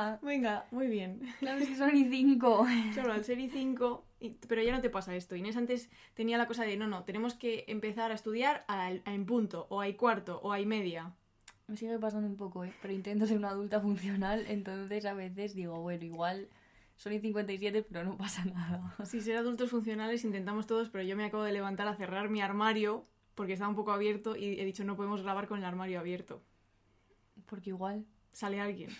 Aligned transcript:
Venga. 0.00 0.18
Venga, 0.22 0.66
muy 0.70 0.86
bien. 0.88 1.20
Claro, 1.40 1.60
si 1.64 1.74
son 1.74 1.96
y 1.96 2.04
cinco. 2.04 2.66
Solo 2.94 3.12
al 3.12 3.24
ser 3.24 3.38
y 3.38 3.48
5, 3.48 4.04
pero 4.48 4.62
ya 4.62 4.72
no 4.72 4.80
te 4.80 4.90
pasa 4.90 5.14
esto. 5.16 5.36
Inés 5.36 5.56
antes 5.56 5.90
tenía 6.14 6.38
la 6.38 6.46
cosa 6.46 6.64
de, 6.64 6.76
no, 6.76 6.86
no, 6.86 7.04
tenemos 7.04 7.34
que 7.34 7.64
empezar 7.68 8.10
a 8.10 8.14
estudiar 8.14 8.64
al- 8.68 9.02
a 9.04 9.14
en 9.14 9.26
punto, 9.26 9.66
o 9.70 9.80
hay 9.80 9.94
cuarto, 9.94 10.40
o 10.42 10.52
hay 10.52 10.66
media. 10.66 11.12
Me 11.68 11.76
sigue 11.76 11.98
pasando 11.98 12.28
un 12.28 12.36
poco, 12.36 12.64
¿eh? 12.64 12.72
Pero 12.82 12.92
intento 12.94 13.26
ser 13.26 13.38
una 13.38 13.50
adulta 13.50 13.80
funcional, 13.80 14.44
entonces 14.48 15.04
a 15.06 15.14
veces 15.14 15.54
digo, 15.54 15.80
bueno, 15.80 16.04
igual 16.04 16.48
son 16.96 17.12
y 17.12 17.20
57, 17.20 17.82
pero 17.82 18.04
no 18.04 18.16
pasa 18.16 18.44
nada. 18.44 18.94
Sí, 19.04 19.20
ser 19.20 19.36
adultos 19.36 19.70
funcionales 19.70 20.24
intentamos 20.24 20.66
todos, 20.66 20.90
pero 20.90 21.04
yo 21.04 21.16
me 21.16 21.24
acabo 21.24 21.44
de 21.44 21.52
levantar 21.52 21.86
a 21.88 21.94
cerrar 21.94 22.28
mi 22.28 22.40
armario 22.40 23.06
porque 23.34 23.52
estaba 23.54 23.70
un 23.70 23.76
poco 23.76 23.92
abierto 23.92 24.36
y 24.36 24.60
he 24.60 24.64
dicho, 24.64 24.84
no 24.84 24.96
podemos 24.96 25.22
grabar 25.22 25.46
con 25.46 25.58
el 25.58 25.64
armario 25.64 25.98
abierto. 26.00 26.42
Porque 27.46 27.70
igual... 27.70 28.04
Sale 28.32 28.60
alguien. 28.60 28.90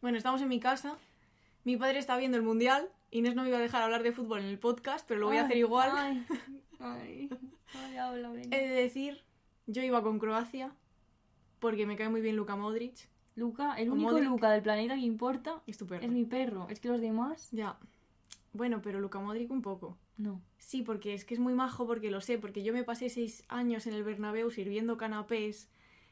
Bueno, 0.00 0.16
estamos 0.18 0.40
en 0.42 0.48
mi 0.48 0.60
casa. 0.60 0.96
Mi 1.64 1.76
padre 1.76 1.98
está 1.98 2.16
viendo 2.16 2.36
el 2.36 2.42
mundial. 2.42 2.88
Inés 3.10 3.34
no 3.34 3.42
me 3.42 3.48
iba 3.48 3.58
a 3.58 3.62
dejar 3.62 3.82
hablar 3.82 4.02
de 4.02 4.12
fútbol 4.12 4.40
en 4.40 4.46
el 4.46 4.58
podcast, 4.58 5.06
pero 5.08 5.20
lo 5.20 5.26
voy 5.26 5.38
a 5.38 5.44
hacer 5.44 5.56
igual. 5.56 5.90
Ay, 5.94 6.26
ay, 6.78 7.30
ay, 7.74 7.96
habla, 7.96 8.30
venga. 8.30 8.56
He 8.56 8.68
de 8.68 8.74
decir, 8.82 9.22
yo 9.66 9.82
iba 9.82 10.02
con 10.02 10.18
Croacia 10.18 10.72
porque 11.58 11.86
me 11.86 11.96
cae 11.96 12.08
muy 12.08 12.20
bien 12.20 12.36
Luka 12.36 12.54
Modric. 12.56 13.08
Luca, 13.34 13.74
el 13.74 13.88
o 13.90 13.92
único 13.94 14.10
Modric. 14.12 14.28
Luca 14.28 14.50
del 14.50 14.62
planeta 14.62 14.94
que 14.94 15.00
importa 15.00 15.62
Es 15.66 15.78
tu 15.78 15.86
perro. 15.86 16.04
es 16.04 16.10
mi 16.10 16.24
perro. 16.24 16.66
Es 16.70 16.80
que 16.80 16.88
los 16.88 17.00
demás, 17.00 17.48
Ya. 17.52 17.78
Bueno, 18.52 18.80
pero 18.82 18.98
Luka 18.98 19.20
Modric 19.20 19.50
un 19.50 19.62
poco. 19.62 19.98
no. 20.16 20.40
Sí, 20.58 20.82
porque 20.82 21.14
es 21.14 21.24
que 21.24 21.32
es 21.32 21.40
muy 21.40 21.54
majo, 21.54 21.86
porque 21.86 22.10
lo 22.10 22.20
sé, 22.20 22.36
porque 22.36 22.62
yo 22.62 22.74
me 22.74 22.84
pasé 22.84 23.08
seis 23.08 23.42
años 23.48 23.86
en 23.86 23.94
el 23.94 24.04
Bernabéu 24.04 24.50
sirviendo 24.50 24.98
canapés 24.98 25.70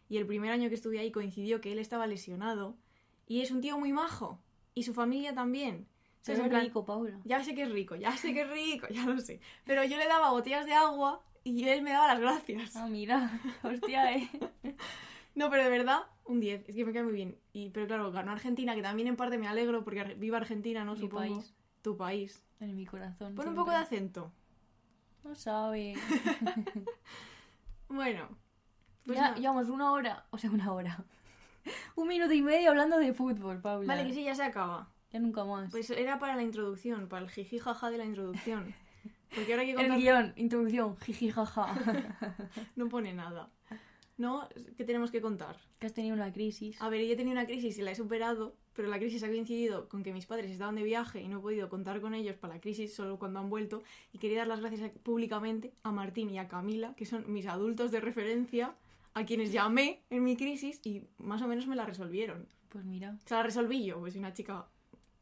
y 0.09 0.17
el 0.17 0.27
primer 0.27 0.51
año 0.51 0.71
que 0.71 0.75
estuve 0.77 0.99
ahí 0.99 1.11
coincidió 1.11 1.61
que 1.61 1.73
él 1.73 1.79
estaba 1.79 2.07
lesionado 2.07 2.75
y 3.27 3.41
es 3.41 3.51
un 3.51 3.61
tío 3.61 3.79
muy 3.79 3.93
majo 3.93 4.41
y 4.75 4.83
su 4.83 4.95
familia 4.95 5.35
también. 5.35 5.89
Pero 6.25 6.43
En 6.43 6.49
plan, 6.49 6.63
rico, 6.63 6.85
Paula. 6.85 7.21
Ya 7.25 7.43
sé 7.45 7.55
que 7.55 7.63
es 7.63 7.71
rico, 7.71 7.95
ya 7.95 8.17
sé 8.17 8.35
que 8.35 8.43
es 8.43 8.51
rico, 8.51 8.89
ya 8.91 9.07
lo 9.07 9.21
sé. 9.21 9.41
Pero 9.65 9.85
yo 9.85 9.97
le 9.97 10.07
daba 10.07 10.31
botellas 10.31 10.67
de 10.67 10.75
agua 10.75 11.23
y 11.45 11.69
él 11.69 11.83
me 11.83 11.93
daba 11.93 12.09
las 12.09 12.21
gracias. 12.21 12.75
Ah, 12.75 12.89
mira, 12.89 13.41
hostia, 13.63 14.13
eh. 14.13 14.29
No, 15.37 15.51
pero 15.51 15.65
de 15.65 15.71
verdad, 15.71 16.01
un 16.25 16.41
10. 16.41 16.67
Es 16.67 16.75
que 16.75 16.85
me 16.87 16.95
cae 16.95 17.03
muy 17.03 17.13
bien. 17.13 17.39
Y, 17.53 17.69
pero 17.69 17.87
claro, 17.87 18.11
ganó 18.11 18.33
Argentina, 18.33 18.75
que 18.75 18.81
también 18.81 19.07
en 19.07 19.17
parte 19.17 19.37
me 19.37 19.47
alegro 19.47 19.85
porque 19.85 20.03
viva 20.15 20.39
Argentina, 20.39 20.83
¿no? 20.83 20.95
Mi 20.95 21.01
Supongo. 21.01 21.35
país. 21.35 21.55
Tu 21.83 21.97
país. 21.97 22.43
En 22.59 22.75
mi 22.75 22.87
corazón. 22.87 23.35
Pon 23.35 23.49
un 23.49 23.55
poco 23.55 23.71
de 23.71 23.77
acento. 23.77 24.33
No 25.25 25.35
sabe. 25.35 25.95
Bueno. 27.89 28.29
Pues 29.05 29.19
ya 29.19 29.35
llevamos 29.37 29.69
una 29.69 29.93
hora, 29.93 30.27
o 30.31 30.39
sea, 30.39 30.51
una 30.51 30.73
hora. 30.73 31.05
un 31.97 32.09
minuto 32.09 32.33
y 32.33 32.43
medio 32.43 32.71
hablando 32.71 32.99
de 32.99 33.13
fútbol, 33.13 33.61
Paula. 33.61 33.87
Vale, 33.87 34.07
que 34.07 34.15
sí, 34.15 34.25
ya 34.25 34.35
se 34.35 34.43
acaba. 34.43 34.89
Ya 35.13 35.21
nunca 35.21 35.45
más. 35.45 35.71
Pues 35.71 35.91
era 35.91 36.19
para 36.19 36.37
la 36.37 36.43
introducción, 36.43 37.09
para 37.09 37.25
el 37.25 37.31
jiji 37.31 37.59
jaja 37.59 37.91
de 37.91 37.99
la 37.99 38.05
introducción. 38.05 38.75
Porque 39.35 39.53
ahora 39.53 39.63
hay 39.63 39.69
que 39.69 39.73
el 39.73 39.79
contar... 39.79 39.99
guion, 39.99 40.33
introducción, 40.37 40.97
jiji 40.99 41.31
jaja. 41.31 41.75
No 42.77 42.89
pone 42.89 43.13
nada. 43.13 43.51
¿No? 44.19 44.49
¿Qué 44.77 44.85
tenemos 44.85 45.11
que 45.11 45.21
contar? 45.21 45.57
que 45.79 45.87
has 45.87 45.93
tenido 45.93 46.15
una 46.15 46.33
crisis. 46.33 46.81
A 46.81 46.89
ver, 46.89 47.05
yo 47.05 47.13
he 47.13 47.17
tenido 47.17 47.33
una 47.33 47.47
crisis 47.47 47.79
y 47.79 47.83
la 47.83 47.91
he 47.91 47.95
superado, 47.95 48.57
pero 48.75 48.89
la 48.89 48.99
crisis 48.99 49.23
ha 49.23 49.29
coincidido 49.29 49.89
con 49.89 50.03
que 50.03 50.13
mis 50.13 50.27
padres 50.27 50.51
estaban 50.51 50.75
de 50.75 50.83
viaje 50.83 51.21
y 51.21 51.29
no 51.29 51.39
he 51.39 51.43
podido 51.43 51.69
contar 51.69 52.01
con 52.01 52.15
ellos 52.15 52.37
para 52.37 52.55
la 52.55 52.61
crisis 52.61 52.95
solo 52.95 53.19
cuando 53.19 53.41
han 53.41 53.51
vuelto. 53.51 53.83
Y 54.13 54.19
quería 54.19 54.39
dar 54.39 54.49
las 54.49 54.61
gracias 54.61 54.91
públicamente 55.03 55.73
a 55.83 55.93
Martín 55.93 56.31
y 56.31 56.39
a 56.39 56.49
Camila, 56.49 56.95
que 56.97 57.05
son 57.05 57.31
mis 57.31 57.47
adultos 57.47 57.91
de 57.91 58.01
referencia, 58.01 58.75
a 59.17 59.25
quienes 59.25 59.51
llamé 59.51 60.03
en 60.11 60.23
mi 60.25 60.37
crisis 60.37 60.79
y 60.85 61.03
más 61.17 61.41
o 61.41 61.49
menos 61.49 61.67
me 61.67 61.75
la 61.75 61.87
resolvieron. 61.87 62.47
Pues 62.69 62.85
mira. 62.85 63.17
O 63.25 63.29
sea, 63.29 63.39
la 63.39 63.45
resolví 63.45 63.83
yo, 63.83 63.99
pues 63.99 64.15
una 64.15 64.35
chica 64.35 64.67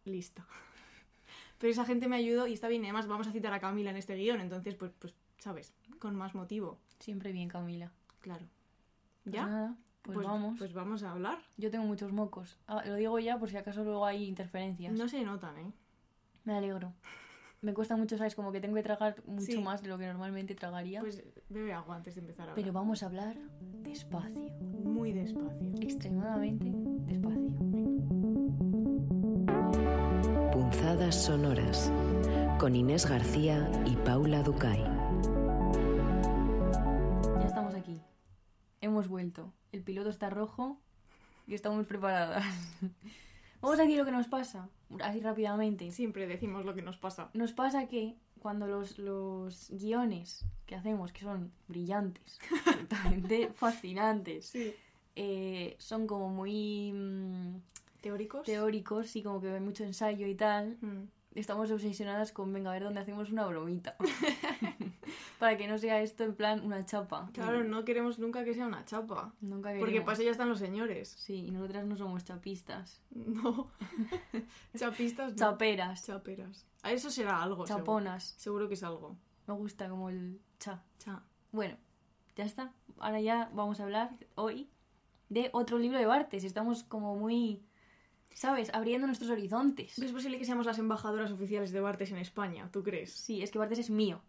lista. 0.05 0.45
Pero 1.59 1.71
esa 1.71 1.85
gente 1.85 2.09
me 2.09 2.17
ayudó 2.17 2.49
y 2.49 2.55
está 2.55 2.67
bien. 2.67 2.83
Además 2.83 3.07
vamos 3.07 3.29
a 3.29 3.33
citar 3.33 3.53
a 3.53 3.61
Camila 3.61 3.91
en 3.91 3.97
este 3.97 4.17
guion, 4.17 4.41
entonces, 4.41 4.75
pues, 4.75 4.91
pues 4.99 5.15
¿sabes? 5.39 5.73
Con 6.01 6.17
más 6.17 6.35
motivo. 6.35 6.81
Siempre 6.99 7.31
bien, 7.31 7.49
Camila. 7.49 7.93
Claro. 8.21 8.45
Pues 9.23 9.33
¿Ya? 9.33 9.47
nada, 9.47 9.77
pues, 10.03 10.19
vamos. 10.19 10.59
Pues 10.59 10.73
vamos 10.73 11.05
a 11.05 11.13
hablar. 11.13 11.39
Yo 11.57 11.71
tengo 11.71 11.85
muchos 11.85 12.11
mocos. 12.11 12.59
Ah, 12.67 12.83
lo 12.85 12.97
digo 12.97 13.21
ya 13.21 13.39
por 13.39 13.49
si 13.49 13.57
acaso 13.57 13.85
luego 13.85 14.05
hay 14.05 14.25
interferencias. 14.25 14.93
No 14.93 15.07
se 15.07 15.23
notan, 15.23 15.57
¿eh? 15.57 15.73
Me 16.43 16.55
alegro. 16.55 16.93
Me 17.65 17.73
cuesta 17.73 17.97
mucho, 17.97 18.19
¿sabes? 18.19 18.35
Como 18.35 18.53
que 18.53 18.61
tengo 18.61 18.75
que 18.75 18.83
tragar 18.83 19.17
mucho 19.27 19.47
Sí. 19.47 19.59
más 19.59 19.81
de 19.83 19.89
lo 19.89 19.97
que 19.97 20.07
normalmente 20.07 20.55
tragaría. 20.55 21.01
Pues 21.01 21.23
bebe 21.49 21.73
agua 21.73 21.97
antes 21.97 22.15
de 22.15 22.21
empezar 22.21 22.43
a 22.43 22.51
hablar. 22.51 22.63
Pero 22.63 22.73
vamos 22.75 23.03
a 23.03 23.07
hablar 23.07 23.39
despacio. 23.83 24.53
Muy 24.61 25.13
despacio. 25.13 25.73
Extremadamente 25.81 26.71
despacio. 27.07 27.55
Punzadas 30.53 31.15
sonoras 31.15 31.91
con 32.59 32.77
Inés 32.77 33.09
García 33.09 33.71
y 33.87 33.97
Paula 33.97 34.43
Ducay. 34.43 34.83
Ya 37.41 37.47
estamos 37.47 37.75
aquí. 37.75 37.99
Hemos 38.83 39.09
vuelto. 39.09 39.55
El 39.73 39.83
piloto 39.83 40.11
está 40.11 40.29
rojo 40.29 40.79
y 41.47 41.55
estamos 41.55 41.87
preparadas. 41.87 42.45
Vamos 43.65 43.79
a 43.81 43.83
decir 43.83 43.97
lo 43.99 44.05
que 44.05 44.13
nos 44.13 44.29
pasa, 44.29 44.69
así 45.03 45.21
rápidamente. 45.21 45.91
Siempre 45.91 46.27
decimos 46.27 46.65
lo 46.65 46.75
que 46.75 46.83
nos 46.83 46.97
pasa. 46.99 47.31
Nos 47.35 47.53
pasa 47.53 47.87
que 47.89 48.15
cuando 48.41 48.67
los, 48.67 48.99
los 48.99 49.71
guiones 49.71 50.45
que 50.67 50.75
hacemos, 50.75 51.13
que 51.13 51.23
son 51.23 51.51
brillantes, 51.69 52.39
absolutamente 52.67 53.49
fascinantes, 53.55 54.47
Sí. 54.47 54.75
eh, 55.17 55.77
son 55.79 56.07
como 56.07 56.29
muy 56.29 56.93
mm, 56.93 57.57
¿Teóricos? 58.03 58.45
teóricos 58.45 59.17
y 59.17 59.23
como 59.23 59.41
que 59.41 59.49
hay 59.51 59.61
mucho 59.61 59.83
ensayo 59.85 60.27
y 60.27 60.35
tal, 60.35 60.77
Mm. 60.83 61.05
Estamos 61.35 61.71
obsesionadas 61.71 62.33
con, 62.33 62.53
venga, 62.53 62.71
a 62.71 62.75
ver 62.75 62.85
dónde 62.85 63.01
hacemos 63.01 63.31
una 63.31 63.47
bromita. 63.47 63.97
Para 65.39 65.57
que 65.57 65.67
no 65.67 65.79
sea 65.79 66.01
esto 66.01 66.25
en 66.25 66.35
plan 66.35 66.65
una 66.65 66.87
chapa. 66.87 67.31
Claro, 67.33 67.65
no 67.65 67.85
queremos 67.85 68.19
nunca 68.19 68.45
que 68.45 68.55
sea 68.55 68.67
una 68.67 68.85
chapa. 68.85 69.35
Nunca 69.41 69.71
Porque 69.71 69.85
queremos. 69.85 70.05
para 70.05 70.15
eso 70.15 70.23
ya 70.23 70.31
están 70.31 70.49
los 70.49 70.59
señores. 70.59 71.09
Sí, 71.09 71.47
y 71.47 71.51
nosotras 71.51 71.85
no 71.87 71.97
somos 71.97 72.25
chapistas. 72.25 73.03
No. 73.11 73.71
Chapistas 74.77 75.33
no. 75.33 75.37
Chaperas. 75.37 76.07
Chaperas. 76.07 76.67
A 76.83 76.93
eso 76.93 77.11
será 77.11 77.43
algo. 77.43 77.67
seguro. 77.67 77.85
Chaponas. 77.85 78.35
Seguro 78.39 78.69
que 78.69 78.75
es 78.75 78.83
algo. 78.83 79.17
Me 79.47 79.55
gusta 79.55 79.89
como 79.89 80.09
el 80.09 80.41
cha. 80.59 80.83
Cha. 80.99 81.23
Bueno, 81.53 81.77
ya 82.37 82.45
está. 82.45 82.73
Ahora 82.99 83.21
ya 83.21 83.51
vamos 83.53 83.81
a 83.81 83.85
hablar 83.85 84.17
hoy 84.37 84.71
de 85.29 85.51
otro 85.53 85.79
libro 85.79 85.99
de 85.99 86.07
Bartes. 86.07 86.45
Estamos 86.45 86.85
como 86.85 87.17
muy, 87.17 87.63
¿sabes? 88.35 88.73
Abriendo 88.75 89.07
nuestros 89.07 89.31
horizontes. 89.31 89.99
¿Es 89.99 90.13
posible 90.13 90.39
que 90.39 90.45
seamos 90.45 90.67
las 90.67 90.79
embajadoras 90.79 91.31
oficiales 91.33 91.73
de 91.73 91.81
Bartes 91.81 92.11
en 92.13 92.19
España? 92.19 92.69
¿Tú 92.73 92.83
crees? 92.83 93.13
Sí, 93.13 93.43
es 93.43 93.51
que 93.51 93.59
Bartes 93.59 93.79
es 93.79 93.91
mío. 93.91 94.21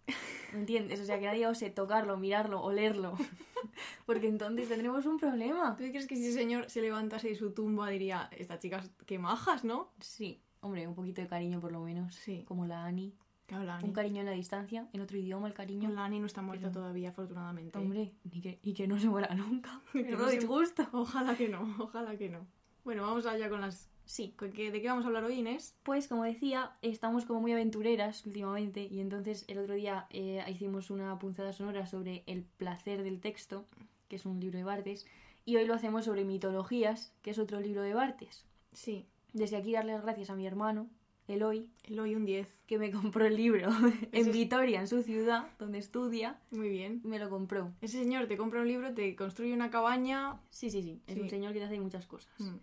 ¿Me 0.53 0.59
entiendes? 0.59 0.99
O 1.01 1.05
sea, 1.05 1.19
que 1.19 1.25
nadie 1.25 1.45
ose 1.47 1.69
tocarlo, 1.69 2.17
mirarlo, 2.17 2.61
olerlo. 2.61 3.17
Porque 4.05 4.27
entonces 4.27 4.69
tendremos 4.69 5.05
un 5.05 5.17
problema. 5.17 5.75
¿Tú 5.75 5.83
crees 5.83 6.07
que 6.07 6.15
si 6.15 6.23
ese 6.27 6.33
señor 6.39 6.69
se 6.69 6.81
levantase 6.81 7.29
de 7.29 7.35
su 7.35 7.51
tumba 7.51 7.89
diría, 7.89 8.29
esta 8.37 8.59
chica, 8.59 8.83
qué 9.05 9.19
majas, 9.19 9.63
¿no? 9.63 9.91
Sí, 9.99 10.39
hombre, 10.61 10.87
un 10.87 10.95
poquito 10.95 11.21
de 11.21 11.27
cariño 11.27 11.59
por 11.59 11.71
lo 11.71 11.81
menos. 11.81 12.15
Sí. 12.15 12.43
Como 12.47 12.65
la 12.65 12.85
Ani. 12.85 13.13
Que 13.47 13.55
habla 13.55 13.75
Ani. 13.77 13.85
Un 13.87 13.93
cariño 13.93 14.21
en 14.21 14.25
la 14.27 14.31
distancia, 14.31 14.87
en 14.93 15.01
otro 15.01 15.17
idioma 15.17 15.47
el 15.47 15.53
cariño. 15.53 15.89
La 15.91 16.05
Ani 16.05 16.19
no 16.19 16.25
está 16.25 16.41
muerta 16.41 16.69
Pero- 16.69 16.81
todavía, 16.81 17.09
afortunadamente. 17.09 17.77
Hombre, 17.77 18.13
y 18.31 18.41
que, 18.41 18.59
y 18.63 18.73
que 18.73 18.87
no 18.87 18.99
se 18.99 19.07
muera 19.07 19.33
nunca. 19.35 19.81
Que 19.91 20.03
no 20.03 20.27
se- 20.29 20.35
disgusto. 20.37 20.87
Ojalá 20.93 21.35
que 21.35 21.49
no, 21.49 21.75
ojalá 21.79 22.15
que 22.17 22.29
no. 22.29 22.45
Bueno, 22.83 23.01
vamos 23.03 23.25
allá 23.25 23.49
con 23.49 23.61
las... 23.61 23.89
Sí, 24.05 24.33
¿con 24.37 24.51
qué- 24.51 24.71
¿De 24.71 24.81
qué 24.81 24.87
vamos 24.87 25.03
a 25.03 25.07
hablar 25.07 25.23
hoy, 25.23 25.35
Inés? 25.39 25.75
Pues 25.83 26.07
como 26.07 26.23
decía, 26.23 26.71
estamos 26.81 27.25
como 27.25 27.41
muy 27.41 27.51
aventureras 27.53 28.25
últimamente 28.25 28.83
y 28.89 28.99
entonces 28.99 29.45
el 29.47 29.57
otro 29.57 29.73
día 29.73 30.05
eh, 30.11 30.43
hicimos 30.47 30.91
una 30.91 31.17
punzada 31.17 31.53
sonora 31.53 31.87
sobre 31.87 32.23
El 32.27 32.43
placer 32.43 33.01
del 33.03 33.19
texto, 33.19 33.65
que 34.07 34.17
es 34.17 34.25
un 34.25 34.39
libro 34.39 34.57
de 34.59 34.63
Bartes, 34.63 35.07
y 35.43 35.55
hoy 35.57 35.65
lo 35.65 35.73
hacemos 35.73 36.05
sobre 36.05 36.23
mitologías, 36.23 37.13
que 37.23 37.31
es 37.31 37.39
otro 37.39 37.59
libro 37.59 37.81
de 37.81 37.93
Bartes. 37.93 38.45
Sí. 38.73 39.05
Desde 39.33 39.57
aquí 39.57 39.73
darle 39.73 39.93
las 39.93 40.03
gracias 40.03 40.29
a 40.29 40.35
mi 40.35 40.45
hermano, 40.45 40.87
Eloy, 41.27 41.67
El 41.83 41.99
hoy 41.99 42.13
un 42.13 42.25
10. 42.25 42.47
que 42.67 42.77
me 42.77 42.91
compró 42.91 43.25
el 43.25 43.35
libro 43.35 43.69
en 44.11 44.31
Vitoria, 44.31 44.79
en 44.81 44.87
su 44.87 45.01
ciudad, 45.01 45.47
donde 45.57 45.79
estudia, 45.79 46.39
Muy 46.51 46.69
bien. 46.69 47.01
me 47.03 47.17
lo 47.17 47.29
compró. 47.31 47.73
Ese 47.81 47.97
señor 47.97 48.27
te 48.27 48.37
compra 48.37 48.61
un 48.61 48.67
libro, 48.67 48.93
te 48.93 49.15
construye 49.15 49.51
una 49.53 49.71
cabaña... 49.71 50.39
Sí, 50.51 50.69
sí, 50.69 50.83
sí, 50.83 51.01
es 51.07 51.15
Sí. 51.15 51.21
un 51.21 51.29
señor 51.29 51.53
que 51.53 51.59
te 51.59 51.65
hace 51.65 51.79
muchas 51.79 52.05
cosas. 52.05 52.31
Mm. 52.39 52.55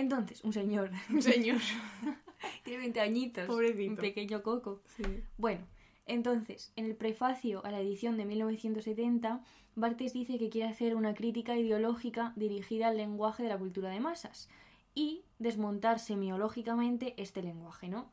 Entonces, 0.00 0.42
un 0.44 0.52
señor, 0.52 0.90
Un 1.10 1.22
señor. 1.22 1.58
tiene 2.64 2.78
20 2.80 3.00
añitos, 3.00 3.46
Pobrecito. 3.46 3.90
un 3.92 3.96
pequeño 3.96 4.42
coco. 4.42 4.82
Sí. 4.96 5.02
Bueno, 5.38 5.66
entonces, 6.06 6.72
en 6.76 6.84
el 6.84 6.94
prefacio 6.96 7.64
a 7.64 7.70
la 7.70 7.80
edición 7.80 8.16
de 8.16 8.24
1970, 8.26 9.42
Bartes 9.74 10.12
dice 10.12 10.38
que 10.38 10.48
quiere 10.48 10.68
hacer 10.68 10.94
una 10.94 11.14
crítica 11.14 11.56
ideológica 11.56 12.32
dirigida 12.36 12.88
al 12.88 12.96
lenguaje 12.96 13.42
de 13.42 13.48
la 13.48 13.58
cultura 13.58 13.90
de 13.90 14.00
masas 14.00 14.48
y 14.94 15.22
desmontar 15.38 15.98
semiológicamente 15.98 17.14
este 17.18 17.42
lenguaje, 17.42 17.88
¿no? 17.88 18.10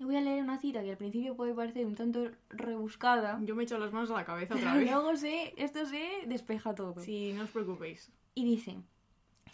Voy 0.00 0.16
a 0.16 0.20
leer 0.20 0.42
una 0.42 0.58
cita 0.58 0.82
que 0.82 0.90
al 0.90 0.96
principio 0.96 1.36
puede 1.36 1.54
parecer 1.54 1.86
un 1.86 1.94
tanto 1.94 2.30
rebuscada, 2.50 3.38
Yo 3.44 3.54
me 3.54 3.62
echo 3.62 3.78
las 3.78 3.92
manos 3.92 4.10
a 4.10 4.14
la 4.14 4.24
cabeza 4.24 4.54
otra 4.54 4.72
pero 4.74 4.80
vez. 4.84 4.90
luego 4.92 5.16
se, 5.16 5.54
esto 5.56 5.86
se 5.86 6.04
despeja 6.26 6.74
todo. 6.74 7.00
Sí, 7.00 7.32
no 7.32 7.44
os 7.44 7.50
preocupéis. 7.50 8.10
Y 8.34 8.44
dice, 8.44 8.76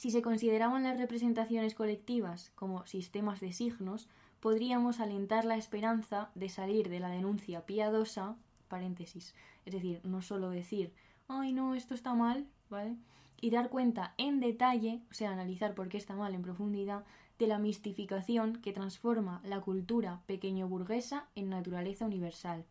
Si 0.00 0.10
se 0.10 0.22
consideraban 0.22 0.84
las 0.84 0.96
representaciones 0.96 1.74
colectivas 1.74 2.52
como 2.54 2.86
sistemas 2.86 3.38
de 3.38 3.52
signos, 3.52 4.08
podríamos 4.40 4.98
alentar 4.98 5.44
la 5.44 5.58
esperanza 5.58 6.30
de 6.34 6.48
salir 6.48 6.88
de 6.88 7.00
la 7.00 7.10
denuncia 7.10 7.66
piadosa, 7.66 8.34
paréntesis, 8.68 9.34
es 9.66 9.74
decir, 9.74 10.00
no 10.02 10.22
solo 10.22 10.48
decir, 10.48 10.94
ay 11.28 11.52
no, 11.52 11.74
esto 11.74 11.92
está 11.92 12.14
mal, 12.14 12.46
¿vale? 12.70 12.96
Y 13.42 13.50
dar 13.50 13.68
cuenta 13.68 14.14
en 14.16 14.40
detalle, 14.40 15.02
o 15.10 15.12
sea, 15.12 15.32
analizar 15.32 15.74
por 15.74 15.90
qué 15.90 15.98
está 15.98 16.16
mal 16.16 16.34
en 16.34 16.40
profundidad, 16.40 17.04
de 17.38 17.46
la 17.46 17.58
mistificación 17.58 18.56
que 18.62 18.72
transforma 18.72 19.42
la 19.44 19.60
cultura 19.60 20.22
pequeño 20.24 20.66
burguesa 20.66 21.28
en 21.34 21.50
naturaleza 21.50 22.06
universal. 22.06 22.64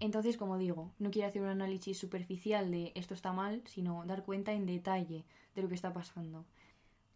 Entonces, 0.00 0.36
como 0.36 0.58
digo, 0.58 0.92
no 0.98 1.10
quiero 1.10 1.28
hacer 1.28 1.42
un 1.42 1.48
análisis 1.48 1.98
superficial 1.98 2.70
de 2.70 2.92
esto 2.94 3.14
está 3.14 3.32
mal, 3.32 3.62
sino 3.66 4.04
dar 4.06 4.24
cuenta 4.24 4.52
en 4.52 4.66
detalle 4.66 5.24
de 5.54 5.62
lo 5.62 5.68
que 5.68 5.74
está 5.74 5.92
pasando. 5.92 6.44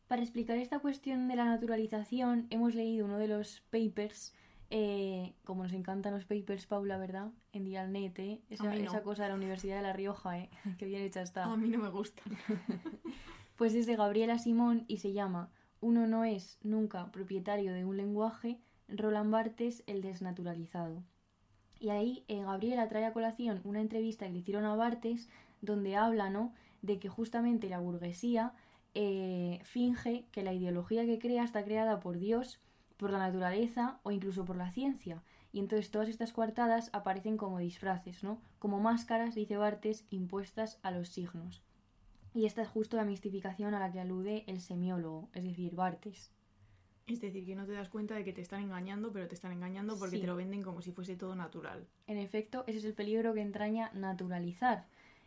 Para 0.09 0.23
explicar 0.23 0.59
esta 0.59 0.81
cuestión 0.81 1.29
de 1.29 1.37
la 1.37 1.45
naturalización, 1.45 2.47
hemos 2.51 2.75
leído 2.75 3.07
uno 3.07 3.19
de 3.19 3.29
los 3.29 3.61
papers, 3.71 4.35
eh, 4.71 5.35
como 5.45 5.63
nos 5.63 5.73
encantan 5.73 6.13
los 6.13 6.25
papers, 6.25 6.67
Paula, 6.67 6.99
¿verdad? 6.99 7.31
En 7.53 7.65
Dialnet, 7.65 8.19
¿eh? 8.19 8.43
Esa, 8.51 8.65
mí 8.65 8.83
no. 8.83 8.91
esa 8.91 9.03
cosa 9.03 9.23
de 9.23 9.29
la 9.31 9.37
Universidad 9.37 9.77
de 9.77 9.83
La 9.83 9.93
Rioja, 9.93 10.39
¿eh? 10.39 10.51
Qué 10.79 10.87
bien 10.87 11.03
hecha 11.03 11.23
está. 11.23 11.45
A 11.45 11.57
mí 11.57 11.69
no 11.69 11.79
me 11.79 11.89
gusta. 11.89 12.23
Pues 13.57 13.75
es 13.75 13.87
de 13.87 13.95
Gabriela 13.95 14.39
Simón 14.39 14.87
y 14.89 14.97
se 14.97 15.13
llama 15.13 15.53
Uno 15.81 16.09
no 16.09 16.25
es 16.25 16.59
nunca 16.63 17.13
propietario 17.13 17.73
de 17.73 17.85
un 17.85 17.97
lenguaje, 17.97 18.59
Roland 18.89 19.31
Barthes 19.31 19.85
el 19.87 20.03
desnaturalizado. 20.03 21.05
Y 21.83 21.91
ahí 21.91 22.25
eh, 22.29 22.45
Gabriela 22.45 22.89
trae 22.89 23.05
a 23.05 23.13
colación 23.13 23.61
una 23.65 23.81
entrevista 23.81 24.27
que 24.27 24.33
le 24.33 24.39
hicieron 24.39 24.65
a 24.65 24.77
Barthes 24.77 25.29
donde 25.63 25.97
habla 25.97 26.31
¿no? 26.31 26.55
de 26.81 27.01
que 27.01 27.09
justamente 27.09 27.69
la 27.69 27.81
burguesía 27.81 28.53
eh, 28.95 29.61
finge 29.65 30.25
que 30.31 30.45
la 30.45 30.53
ideología 30.53 31.05
que 31.05 31.19
crea 31.19 31.43
está 31.43 31.65
creada 31.65 31.99
por 31.99 32.21
Dios, 32.21 32.61
por 32.99 33.11
la 33.11 33.19
naturaleza 33.19 33.99
o 34.05 34.13
incluso 34.13 34.45
por 34.45 34.55
la 34.55 34.71
ciencia. 34.71 35.25
Y 35.53 35.59
entonces 35.59 35.91
todas 35.91 36.09
estas 36.09 36.33
coartadas 36.33 36.89
aparecen 36.93 37.37
como 37.37 37.59
disfraces, 37.59 38.23
¿no? 38.23 38.41
Como 38.61 38.79
máscaras, 38.79 39.35
dice 39.35 39.57
Barthes, 39.57 40.05
impuestas 40.11 40.79
a 40.85 40.93
los 40.93 41.09
signos. 41.09 41.65
Y 42.33 42.47
esta 42.47 42.63
es 42.63 42.69
justo 42.69 42.97
la 42.97 43.05
mistificación 43.05 43.75
a 43.75 43.81
la 43.81 43.91
que 43.91 43.99
alude 43.99 44.45
el 44.47 44.61
semiólogo, 44.61 45.31
es 45.35 45.43
decir, 45.43 45.75
Barthes. 45.75 46.31
Es 47.07 47.21
decir, 47.21 47.45
que 47.45 47.55
no 47.55 47.67
te 47.67 47.73
das 47.73 47.89
cuenta 47.89 48.15
de 48.15 48.25
que 48.25 48.33
te 48.33 48.41
están 48.41 48.63
engañando, 48.63 49.13
pero 49.13 49.27
te 49.29 49.35
están 49.35 49.53
engañando 49.53 49.99
porque 49.99 50.17
Sí. 50.17 50.21
te 50.21 50.27
lo 50.27 50.37
venden 50.37 50.63
como 50.63 50.83
si 50.83 50.93
fuese 50.93 51.17
todo 51.17 51.35
natural. 51.35 51.87
En 52.07 52.19
efecto, 52.19 52.65
ese 52.67 52.79
es 52.79 52.85
el 52.85 52.95
peligro 52.95 53.35
que 53.35 53.41
entraña 53.41 53.91
naturalizar. 53.93 54.87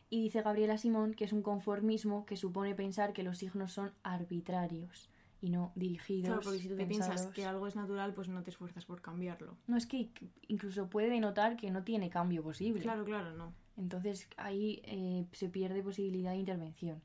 Y 0.09 0.21
dice 0.23 0.41
Gabriela 0.41 0.77
Simón 0.77 1.13
que 1.13 1.25
es 1.25 1.33
un 1.33 1.41
conformismo 1.41 2.25
que 2.25 2.37
supone 2.37 2.75
pensar 2.75 3.11
que 3.13 3.23
los 3.23 3.39
signos 3.39 3.73
son 3.73 3.91
arbitrarios 4.03 5.09
y 5.41 5.49
no 5.49 5.71
dirigidos. 5.75 6.27
Claro, 6.27 6.41
porque 6.43 6.59
si 6.59 6.69
tú 6.69 6.75
te 6.75 6.85
piensas 6.85 7.27
que 7.27 7.45
algo 7.45 7.67
es 7.67 7.75
natural, 7.75 8.13
pues 8.13 8.29
no 8.29 8.41
te 8.43 8.49
esfuerzas 8.51 8.85
por 8.85 9.01
cambiarlo. 9.01 9.57
No, 9.67 9.77
es 9.77 9.85
que 9.85 10.09
incluso 10.47 10.89
puede 10.89 11.09
denotar 11.09 11.57
que 11.57 11.71
no 11.71 11.83
tiene 11.83 12.09
cambio 12.09 12.43
posible. 12.43 12.81
Claro, 12.81 13.03
claro, 13.03 13.33
no. 13.33 13.53
Entonces 13.77 14.29
ahí 14.37 14.81
eh, 14.85 15.25
se 15.33 15.49
pierde 15.49 15.83
posibilidad 15.83 16.31
de 16.31 16.37
intervención. 16.37 17.01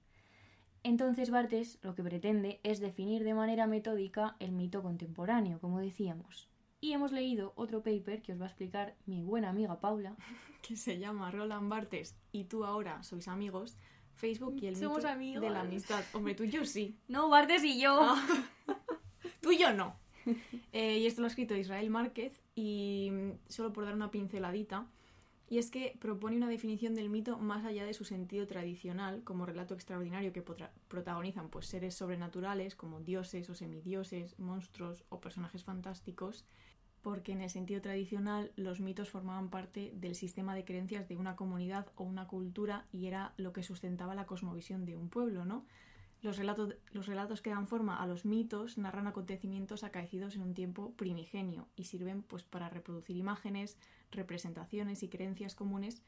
Entonces 0.82 1.31
Bartes 1.31 1.79
lo 1.82 1.94
que 1.94 2.03
pretende 2.03 2.61
es 2.62 2.81
definir 2.81 3.23
de 3.25 3.35
manera 3.35 3.67
metódica 3.67 4.37
el 4.38 4.53
mito 4.53 4.82
contemporáneo, 4.82 5.61
como 5.61 5.79
decíamos. 5.81 6.49
Y 6.81 6.93
hemos 6.93 7.12
leído 7.12 7.53
otro 7.56 7.82
paper 7.82 8.23
que 8.23 8.32
os 8.32 8.41
va 8.41 8.44
a 8.44 8.49
explicar 8.49 8.97
mi 9.05 9.23
buena 9.23 9.50
amiga 9.50 9.81
Paula. 9.81 10.17
Que 10.62 10.77
se 10.77 10.99
llama 10.99 11.31
Roland 11.31 11.71
Barthes 11.71 12.17
y 12.32 12.44
tú 12.44 12.67
ahora 12.67 13.03
sois 13.03 13.29
amigos. 13.29 13.79
Facebook 14.15 14.56
y 14.61 14.67
el 14.67 14.77
Somos 14.77 14.99
mito 14.99 15.09
amigos. 15.09 15.41
de 15.43 15.49
la 15.50 15.61
amistad. 15.62 16.05
Hombre, 16.12 16.35
tú 16.35 16.44
y 16.44 16.50
yo 16.50 16.67
sí. 16.67 16.99
No, 17.09 17.31
Bartes 17.31 17.65
y 17.65 17.81
yo. 17.81 17.99
Ah. 17.99 18.27
Tú 19.41 19.53
y 19.53 19.59
yo 19.59 19.73
no. 19.73 19.97
Eh, 20.73 20.99
y 20.99 21.06
esto 21.06 21.23
lo 21.23 21.27
ha 21.27 21.31
escrito 21.31 21.56
Israel 21.56 21.88
Márquez 21.88 22.43
y 22.55 23.09
mm, 23.11 23.31
solo 23.49 23.73
por 23.73 23.87
dar 23.87 23.94
una 23.94 24.11
pinceladita. 24.11 24.87
Y 25.50 25.58
es 25.58 25.73
que 25.73 25.99
propone 26.00 26.37
una 26.37 26.49
definición 26.49 26.94
del 26.94 27.11
mito 27.11 27.37
más 27.37 27.64
allá 27.64 27.85
de 27.85 27.93
su 27.93 28.05
sentido 28.05 28.47
tradicional, 28.47 29.25
como 29.25 29.47
relato 29.47 29.75
extraordinario 29.75 30.32
que 30.32 30.44
protagonizan 30.87 31.49
pues, 31.50 31.67
seres 31.67 31.97
sobrenaturales 31.97 32.76
como 32.76 33.00
dioses 33.00 33.50
o 33.50 33.56
semidioses, 33.56 34.38
monstruos 34.38 35.05
o 35.08 35.20
personajes 35.20 35.64
fantásticos, 35.64 36.44
porque 37.02 37.32
en 37.32 37.41
el 37.41 37.50
sentido 37.50 37.81
tradicional 37.81 38.52
los 38.55 38.79
mitos 38.79 39.11
formaban 39.11 39.50
parte 39.50 39.91
del 39.97 40.14
sistema 40.14 40.55
de 40.55 40.64
creencias 40.64 41.08
de 41.08 41.17
una 41.17 41.35
comunidad 41.35 41.88
o 41.96 42.05
una 42.05 42.29
cultura 42.29 42.87
y 42.93 43.06
era 43.06 43.35
lo 43.37 43.53
que 43.53 43.64
sustentaba 43.64 44.14
la 44.14 44.26
cosmovisión 44.26 44.85
de 44.85 44.94
un 44.94 45.08
pueblo, 45.08 45.44
¿no? 45.44 45.67
Los 46.23 46.37
relatos, 46.37 46.76
los 46.93 47.06
relatos 47.06 47.43
que 47.43 47.50
dan 47.50 47.67
forma 47.67 48.00
a 48.00 48.06
los 48.06 48.25
mitos 48.25 48.79
narran 48.79 49.08
acontecimientos 49.08 49.82
acaecidos 49.82 50.37
en 50.37 50.43
un 50.43 50.55
tiempo 50.55 50.93
primigenio 50.93 51.67
y 51.75 51.85
sirven 51.85 52.23
pues 52.23 52.44
para 52.44 52.69
reproducir 52.69 53.17
imágenes, 53.17 53.79
representaciones 54.11 55.03
y 55.03 55.09
creencias 55.09 55.55
comunes 55.55 56.03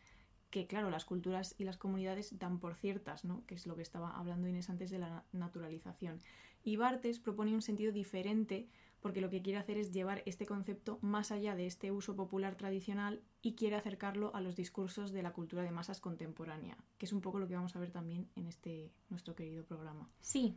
que, 0.51 0.67
claro, 0.67 0.91
las 0.91 1.07
culturas 1.07 1.55
y 1.59 1.65
las 1.65 1.79
comunidades 1.79 2.39
dan 2.39 2.59
por 2.61 2.75
ciertas, 2.75 3.25
¿no? 3.25 3.43
que 3.47 3.55
es 3.55 3.67
lo 3.67 3.75
que 3.75 3.83
estaba 3.83 4.11
hablando 4.11 4.49
Inés 4.49 4.69
antes 4.69 4.91
de 4.91 4.99
la 4.99 5.09
na- 5.09 5.25
naturalización. 5.33 6.21
Y 6.63 6.77
Bartes 6.77 7.19
propone 7.21 7.55
un 7.55 7.63
sentido 7.63 7.91
diferente 7.91 8.69
porque 9.01 9.21
lo 9.23 9.31
que 9.31 9.43
quiere 9.43 9.59
hacer 9.59 9.79
es 9.79 9.93
llevar 9.93 10.23
este 10.27 10.47
concepto 10.47 10.99
más 11.01 11.33
allá 11.33 11.57
de 11.57 11.67
este 11.67 11.91
uso 11.91 12.15
popular 12.15 12.55
tradicional 12.55 13.23
y 13.41 13.55
quiere 13.55 13.77
acercarlo 13.77 14.33
a 14.35 14.41
los 14.41 14.55
discursos 14.55 15.11
de 15.11 15.23
la 15.23 15.33
cultura 15.33 15.63
de 15.63 15.73
masas 15.73 16.01
contemporánea, 16.01 16.77
que 16.99 17.07
es 17.07 17.13
un 17.13 17.21
poco 17.23 17.39
lo 17.41 17.49
que 17.49 17.55
vamos 17.57 17.75
a 17.75 17.81
ver 17.81 17.91
también 17.91 18.29
en 18.37 18.47
este 18.47 18.93
nuestro 19.09 19.35
querido 19.35 19.65
programa. 19.65 20.09
Sí, 20.21 20.57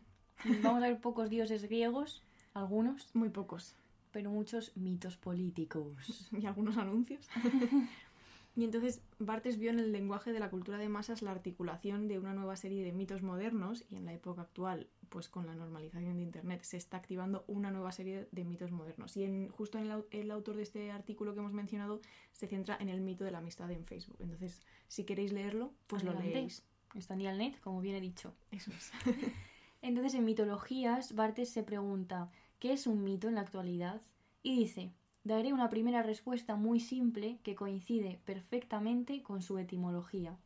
vamos 0.61 0.83
a 0.83 0.87
ver 0.89 0.99
pocos 0.99 1.29
dioses 1.29 1.63
griegos, 1.63 2.21
algunos, 2.53 3.15
Muy 3.15 3.29
pocos. 3.29 3.75
Pero 4.15 4.31
muchos 4.31 4.71
mitos 4.77 5.17
políticos. 5.17 6.29
y 6.31 6.45
algunos 6.45 6.77
anuncios. 6.77 7.27
y 8.55 8.63
entonces 8.63 9.01
Bartes 9.19 9.57
vio 9.57 9.71
en 9.71 9.79
el 9.79 9.91
lenguaje 9.91 10.31
de 10.31 10.39
la 10.39 10.49
cultura 10.49 10.77
de 10.77 10.87
masas 10.87 11.21
la 11.21 11.31
articulación 11.31 12.07
de 12.07 12.17
una 12.17 12.33
nueva 12.33 12.55
serie 12.55 12.85
de 12.85 12.93
mitos 12.93 13.23
modernos 13.23 13.83
y 13.89 13.97
en 13.97 14.05
la 14.05 14.13
época 14.13 14.43
actual, 14.43 14.87
pues 15.09 15.27
con 15.27 15.47
la 15.47 15.53
normalización 15.53 16.15
de 16.15 16.23
Internet, 16.23 16.61
se 16.63 16.77
está 16.77 16.95
activando 16.95 17.43
una 17.47 17.71
nueva 17.71 17.91
serie 17.91 18.29
de 18.31 18.45
mitos 18.45 18.71
modernos. 18.71 19.17
Y 19.17 19.25
en, 19.25 19.49
justo 19.49 19.79
en 19.79 19.91
el, 19.91 20.05
el 20.11 20.31
autor 20.31 20.55
de 20.55 20.63
este 20.63 20.91
artículo 20.91 21.33
que 21.33 21.41
hemos 21.41 21.51
mencionado 21.51 21.99
se 22.31 22.47
centra 22.47 22.77
en 22.79 22.87
el 22.87 23.01
mito 23.01 23.25
de 23.25 23.31
la 23.31 23.39
amistad 23.39 23.69
en 23.69 23.83
Facebook. 23.83 24.19
Entonces, 24.21 24.61
si 24.87 25.03
queréis 25.03 25.33
leerlo, 25.33 25.73
pues 25.87 26.05
lo 26.05 26.11
Adelante. 26.11 26.35
leéis. 26.35 26.63
Está 26.93 27.15
en 27.15 27.19
Dialnet, 27.19 27.59
como 27.59 27.81
bien 27.81 27.97
he 27.97 27.99
dicho. 27.99 28.33
Eso 28.49 28.71
es. 28.71 28.93
Entonces, 29.81 30.13
en 30.13 30.23
mitologías, 30.23 31.15
Bartes 31.15 31.49
se 31.49 31.63
pregunta, 31.63 32.31
¿qué 32.65 32.73
es 32.73 32.87
un 32.87 33.03
mito 33.03 33.27
en 33.27 33.35
la 33.35 33.41
actualidad? 33.41 34.01
Y 34.41 34.55
dice, 34.55 34.91
daré 35.23 35.53
una 35.53 35.69
primera 35.69 36.01
respuesta 36.01 36.55
muy 36.55 36.79
simple 36.79 37.37
que 37.43 37.53
coincide 37.53 38.19
perfectamente 38.25 39.21
con 39.21 39.43
su 39.43 39.59
etimología. 39.59 40.39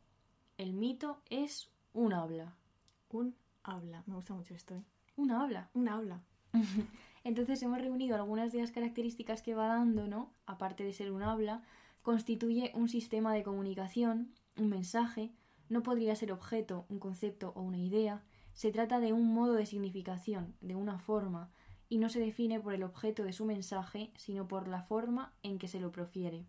El 0.58 0.74
mito 0.74 1.22
es 1.30 1.70
un 1.94 2.12
habla. 2.12 2.58
Un 3.10 3.34
habla. 3.62 4.02
Me 4.04 4.16
gusta 4.16 4.34
mucho 4.34 4.54
esto, 4.54 4.74
¿eh? 4.74 4.84
Un 5.16 5.30
habla. 5.30 5.70
Un 5.72 5.88
habla. 5.88 6.20
Entonces 7.24 7.62
hemos 7.62 7.80
reunido 7.80 8.16
algunas 8.16 8.52
de 8.52 8.60
las 8.60 8.70
características 8.70 9.40
que 9.40 9.54
va 9.54 9.68
dando, 9.68 10.06
¿no? 10.06 10.30
Aparte 10.44 10.84
de 10.84 10.92
ser 10.92 11.12
un 11.12 11.22
habla, 11.22 11.62
constituye 12.02 12.70
un 12.74 12.90
sistema 12.90 13.32
de 13.32 13.44
comunicación, 13.44 14.34
un 14.58 14.68
mensaje, 14.68 15.32
no 15.70 15.82
podría 15.82 16.14
ser 16.16 16.32
objeto, 16.32 16.84
un 16.90 16.98
concepto 16.98 17.54
o 17.56 17.62
una 17.62 17.78
idea, 17.78 18.22
se 18.52 18.72
trata 18.72 19.00
de 19.00 19.14
un 19.14 19.32
modo 19.32 19.54
de 19.54 19.64
significación, 19.64 20.54
de 20.60 20.74
una 20.74 20.98
forma, 20.98 21.50
y 21.90 21.98
no 21.98 22.08
se 22.08 22.20
define 22.20 22.60
por 22.60 22.72
el 22.72 22.84
objeto 22.84 23.24
de 23.24 23.34
su 23.34 23.44
mensaje, 23.44 24.12
sino 24.16 24.48
por 24.48 24.68
la 24.68 24.84
forma 24.84 25.34
en 25.42 25.58
que 25.58 25.68
se 25.68 25.80
lo 25.80 25.90
profiere. 25.90 26.46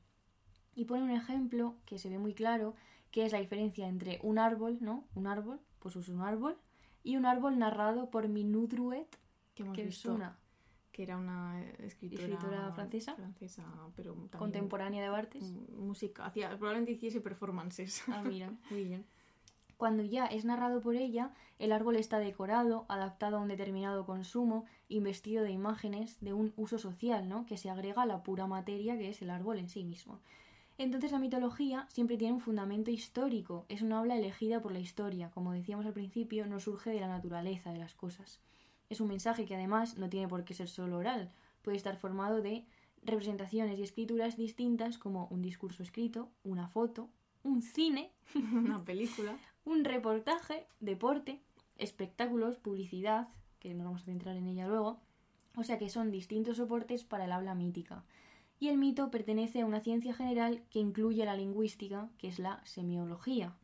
Y 0.75 0.85
pone 0.85 1.03
un 1.03 1.09
ejemplo 1.09 1.75
que 1.85 1.97
se 1.97 2.09
ve 2.09 2.19
muy 2.19 2.33
claro, 2.33 2.75
que 3.09 3.25
es 3.25 3.33
la 3.33 3.39
diferencia 3.39 3.87
entre 3.87 4.19
un 4.21 4.37
árbol, 4.37 4.77
¿no? 4.79 5.07
Un 5.15 5.27
árbol, 5.27 5.59
pues 5.79 5.95
es 5.95 6.07
un 6.09 6.21
árbol, 6.21 6.57
y 7.03 7.17
un 7.17 7.25
árbol 7.25 7.57
narrado 7.57 8.11
por 8.11 8.29
Minudruet, 8.29 9.17
Que 9.55 9.63
hemos 9.63 9.75
que 9.75 9.87
es 9.87 10.05
una 10.05 10.37
que 10.91 11.03
era 11.03 11.17
una 11.17 11.61
escritora, 11.79 12.23
Escritora 12.23 12.71
francesa. 12.73 13.15
francesa, 13.15 13.63
pero 13.95 14.11
también 14.13 14.29
contemporánea 14.37 15.01
de 15.01 15.09
Bartes. 15.09 15.43
Música, 15.69 16.25
hacía, 16.25 16.49
probablemente 16.57 16.91
hiciese 16.91 17.21
performances. 17.21 18.03
Ah, 18.09 18.21
mira, 18.21 18.53
muy 18.69 18.83
bien. 18.83 19.05
Cuando 19.81 20.03
ya 20.03 20.27
es 20.27 20.45
narrado 20.45 20.79
por 20.79 20.95
ella, 20.95 21.33
el 21.57 21.71
árbol 21.71 21.95
está 21.95 22.19
decorado, 22.19 22.85
adaptado 22.87 23.37
a 23.37 23.39
un 23.39 23.47
determinado 23.47 24.05
consumo, 24.05 24.65
investido 24.89 25.43
de 25.43 25.49
imágenes 25.49 26.19
de 26.21 26.33
un 26.33 26.53
uso 26.55 26.77
social, 26.77 27.27
¿no? 27.27 27.47
Que 27.47 27.57
se 27.57 27.71
agrega 27.71 28.03
a 28.03 28.05
la 28.05 28.21
pura 28.21 28.45
materia 28.45 28.95
que 28.95 29.09
es 29.09 29.23
el 29.23 29.31
árbol 29.31 29.57
en 29.57 29.69
sí 29.69 29.83
mismo. 29.83 30.19
Entonces 30.77 31.11
la 31.11 31.17
mitología 31.17 31.87
siempre 31.89 32.17
tiene 32.17 32.35
un 32.35 32.41
fundamento 32.41 32.91
histórico, 32.91 33.65
es 33.69 33.81
una 33.81 33.97
habla 33.97 34.15
elegida 34.15 34.61
por 34.61 34.71
la 34.71 34.77
historia, 34.77 35.31
como 35.31 35.51
decíamos 35.51 35.87
al 35.87 35.93
principio, 35.93 36.45
no 36.45 36.59
surge 36.59 36.91
de 36.91 36.99
la 36.99 37.07
naturaleza 37.07 37.71
de 37.71 37.79
las 37.79 37.95
cosas. 37.95 38.39
Es 38.91 39.01
un 39.01 39.07
mensaje 39.07 39.45
que 39.45 39.55
además 39.55 39.97
no 39.97 40.09
tiene 40.09 40.27
por 40.27 40.43
qué 40.43 40.53
ser 40.53 40.67
solo 40.67 40.97
oral, 40.99 41.31
puede 41.63 41.77
estar 41.77 41.97
formado 41.97 42.43
de 42.43 42.67
representaciones 43.01 43.79
y 43.79 43.81
escrituras 43.81 44.37
distintas 44.37 44.99
como 44.99 45.25
un 45.31 45.41
discurso 45.41 45.81
escrito, 45.81 46.29
una 46.43 46.67
foto, 46.67 47.09
un 47.41 47.63
cine, 47.63 48.11
una 48.53 48.85
película. 48.85 49.35
Un 49.65 49.83
reportaje, 49.83 50.67
deporte, 50.79 51.41
espectáculos, 51.77 52.57
publicidad, 52.57 53.29
que 53.59 53.73
nos 53.73 53.85
vamos 53.85 54.01
a 54.01 54.05
centrar 54.05 54.35
en 54.35 54.47
ella 54.47 54.67
luego, 54.67 54.99
o 55.55 55.63
sea 55.63 55.77
que 55.77 55.89
son 55.89 56.11
distintos 56.11 56.57
soportes 56.57 57.03
para 57.03 57.25
el 57.25 57.31
habla 57.31 57.55
mítica. 57.55 58.03
Y 58.59 58.69
el 58.69 58.77
mito 58.77 59.09
pertenece 59.09 59.61
a 59.61 59.65
una 59.65 59.79
ciencia 59.79 60.13
general 60.13 60.63
que 60.69 60.79
incluye 60.79 61.25
la 61.25 61.35
lingüística, 61.35 62.09
que 62.17 62.27
es 62.27 62.39
la 62.39 62.61
semiología. 62.63 63.55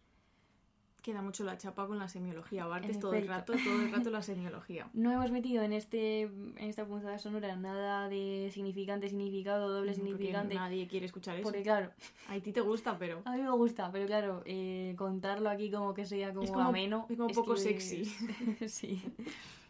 Queda 1.08 1.22
mucho 1.22 1.46
la 1.46 1.58
chapa 1.58 1.88
con 1.88 2.00
la 2.00 2.10
semiología. 2.10 2.68
En 2.84 3.00
todo 3.00 3.14
el 3.14 3.30
rato, 3.30 3.54
todo 3.54 3.82
el 3.82 3.94
rato 3.94 4.10
la 4.10 4.22
semiología. 4.32 4.90
No 4.94 5.10
hemos 5.10 5.32
metido 5.32 5.64
en 5.64 5.72
este 5.72 6.24
en 6.24 6.58
esta 6.58 6.86
punzada 6.86 7.18
sonora 7.18 7.56
nada 7.56 8.10
de 8.10 8.50
significante, 8.54 9.08
significado, 9.08 9.70
doble 9.70 9.94
Porque 9.94 10.06
significante. 10.06 10.56
nadie 10.56 10.86
quiere 10.90 11.06
escuchar 11.06 11.36
eso. 11.38 11.44
Porque 11.44 11.64
claro, 11.64 11.92
A 12.28 12.38
ti 12.42 12.52
te 12.52 12.60
gusta, 12.60 12.98
pero... 12.98 13.22
a 13.24 13.38
mí 13.38 13.42
me 13.42 13.52
gusta, 13.52 13.90
pero 13.90 14.06
claro, 14.06 14.42
eh, 14.46 14.96
contarlo 14.98 15.50
aquí 15.50 15.72
como 15.72 15.94
que 15.94 16.06
sea 16.06 16.34
como, 16.34 16.44
Es 16.44 16.52
como- 16.52 16.68
ameno. 16.68 17.06
es 17.10 17.16
como 17.18 17.30
poco 17.34 17.54
que- 17.54 17.62
sexy. 17.62 18.04
sí. 18.68 19.02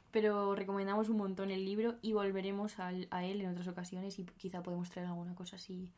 Pero 0.09 0.55
recomendamos 0.55 1.07
un 1.09 1.17
montón 1.17 1.51
el 1.51 1.63
libro 1.65 1.97
y 2.01 2.13
volveremos 2.13 2.79
a 2.79 2.91
él 2.93 3.41
en 3.41 3.49
otras 3.51 3.67
ocasiones 3.67 4.17
y 4.17 4.23
quizá 4.37 4.63
podemos 4.63 4.89
traer 4.89 5.07
alguna 5.09 5.35
cosa 5.35 5.57
así 5.57 5.91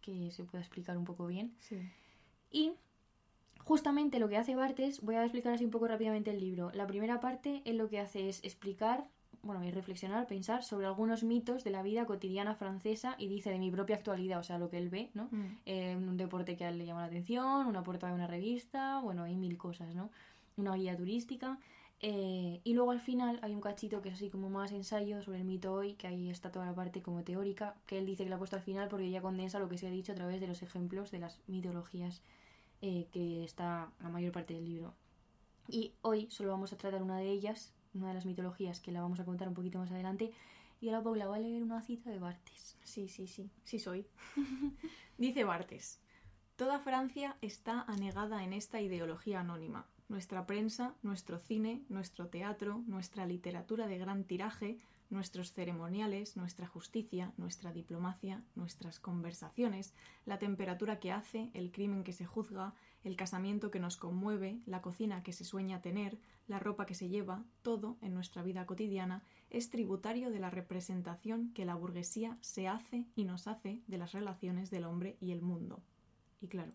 que 0.00 0.30
se 0.30 0.44
pueda 0.44 0.62
explicar 0.64 0.96
un 0.96 1.04
poco 1.04 1.26
bien. 1.26 1.52
Sí. 1.60 1.76
Y 2.50 2.72
justamente 3.66 4.20
lo 4.20 4.28
que 4.28 4.36
hace 4.36 4.54
Bartes, 4.54 5.00
voy 5.02 5.16
a 5.16 5.24
explicar 5.24 5.52
así 5.52 5.64
un 5.64 5.72
poco 5.72 5.88
rápidamente 5.88 6.30
el 6.30 6.38
libro. 6.38 6.70
La 6.72 6.86
primera 6.86 7.18
parte 7.18 7.62
él 7.64 7.78
lo 7.78 7.88
que 7.88 7.98
hace 7.98 8.28
es 8.28 8.38
explicar, 8.44 9.08
bueno, 9.42 9.64
y 9.64 9.72
reflexionar, 9.72 10.28
pensar 10.28 10.62
sobre 10.62 10.86
algunos 10.86 11.24
mitos 11.24 11.64
de 11.64 11.72
la 11.72 11.82
vida 11.82 12.06
cotidiana 12.06 12.54
francesa 12.54 13.16
y 13.18 13.26
dice 13.26 13.50
de 13.50 13.58
mi 13.58 13.72
propia 13.72 13.96
actualidad, 13.96 14.38
o 14.38 14.44
sea, 14.44 14.58
lo 14.58 14.70
que 14.70 14.78
él 14.78 14.88
ve, 14.88 15.10
¿no? 15.14 15.24
Mm. 15.32 15.58
Eh, 15.66 15.96
un 15.96 16.16
deporte 16.16 16.56
que 16.56 16.64
a 16.64 16.68
él 16.68 16.78
le 16.78 16.86
llama 16.86 17.00
la 17.00 17.08
atención, 17.08 17.66
una 17.66 17.82
portada 17.82 18.12
de 18.12 18.18
una 18.18 18.28
revista, 18.28 19.00
bueno, 19.00 19.24
hay 19.24 19.34
mil 19.34 19.58
cosas, 19.58 19.96
¿no? 19.96 20.10
Una 20.56 20.74
guía 20.76 20.96
turística. 20.96 21.58
eh, 22.00 22.60
y 22.62 22.74
luego 22.74 22.92
al 22.92 23.00
final 23.00 23.40
hay 23.42 23.52
un 23.52 23.60
cachito 23.60 24.00
que 24.00 24.10
es 24.10 24.14
así 24.14 24.30
como 24.30 24.48
más 24.48 24.70
ensayo 24.70 25.22
sobre 25.22 25.38
el 25.38 25.44
mito 25.44 25.72
hoy, 25.72 25.94
que 25.94 26.06
ahí 26.06 26.30
está 26.30 26.52
toda 26.52 26.66
la 26.66 26.74
parte 26.74 27.02
como 27.02 27.24
teórica, 27.24 27.74
que 27.86 27.98
él 27.98 28.06
dice 28.06 28.22
que 28.22 28.30
la 28.30 28.36
ha 28.36 28.38
puesto 28.38 28.54
al 28.54 28.62
final 28.62 28.88
porque 28.88 29.10
ya 29.10 29.22
condensa 29.22 29.58
lo 29.58 29.68
que 29.68 29.76
se 29.78 29.88
ha 29.88 29.90
dicho 29.90 30.12
a 30.12 30.14
través 30.14 30.40
de 30.40 30.46
los 30.46 30.62
ejemplos 30.62 31.10
de 31.10 31.18
las 31.18 31.40
mitologías 31.48 32.22
eh, 32.82 33.08
que 33.12 33.44
está 33.44 33.90
la 34.00 34.08
mayor 34.08 34.32
parte 34.32 34.54
del 34.54 34.64
libro. 34.64 34.94
Y 35.68 35.94
hoy 36.02 36.28
solo 36.30 36.50
vamos 36.50 36.72
a 36.72 36.76
tratar 36.76 37.02
una 37.02 37.18
de 37.18 37.30
ellas, 37.30 37.72
una 37.94 38.08
de 38.08 38.14
las 38.14 38.26
mitologías 38.26 38.80
que 38.80 38.92
la 38.92 39.00
vamos 39.00 39.20
a 39.20 39.24
contar 39.24 39.48
un 39.48 39.54
poquito 39.54 39.78
más 39.78 39.90
adelante. 39.90 40.32
Y 40.80 40.88
ahora 40.88 41.02
Paula 41.02 41.26
va 41.26 41.36
a 41.36 41.40
leer 41.40 41.62
una 41.62 41.82
cita 41.82 42.10
de 42.10 42.18
Bartes. 42.18 42.76
Sí, 42.84 43.08
sí, 43.08 43.26
sí, 43.26 43.50
sí 43.64 43.78
soy. 43.78 44.06
Dice 45.18 45.44
Bartes, 45.44 46.00
toda 46.56 46.78
Francia 46.78 47.36
está 47.40 47.82
anegada 47.82 48.44
en 48.44 48.52
esta 48.52 48.80
ideología 48.80 49.40
anónima. 49.40 49.86
Nuestra 50.08 50.46
prensa, 50.46 50.94
nuestro 51.02 51.38
cine, 51.38 51.82
nuestro 51.88 52.28
teatro, 52.28 52.84
nuestra 52.86 53.26
literatura 53.26 53.86
de 53.86 53.98
gran 53.98 54.24
tiraje, 54.24 54.78
nuestros 55.10 55.52
ceremoniales, 55.52 56.36
nuestra 56.36 56.66
justicia, 56.66 57.32
nuestra 57.36 57.72
diplomacia, 57.72 58.42
nuestras 58.54 58.98
conversaciones, 58.98 59.94
la 60.24 60.38
temperatura 60.38 60.98
que 60.98 61.12
hace, 61.12 61.50
el 61.54 61.70
crimen 61.72 62.04
que 62.04 62.12
se 62.12 62.26
juzga, 62.26 62.74
el 63.04 63.16
casamiento 63.16 63.70
que 63.70 63.80
nos 63.80 63.96
conmueve, 63.96 64.60
la 64.66 64.82
cocina 64.82 65.22
que 65.22 65.32
se 65.32 65.44
sueña 65.44 65.80
tener, 65.80 66.18
la 66.48 66.58
ropa 66.58 66.86
que 66.86 66.94
se 66.94 67.08
lleva, 67.08 67.44
todo 67.62 67.98
en 68.02 68.14
nuestra 68.14 68.42
vida 68.42 68.66
cotidiana 68.66 69.22
es 69.50 69.70
tributario 69.70 70.30
de 70.30 70.40
la 70.40 70.50
representación 70.50 71.52
que 71.52 71.64
la 71.64 71.74
burguesía 71.74 72.36
se 72.40 72.68
hace 72.68 73.06
y 73.14 73.24
nos 73.24 73.46
hace 73.46 73.82
de 73.86 73.98
las 73.98 74.12
relaciones 74.12 74.70
del 74.70 74.84
hombre 74.84 75.16
y 75.20 75.32
el 75.32 75.42
mundo. 75.42 75.82
Y 76.40 76.48
claro, 76.48 76.72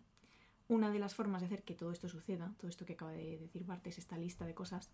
una 0.68 0.90
de 0.90 0.98
las 0.98 1.14
formas 1.14 1.42
de 1.42 1.46
hacer 1.46 1.64
que 1.64 1.74
todo 1.74 1.92
esto 1.92 2.08
suceda, 2.08 2.54
todo 2.58 2.68
esto 2.68 2.86
que 2.86 2.94
acaba 2.94 3.12
de 3.12 3.38
decir 3.38 3.64
Bartes, 3.64 3.98
esta 3.98 4.16
lista 4.16 4.46
de 4.46 4.54
cosas, 4.54 4.90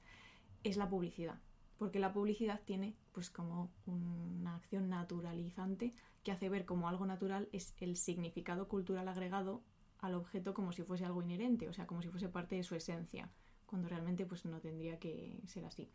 es 0.65 0.77
la 0.77 0.89
publicidad. 0.89 1.39
Porque 1.79 1.99
la 2.01 2.13
publicidad 2.13 2.61
tiene 2.65 2.95
pues 3.13 3.31
como 3.31 3.71
una 3.87 4.57
acción 4.57 4.89
naturalizante 4.89 5.95
que 6.25 6.33
hace 6.33 6.49
ver 6.49 6.65
como 6.65 6.89
algo 6.89 7.07
natural 7.07 7.49
es 7.53 7.75
el 7.79 7.97
significado 7.97 8.69
cultural 8.69 9.07
agregado 9.09 9.63
al 10.01 10.15
objeto 10.15 10.55
como 10.55 10.73
si 10.73 10.83
fuese 10.83 11.05
algo 11.05 11.23
inherente, 11.23 11.69
o 11.69 11.73
sea, 11.73 11.87
como 11.87 12.03
si 12.03 12.09
fuese 12.09 12.29
parte 12.29 12.57
de 12.57 12.63
su 12.65 12.75
esencia, 12.75 13.29
cuando 13.67 13.89
realmente 13.89 14.27
pues 14.27 14.45
no 14.45 14.61
tendría 14.61 14.99
que 14.99 15.41
ser 15.47 15.65
así. 15.65 15.89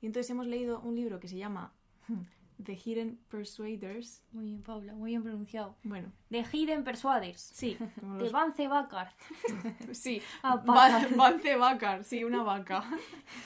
Y 0.00 0.06
entonces 0.06 0.30
hemos 0.30 0.46
leído 0.46 0.80
un 0.80 0.94
libro 0.96 1.18
que 1.20 1.28
se 1.28 1.36
llama 1.36 1.72
The 2.62 2.74
Hidden 2.76 3.18
Persuaders. 3.28 4.22
Muy 4.32 4.44
bien, 4.44 4.62
Paula, 4.62 4.94
muy 4.94 5.10
bien 5.12 5.22
pronunciado. 5.22 5.76
Bueno, 5.82 6.12
De 6.30 6.44
Hidden 6.44 6.84
Persuaders. 6.84 7.40
sí, 7.40 7.76
como 8.00 8.16
De 8.16 8.24
los- 8.24 8.32
Vance 8.32 8.68
Bacard. 8.68 9.12
sí, 9.92 10.20
Ah. 10.42 10.56
Vance 10.64 11.56
Packard, 11.58 12.04
sí, 12.04 12.22
una 12.24 12.42
vaca. 12.42 12.84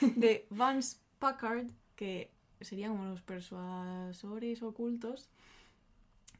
De 0.16 0.46
Vance 0.50 0.98
Packard, 1.18 1.66
que 1.94 2.30
serían 2.60 2.92
como 2.92 3.04
los 3.06 3.22
persuasores 3.22 4.62
ocultos. 4.62 5.28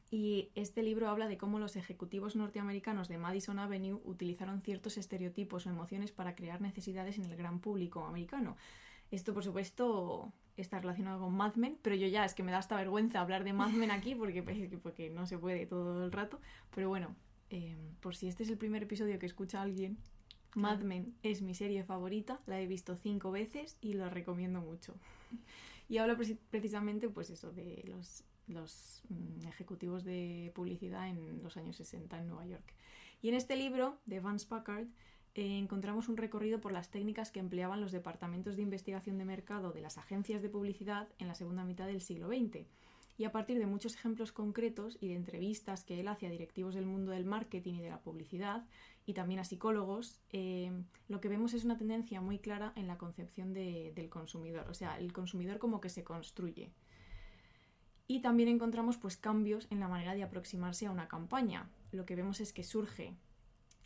Y 0.09 0.49
este 0.55 0.83
libro 0.83 1.09
habla 1.09 1.27
de 1.27 1.37
cómo 1.37 1.59
los 1.59 1.75
ejecutivos 1.75 2.37
norteamericanos 2.37 3.09
de 3.09 3.17
Madison 3.17 3.59
Avenue 3.59 3.99
utilizaron 4.05 4.61
ciertos 4.61 4.97
estereotipos 4.97 5.67
o 5.67 5.69
emociones 5.69 6.11
para 6.11 6.33
crear 6.33 6.61
necesidades 6.61 7.17
en 7.17 7.25
el 7.25 7.35
gran 7.35 7.59
público 7.59 8.05
americano. 8.05 8.55
Esto, 9.11 9.33
por 9.33 9.43
supuesto, 9.43 10.31
está 10.55 10.79
relacionado 10.79 11.19
con 11.19 11.35
Mad 11.35 11.55
Men, 11.55 11.77
pero 11.81 11.95
yo 11.95 12.07
ya 12.07 12.23
es 12.23 12.33
que 12.33 12.43
me 12.43 12.51
da 12.51 12.59
hasta 12.59 12.77
vergüenza 12.77 13.19
hablar 13.19 13.43
de 13.43 13.53
Mad 13.53 13.71
Men 13.71 13.91
aquí 13.91 14.15
porque, 14.15 14.43
porque 14.81 15.09
no 15.09 15.25
se 15.27 15.37
puede 15.37 15.65
todo 15.65 16.05
el 16.05 16.11
rato. 16.11 16.39
Pero 16.73 16.87
bueno, 16.87 17.15
eh, 17.49 17.75
por 17.99 18.15
si 18.15 18.27
este 18.27 18.43
es 18.43 18.49
el 18.49 18.57
primer 18.57 18.83
episodio 18.83 19.19
que 19.19 19.25
escucha 19.25 19.61
alguien, 19.61 19.97
Mad 20.57 20.79
Men 20.81 21.13
es 21.21 21.41
mi 21.41 21.53
serie 21.53 21.83
favorita, 21.83 22.41
la 22.47 22.59
he 22.59 22.65
visto 22.65 22.95
cinco 22.97 23.31
veces 23.31 23.77
y 23.79 23.93
la 23.93 24.09
recomiendo 24.09 24.59
mucho. 24.59 24.95
Y 25.87 25.99
habla 25.99 26.17
preci- 26.17 26.39
precisamente, 26.49 27.07
pues 27.09 27.29
eso, 27.29 27.51
de 27.51 27.83
los, 27.87 28.23
los 28.47 29.03
mm, 29.09 29.45
ejecutivos 29.47 30.03
de 30.03 30.51
publicidad 30.55 31.07
en 31.07 31.41
los 31.43 31.57
años 31.57 31.75
60 31.77 32.19
en 32.19 32.27
Nueva 32.27 32.45
York. 32.47 32.73
Y 33.21 33.29
en 33.29 33.35
este 33.35 33.55
libro 33.55 33.99
de 34.05 34.19
Vance 34.19 34.47
Packard 34.47 34.87
eh, 35.35 35.59
encontramos 35.59 36.09
un 36.09 36.17
recorrido 36.17 36.59
por 36.59 36.71
las 36.71 36.89
técnicas 36.89 37.31
que 37.31 37.39
empleaban 37.39 37.79
los 37.79 37.91
departamentos 37.91 38.55
de 38.55 38.63
investigación 38.63 39.17
de 39.19 39.25
mercado 39.25 39.71
de 39.71 39.81
las 39.81 39.97
agencias 39.99 40.41
de 40.41 40.49
publicidad 40.49 41.07
en 41.19 41.27
la 41.27 41.35
segunda 41.35 41.63
mitad 41.63 41.85
del 41.85 42.01
siglo 42.01 42.27
XX. 42.29 42.65
Y 43.19 43.23
a 43.25 43.31
partir 43.31 43.57
de 43.57 43.65
muchos 43.65 43.95
ejemplos 43.95 44.31
concretos 44.31 44.97
y 45.01 45.07
de 45.07 45.15
entrevistas 45.15 45.83
que 45.83 45.99
él 45.99 46.07
hace 46.07 46.27
a 46.27 46.29
directivos 46.31 46.75
del 46.75 46.85
mundo 46.85 47.11
del 47.11 47.25
marketing 47.25 47.75
y 47.75 47.81
de 47.81 47.89
la 47.89 48.01
publicidad, 48.01 48.65
y 49.07 49.13
también 49.13 49.39
a 49.39 49.45
psicólogos, 49.45 50.19
eh, 50.31 50.69
lo 51.07 51.21
que 51.21 51.29
vemos 51.29 51.53
es 51.53 51.63
una 51.63 51.77
tendencia 51.77 52.19
muy 52.21 52.39
clara 52.39 52.73
en 52.75 52.87
la 52.87 52.97
concepción 52.97 53.53
de- 53.53 53.93
del 53.95 54.09
consumidor, 54.09 54.67
o 54.69 54.73
sea, 54.73 54.99
el 54.99 55.13
consumidor 55.13 55.57
como 55.59 55.79
que 55.79 55.89
se 55.89 56.03
construye. 56.03 56.73
Y 58.05 58.21
también 58.21 58.49
encontramos 58.49 58.97
pues 58.97 59.15
cambios 59.15 59.67
en 59.71 59.79
la 59.79 59.87
manera 59.87 60.13
de 60.13 60.23
aproximarse 60.23 60.85
a 60.87 60.91
una 60.91 61.07
campaña. 61.07 61.69
Lo 61.91 62.05
que 62.05 62.15
vemos 62.15 62.41
es 62.41 62.51
que 62.51 62.63
surge 62.63 63.15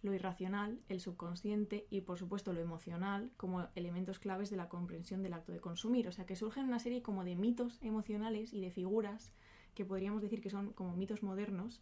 lo 0.02 0.14
irracional, 0.16 0.80
el 0.90 1.00
subconsciente 1.00 1.86
y 1.92 2.02
por 2.02 2.18
supuesto 2.18 2.52
lo 2.52 2.60
emocional 2.60 3.32
como 3.38 3.68
elementos 3.76 4.18
claves 4.18 4.50
de 4.50 4.58
la 4.58 4.70
comprensión 4.70 5.22
del 5.22 5.34
acto 5.34 5.52
de 5.52 5.60
consumir. 5.60 6.08
O 6.08 6.12
sea 6.12 6.26
que 6.26 6.36
surgen 6.36 6.66
una 6.66 6.80
serie 6.80 7.04
como 7.04 7.24
de 7.24 7.36
mitos 7.36 7.78
emocionales 7.84 8.54
y 8.54 8.62
de 8.62 8.72
figuras 8.72 9.32
que 9.76 9.86
podríamos 9.86 10.24
decir 10.24 10.42
que 10.42 10.50
son 10.50 10.74
como 10.74 10.96
mitos 10.98 11.22
modernos 11.22 11.80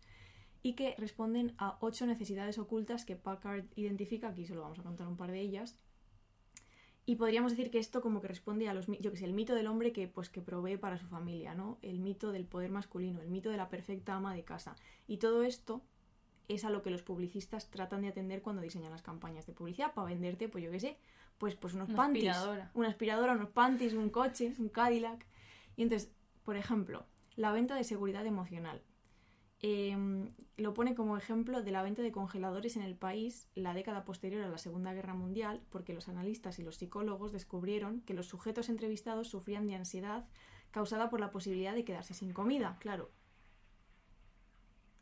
y 0.61 0.73
que 0.73 0.95
responden 0.97 1.53
a 1.57 1.77
ocho 1.81 2.05
necesidades 2.05 2.57
ocultas 2.57 3.05
que 3.05 3.15
Packard 3.15 3.65
identifica, 3.75 4.29
aquí 4.29 4.45
solo 4.45 4.61
vamos 4.61 4.79
a 4.79 4.83
contar 4.83 5.07
un 5.07 5.17
par 5.17 5.31
de 5.31 5.39
ellas. 5.39 5.77
Y 7.05 7.15
podríamos 7.15 7.53
decir 7.53 7.71
que 7.71 7.79
esto 7.79 8.01
como 8.01 8.21
que 8.21 8.27
responde 8.27 8.67
a 8.67 8.73
los 8.73 8.85
yo 8.87 9.11
que 9.11 9.17
sé, 9.17 9.25
el 9.25 9.33
mito 9.33 9.55
del 9.55 9.67
hombre 9.67 9.91
que 9.91 10.07
pues 10.07 10.29
que 10.29 10.41
provee 10.41 10.77
para 10.77 10.97
su 10.97 11.07
familia, 11.07 11.55
¿no? 11.55 11.79
El 11.81 11.99
mito 11.99 12.31
del 12.31 12.45
poder 12.45 12.69
masculino, 12.69 13.21
el 13.21 13.29
mito 13.29 13.49
de 13.49 13.57
la 13.57 13.69
perfecta 13.69 14.15
ama 14.15 14.35
de 14.35 14.43
casa. 14.43 14.75
Y 15.07 15.17
todo 15.17 15.43
esto 15.43 15.81
es 16.49 16.65
a 16.65 16.69
lo 16.69 16.83
que 16.83 16.89
los 16.89 17.01
publicistas 17.01 17.69
tratan 17.71 18.01
de 18.01 18.09
atender 18.09 18.41
cuando 18.41 18.61
diseñan 18.61 18.91
las 18.91 19.01
campañas 19.01 19.47
de 19.47 19.53
publicidad 19.53 19.93
para 19.93 20.07
venderte, 20.07 20.49
pues 20.49 20.63
yo 20.63 20.71
qué 20.71 20.79
sé, 20.79 20.97
pues, 21.37 21.55
pues 21.55 21.73
unos 21.73 21.89
Una 21.89 21.97
panties, 21.97 22.29
aspiradora. 22.29 22.71
una 22.73 22.87
aspiradora, 22.89 23.33
unos 23.33 23.49
panties, 23.49 23.93
un 23.93 24.09
coche, 24.09 24.53
un 24.59 24.69
Cadillac. 24.69 25.25
Y 25.77 25.83
entonces, 25.83 26.11
por 26.43 26.57
ejemplo, 26.57 27.05
la 27.35 27.51
venta 27.51 27.75
de 27.75 27.83
seguridad 27.83 28.25
emocional. 28.25 28.81
Eh, 29.61 29.95
lo 30.55 30.73
pone 30.73 30.95
como 30.95 31.17
ejemplo 31.17 31.61
de 31.61 31.71
la 31.71 31.83
venta 31.83 32.01
de 32.01 32.11
congeladores 32.13 32.77
en 32.77 32.81
el 32.83 32.95
país 32.95 33.49
la 33.55 33.73
década 33.73 34.05
posterior 34.05 34.41
a 34.43 34.47
la 34.49 34.57
Segunda 34.57 34.93
Guerra 34.93 35.13
Mundial, 35.13 35.61
porque 35.69 35.93
los 35.93 36.07
analistas 36.07 36.59
y 36.59 36.63
los 36.63 36.77
psicólogos 36.77 37.31
descubrieron 37.33 38.01
que 38.01 38.13
los 38.13 38.27
sujetos 38.27 38.69
entrevistados 38.69 39.27
sufrían 39.29 39.67
de 39.67 39.75
ansiedad 39.75 40.27
causada 40.71 41.09
por 41.09 41.19
la 41.19 41.31
posibilidad 41.31 41.73
de 41.75 41.83
quedarse 41.83 42.13
sin 42.13 42.31
comida. 42.31 42.77
Claro. 42.79 43.11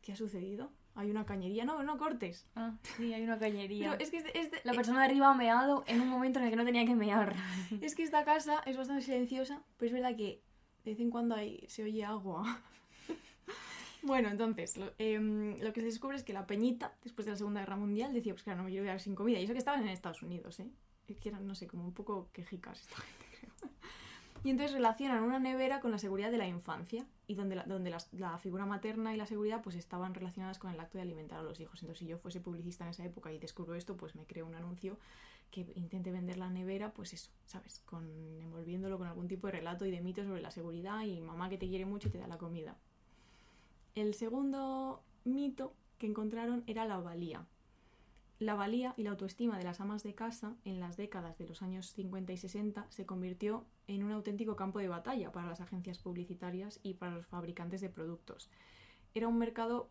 ¿Qué 0.02 0.14
ha 0.14 0.16
sucedido? 0.16 0.72
Hay 0.96 1.12
una 1.12 1.26
cañería. 1.26 1.66
No, 1.66 1.84
no 1.84 1.98
cortes. 1.98 2.48
Ah, 2.56 2.76
sí, 2.98 3.14
hay 3.14 3.24
una 3.24 3.38
cañería. 3.38 3.92
Pero 3.92 4.04
es 4.04 4.10
que, 4.10 4.18
es 4.18 4.24
de- 4.24 4.32
es 4.40 4.52
de- 4.52 4.62
La 4.64 4.74
persona 4.74 5.00
de 5.02 5.06
arriba 5.06 5.30
ha 5.30 5.36
meado 5.36 5.84
en 5.86 6.02
un 6.02 6.08
momento 6.08 6.40
en 6.40 6.46
el 6.46 6.52
que 6.52 6.56
no 6.56 6.66
tenía 6.66 6.86
que 6.86 6.96
mear. 6.96 7.36
Es 7.82 7.94
que 7.94 8.04
esta 8.04 8.24
casa 8.26 8.62
es 8.66 8.78
bastante 8.78 9.04
silenciosa, 9.04 9.62
pero 9.78 9.88
es 9.88 9.94
verdad 9.94 10.16
que 10.16 10.42
de 10.86 10.92
vez 10.92 11.00
en 11.00 11.12
cuando 11.12 11.36
hay, 11.36 11.64
se 11.68 11.84
oye 11.84 12.04
agua. 12.06 12.62
Bueno, 14.04 14.30
entonces, 14.30 14.78
lo, 14.78 14.92
em, 14.98 15.60
lo 15.60 15.74
que 15.74 15.82
se 15.82 15.88
descubre 15.88 16.18
es 16.18 16.24
que 16.24 16.34
la 16.34 16.48
peñita, 16.48 16.94
después 17.04 17.26
de 17.26 17.32
la 17.32 17.38
Segunda 17.38 17.62
Guerra 17.62 17.76
Mundial, 17.76 18.14
decía, 18.14 18.34
pues 18.34 18.44
claro, 18.44 18.58
no 18.58 18.64
me 18.64 18.70
quiero 18.70 18.86
quedar 18.86 19.00
sin 19.00 19.16
comida. 19.16 19.40
Y 19.40 19.44
eso 19.44 19.54
que 19.54 19.60
estaban 19.60 19.82
en 19.82 19.90
Estados 19.90 20.22
Unidos, 20.22 20.60
¿eh? 20.60 20.70
Que 21.22 21.30
eran, 21.30 21.48
no 21.48 21.56
sé, 21.56 21.68
como 21.68 21.86
un 21.86 21.94
poco 21.94 22.30
quejicas. 22.34 22.88
Y 24.44 24.50
entonces 24.50 24.74
relacionan 24.74 25.24
una 25.24 25.40
nevera 25.40 25.80
con 25.80 25.92
la 25.92 25.98
seguridad 25.98 26.32
de 26.32 26.38
la 26.38 26.48
infancia 26.48 27.06
y 27.26 27.36
donde, 27.36 27.56
la, 27.56 27.64
donde 27.64 27.94
la 28.12 28.38
figura 28.38 28.66
materna 28.66 29.14
y 29.14 29.18
la 29.18 29.26
seguridad 29.26 29.62
pues 29.62 29.76
estaban 29.76 30.14
relacionadas 30.14 30.60
con 30.60 30.72
el 30.72 30.80
acto 30.80 30.98
de 30.98 31.02
alimentar 31.02 31.40
a 31.40 31.44
los 31.44 31.60
hijos. 31.60 31.82
Entonces 31.82 32.00
si 32.00 32.08
yo 32.08 32.18
fuese 32.18 32.40
publicista 32.40 32.84
en 32.86 32.92
esa 32.92 33.04
época 33.04 33.32
y 33.32 33.40
descubro 33.40 33.76
esto, 33.76 33.98
pues 33.98 34.16
me 34.16 34.26
creo 34.26 34.46
un 34.46 34.56
anuncio 34.56 34.98
que 35.52 35.66
intente 35.76 36.12
vender 36.12 36.38
la 36.38 36.50
nevera, 36.50 36.94
pues 36.94 37.14
eso, 37.14 37.32
¿sabes? 37.46 37.80
Con, 37.80 38.06
envolviéndolo 38.42 38.98
con 38.98 39.08
algún 39.08 39.28
tipo 39.28 39.48
de 39.48 39.54
relato 39.54 39.86
y 39.86 39.92
de 39.92 40.02
mito 40.02 40.24
sobre 40.24 40.42
la 40.42 40.52
seguridad 40.52 41.04
y 41.04 41.20
mamá 41.20 41.50
que 41.50 41.58
te 41.58 41.68
quiere 41.68 41.86
mucho 41.86 42.10
y 42.10 42.12
te 42.12 42.18
da 42.18 42.28
la 42.28 42.38
comida. 42.38 42.78
El 43.98 44.14
segundo 44.14 45.02
mito 45.26 45.74
que 45.98 46.06
encontraron 46.06 46.64
era 46.68 46.86
la 46.86 47.00
valía. 47.00 47.48
La 48.38 48.54
valía 48.54 48.94
y 48.96 49.02
la 49.02 49.10
autoestima 49.10 49.58
de 49.58 49.64
las 49.64 49.82
amas 49.82 50.04
de 50.04 50.14
casa 50.14 50.56
en 50.66 50.80
las 50.80 50.98
décadas 50.98 51.40
de 51.40 51.48
los 51.48 51.64
años 51.64 51.94
50 51.94 52.32
y 52.32 52.38
60 52.38 52.86
se 52.92 53.08
convirtió 53.08 53.66
en 53.88 54.04
un 54.04 54.12
auténtico 54.12 54.56
campo 54.56 54.78
de 54.78 54.88
batalla 54.88 55.32
para 55.32 55.48
las 55.48 55.62
agencias 55.62 55.98
publicitarias 55.98 56.80
y 56.84 56.94
para 56.94 57.16
los 57.16 57.26
fabricantes 57.26 57.82
de 57.82 57.90
productos. 57.90 58.52
Era 59.16 59.28
un 59.28 59.40
mercado 59.40 59.90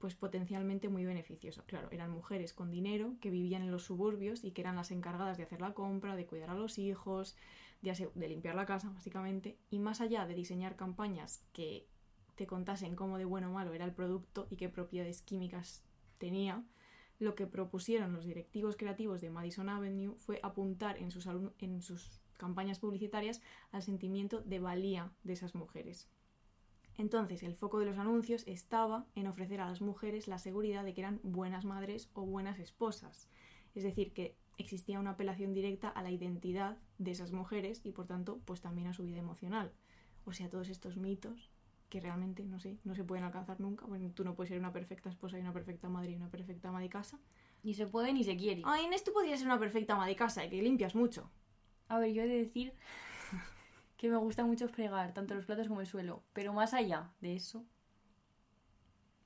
pues 0.00 0.16
potencialmente 0.16 0.88
muy 0.88 1.04
beneficioso. 1.04 1.62
Claro, 1.66 1.86
eran 1.92 2.10
mujeres 2.10 2.54
con 2.54 2.72
dinero 2.72 3.14
que 3.20 3.30
vivían 3.30 3.62
en 3.62 3.70
los 3.70 3.84
suburbios 3.84 4.42
y 4.42 4.50
que 4.50 4.62
eran 4.62 4.74
las 4.74 4.90
encargadas 4.90 5.36
de 5.36 5.44
hacer 5.44 5.60
la 5.60 5.74
compra, 5.74 6.16
de 6.16 6.26
cuidar 6.26 6.50
a 6.50 6.54
los 6.54 6.76
hijos, 6.76 7.36
de, 7.82 8.10
de 8.16 8.28
limpiar 8.28 8.56
la 8.56 8.66
casa, 8.66 8.90
básicamente. 8.90 9.56
Y 9.70 9.78
más 9.78 10.00
allá 10.00 10.26
de 10.26 10.34
diseñar 10.34 10.74
campañas 10.74 11.44
que 11.52 11.86
te 12.34 12.46
contasen 12.46 12.96
cómo 12.96 13.18
de 13.18 13.24
bueno 13.24 13.50
o 13.50 13.52
malo 13.52 13.74
era 13.74 13.84
el 13.84 13.92
producto 13.92 14.46
y 14.50 14.56
qué 14.56 14.68
propiedades 14.68 15.22
químicas 15.22 15.84
tenía, 16.18 16.64
lo 17.18 17.34
que 17.34 17.46
propusieron 17.46 18.12
los 18.12 18.24
directivos 18.24 18.76
creativos 18.76 19.20
de 19.20 19.30
Madison 19.30 19.68
Avenue 19.68 20.16
fue 20.16 20.40
apuntar 20.42 20.98
en 20.98 21.10
sus, 21.10 21.28
en 21.58 21.80
sus 21.82 22.20
campañas 22.36 22.80
publicitarias 22.80 23.40
al 23.70 23.82
sentimiento 23.82 24.40
de 24.42 24.58
valía 24.58 25.12
de 25.22 25.34
esas 25.34 25.54
mujeres. 25.54 26.08
Entonces, 26.96 27.42
el 27.42 27.54
foco 27.54 27.80
de 27.80 27.86
los 27.86 27.98
anuncios 27.98 28.44
estaba 28.46 29.06
en 29.14 29.26
ofrecer 29.26 29.60
a 29.60 29.68
las 29.68 29.80
mujeres 29.80 30.28
la 30.28 30.38
seguridad 30.38 30.84
de 30.84 30.94
que 30.94 31.00
eran 31.00 31.20
buenas 31.22 31.64
madres 31.64 32.08
o 32.14 32.24
buenas 32.24 32.58
esposas. 32.58 33.28
Es 33.74 33.82
decir, 33.82 34.12
que 34.12 34.36
existía 34.58 35.00
una 35.00 35.10
apelación 35.10 35.54
directa 35.54 35.88
a 35.88 36.02
la 36.02 36.12
identidad 36.12 36.78
de 36.98 37.10
esas 37.10 37.32
mujeres 37.32 37.80
y, 37.84 37.90
por 37.90 38.06
tanto, 38.06 38.40
pues 38.44 38.60
también 38.60 38.86
a 38.86 38.92
su 38.92 39.02
vida 39.04 39.18
emocional. 39.18 39.72
O 40.24 40.32
sea, 40.32 40.48
todos 40.48 40.68
estos 40.68 40.96
mitos 40.96 41.50
que 41.94 42.00
realmente, 42.00 42.44
no 42.44 42.58
sé, 42.58 42.76
no 42.82 42.92
se 42.96 43.04
pueden 43.04 43.22
alcanzar 43.22 43.60
nunca. 43.60 43.86
Bueno, 43.86 44.10
tú 44.10 44.24
no 44.24 44.34
puedes 44.34 44.48
ser 44.48 44.58
una 44.58 44.72
perfecta 44.72 45.08
esposa 45.08 45.38
y 45.38 45.42
una 45.42 45.52
perfecta 45.52 45.88
madre 45.88 46.10
y 46.10 46.16
una 46.16 46.28
perfecta 46.28 46.70
ama 46.70 46.80
de 46.80 46.88
casa. 46.88 47.20
Ni 47.62 47.72
se 47.72 47.86
puede 47.86 48.12
ni 48.12 48.24
se 48.24 48.36
quiere. 48.36 48.62
Ay, 48.64 48.86
Inés, 48.86 49.04
tú 49.04 49.12
podrías 49.12 49.38
ser 49.38 49.46
una 49.46 49.60
perfecta 49.60 49.92
ama 49.94 50.08
de 50.08 50.16
casa 50.16 50.44
y 50.44 50.50
que 50.50 50.60
limpias 50.60 50.96
mucho. 50.96 51.30
A 51.86 52.00
ver, 52.00 52.12
yo 52.12 52.24
he 52.24 52.26
de 52.26 52.38
decir 52.38 52.72
que 53.96 54.08
me 54.08 54.16
gusta 54.16 54.44
mucho 54.44 54.66
fregar 54.66 55.14
tanto 55.14 55.36
los 55.36 55.44
platos 55.44 55.68
como 55.68 55.82
el 55.82 55.86
suelo. 55.86 56.24
Pero 56.32 56.52
más 56.52 56.74
allá 56.74 57.12
de 57.20 57.36
eso, 57.36 57.64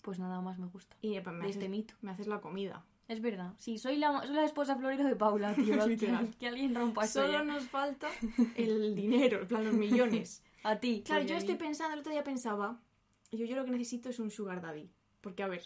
pues 0.03 0.19
nada 0.19 0.43
más 0.43 0.59
me 0.59 0.67
gusta. 0.67 0.95
Y 1.01 1.15
eh, 1.15 1.23
me, 1.25 1.33
De 1.33 1.39
haces, 1.39 1.57
este 1.57 1.71
mito. 1.71 1.95
me 2.03 2.11
haces 2.11 2.27
la 2.27 2.43
comida. 2.43 2.85
Es 3.07 3.23
verdad. 3.23 3.55
Sí, 3.57 3.79
soy 3.79 3.97
la, 3.97 4.21
soy 4.27 4.35
la 4.35 4.45
esposa 4.45 4.77
florero 4.77 5.05
de 5.05 5.17
Paula, 5.17 5.55
tío. 5.55 5.75
que, 6.39 6.47
alguien 6.47 6.75
rompa 6.75 7.07
eso 7.07 7.23
Solo 7.23 7.33
ya. 7.33 7.45
nos 7.45 7.65
falta 7.65 8.11
el 8.57 8.95
dinero, 8.95 9.41
en 9.41 9.49
plan 9.49 9.65
los 9.65 9.73
millones. 9.73 10.43
A 10.71 10.81
ti. 10.81 11.03
Claro, 11.05 11.25
yo 11.25 11.37
estoy 11.37 11.55
pensando, 11.57 11.95
el 11.95 12.01
otro 12.01 12.13
día 12.13 12.25
pensaba, 12.25 12.81
yo, 13.33 13.45
yo 13.47 13.57
lo 13.57 13.65
que 13.65 13.71
necesito 13.71 14.09
es 14.11 14.19
un 14.19 14.31
sugar 14.31 14.61
daddy. 14.61 14.91
Porque, 15.21 15.43
a 15.43 15.49
ver, 15.49 15.63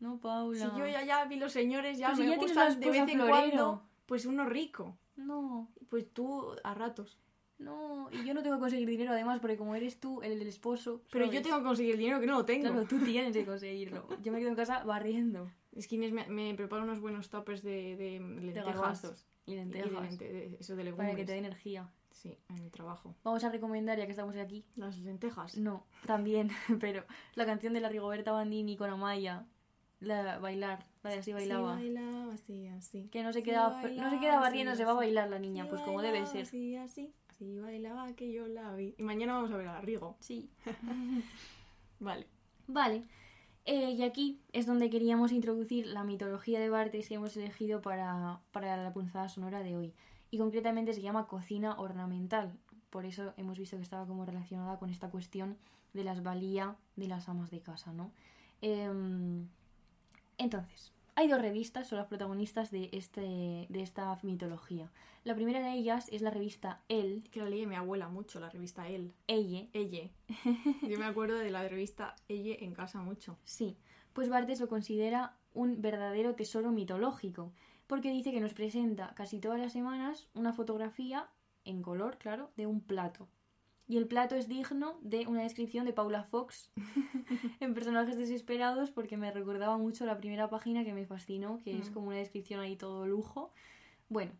No, 0.00 0.18
Paula. 0.20 0.70
si 0.72 0.78
yo 0.78 0.86
ya, 0.86 1.04
ya 1.04 1.24
vi 1.24 1.36
los 1.36 1.52
señores, 1.52 1.98
ya 1.98 2.08
Pues 2.08 2.18
si 2.18 2.22
me 2.24 2.28
ya 2.30 2.38
tienes 2.38 2.56
gustan 2.56 2.80
de 2.80 2.90
vez 2.90 3.08
en 3.08 3.18
cuando, 3.28 3.82
pues 4.06 4.26
uno 4.26 4.44
rico. 4.46 4.96
No, 5.16 5.70
Pues 5.88 6.12
tú 6.12 6.54
a 6.62 6.74
ratos. 6.74 7.18
no. 7.58 8.08
Y 8.12 8.24
yo 8.26 8.34
no 8.34 8.42
tengo 8.42 8.56
que 8.56 8.60
conseguir 8.60 8.86
dinero 8.88 9.12
además, 9.12 9.40
porque 9.40 9.56
como 9.56 9.74
eres 9.74 9.98
tú, 9.98 10.20
el 10.22 10.38
del 10.38 10.48
esposo. 10.48 11.00
Pero 11.10 11.24
¿sabes? 11.24 11.40
yo 11.40 11.42
tengo 11.42 11.58
que 11.58 11.64
conseguir 11.64 11.96
dinero 11.96 12.20
que 12.20 12.26
no 12.26 12.34
lo 12.34 12.44
tengo. 12.44 12.68
Claro, 12.70 12.86
tú 12.86 12.98
tienes 13.04 13.32
que 13.34 13.46
conseguirlo. 13.46 14.06
Yo 14.22 14.32
me 14.32 14.38
quedo 14.38 14.50
en 14.50 14.56
casa 14.56 14.84
barriendo. 14.84 15.50
Es 15.72 15.88
que 15.88 15.94
Inés 15.96 16.12
me, 16.12 16.26
me 16.28 16.54
prepara 16.54 16.82
unos 16.82 17.00
buenos 17.00 17.30
toppers 17.30 17.62
de, 17.62 17.96
de 17.96 18.18
De 18.20 18.42
lentejas. 18.52 19.24
y 19.46 19.52
y 19.52 19.54
de 19.56 19.60
lentejas. 19.64 20.18
de- 20.18 20.56
eso 20.60 20.76
de 20.76 20.84
legumbres. 20.84 21.08
para 21.08 21.16
que 21.16 21.24
te 21.24 21.32
dé 21.32 21.38
energía. 21.38 21.90
Sí, 22.16 22.38
en 22.48 22.58
el 22.58 22.70
trabajo. 22.70 23.14
Vamos 23.24 23.44
a 23.44 23.50
recomendar, 23.50 23.98
ya 23.98 24.06
que 24.06 24.12
estamos 24.12 24.34
aquí. 24.36 24.64
Las 24.74 24.98
lentejas. 24.98 25.58
No, 25.58 25.84
también, 26.06 26.50
pero 26.80 27.04
la 27.34 27.44
canción 27.44 27.74
de 27.74 27.80
la 27.80 27.90
Rigoberta 27.90 28.32
Bandini 28.32 28.76
con 28.76 28.90
Amaya. 28.90 29.44
La 30.00 30.38
bailar, 30.38 30.86
la 31.02 31.10
de 31.10 31.18
así 31.18 31.32
bailaba. 31.32 31.78
Sí, 31.78 31.84
bailaba 31.84 32.32
así, 32.34 32.66
así. 32.68 33.08
Que 33.08 33.22
no 33.22 33.32
se 33.32 33.40
Sí, 33.40 33.44
queda, 33.44 33.68
no 33.68 33.80
se 33.80 33.82
bailaba 33.88 34.20
queda 34.20 34.40
barriendo, 34.40 34.72
así, 34.72 34.78
se 34.78 34.84
va 34.84 34.92
a 34.92 34.94
bailar 34.94 35.28
la 35.30 35.38
niña, 35.38 35.64
Sí, 35.64 35.70
pues 35.70 35.82
como 35.82 36.02
debe 36.02 36.20
bailaba 36.20 36.32
ser. 36.32 36.42
Así, 36.42 36.76
así. 36.76 37.14
Así 37.28 37.58
bailaba 37.58 38.12
que 38.14 38.32
yo 38.32 38.46
la 38.46 38.74
vi. 38.74 38.94
Y 38.98 39.02
mañana 39.02 39.34
vamos 39.34 39.50
a 39.52 39.56
ver 39.56 39.68
a 39.68 39.74
la 39.74 39.80
Rigo. 39.82 40.16
Sí. 40.20 40.50
Vale. 42.00 42.26
Vale. 42.66 43.04
Eh, 43.66 43.90
y 43.90 44.02
aquí 44.02 44.40
es 44.52 44.66
donde 44.66 44.90
queríamos 44.90 45.32
introducir 45.32 45.86
la 45.86 46.04
mitología 46.04 46.60
de 46.60 46.70
Bartes 46.70 47.08
que 47.08 47.14
hemos 47.14 47.36
elegido 47.36 47.82
para, 47.82 48.40
para 48.52 48.82
la 48.82 48.92
punzada 48.92 49.28
sonora 49.28 49.62
de 49.62 49.76
hoy. 49.76 49.94
Y 50.36 50.38
concretamente 50.38 50.92
se 50.92 51.00
llama 51.00 51.28
cocina 51.28 51.76
ornamental. 51.78 52.52
Por 52.90 53.06
eso 53.06 53.32
hemos 53.38 53.58
visto 53.58 53.78
que 53.78 53.82
estaba 53.82 54.06
como 54.06 54.26
relacionada 54.26 54.78
con 54.78 54.90
esta 54.90 55.08
cuestión 55.08 55.56
de 55.94 56.04
las 56.04 56.22
valía 56.22 56.76
de 56.94 57.08
las 57.08 57.30
amas 57.30 57.50
de 57.50 57.60
casa, 57.60 57.94
¿no? 57.94 58.12
Em, 58.60 59.48
entonces, 60.36 60.92
hay 61.14 61.28
dos 61.28 61.40
revistas, 61.40 61.88
son 61.88 61.96
las 61.96 62.06
protagonistas 62.08 62.70
de, 62.70 62.90
este, 62.92 63.66
de 63.70 63.80
esta 63.80 64.18
mitología. 64.24 64.90
La 65.24 65.34
primera 65.34 65.60
de 65.60 65.72
ellas 65.72 66.06
es 66.12 66.20
la 66.20 66.28
revista 66.28 66.82
El, 66.90 67.22
Que 67.30 67.40
la 67.40 67.48
leí 67.48 67.64
mi 67.64 67.76
abuela 67.76 68.08
mucho, 68.08 68.38
la 68.38 68.50
revista 68.50 68.86
Elle. 68.90 69.14
Elle, 69.28 69.70
Elle. 69.72 70.10
Yo 70.86 70.98
me 70.98 71.06
acuerdo 71.06 71.38
de 71.38 71.50
la 71.50 71.66
revista 71.66 72.14
Elle 72.28 72.62
en 72.62 72.74
casa 72.74 73.00
mucho. 73.00 73.38
Sí, 73.44 73.78
pues 74.12 74.28
Bartes 74.28 74.60
lo 74.60 74.68
considera 74.68 75.34
un 75.54 75.80
verdadero 75.80 76.34
tesoro 76.34 76.72
mitológico, 76.72 77.54
porque 77.86 78.10
dice 78.10 78.32
que 78.32 78.40
nos 78.40 78.54
presenta 78.54 79.14
casi 79.14 79.38
todas 79.40 79.60
las 79.60 79.72
semanas 79.72 80.28
una 80.34 80.52
fotografía, 80.52 81.28
en 81.64 81.82
color, 81.82 82.18
claro, 82.18 82.50
de 82.56 82.66
un 82.66 82.80
plato. 82.80 83.28
Y 83.88 83.98
el 83.98 84.08
plato 84.08 84.34
es 84.34 84.48
digno 84.48 84.98
de 85.02 85.26
una 85.28 85.42
descripción 85.42 85.84
de 85.86 85.92
Paula 85.92 86.24
Fox 86.24 86.72
en 87.60 87.72
Personajes 87.74 88.16
Desesperados, 88.16 88.90
porque 88.90 89.16
me 89.16 89.30
recordaba 89.30 89.78
mucho 89.78 90.04
la 90.06 90.16
primera 90.18 90.50
página 90.50 90.84
que 90.84 90.92
me 90.92 91.06
fascinó, 91.06 91.60
que 91.62 91.78
es 91.78 91.90
Mm. 91.90 91.94
como 91.94 92.08
una 92.08 92.16
descripción 92.16 92.60
ahí 92.60 92.76
todo 92.76 93.06
lujo. 93.06 93.52
Bueno, 94.08 94.32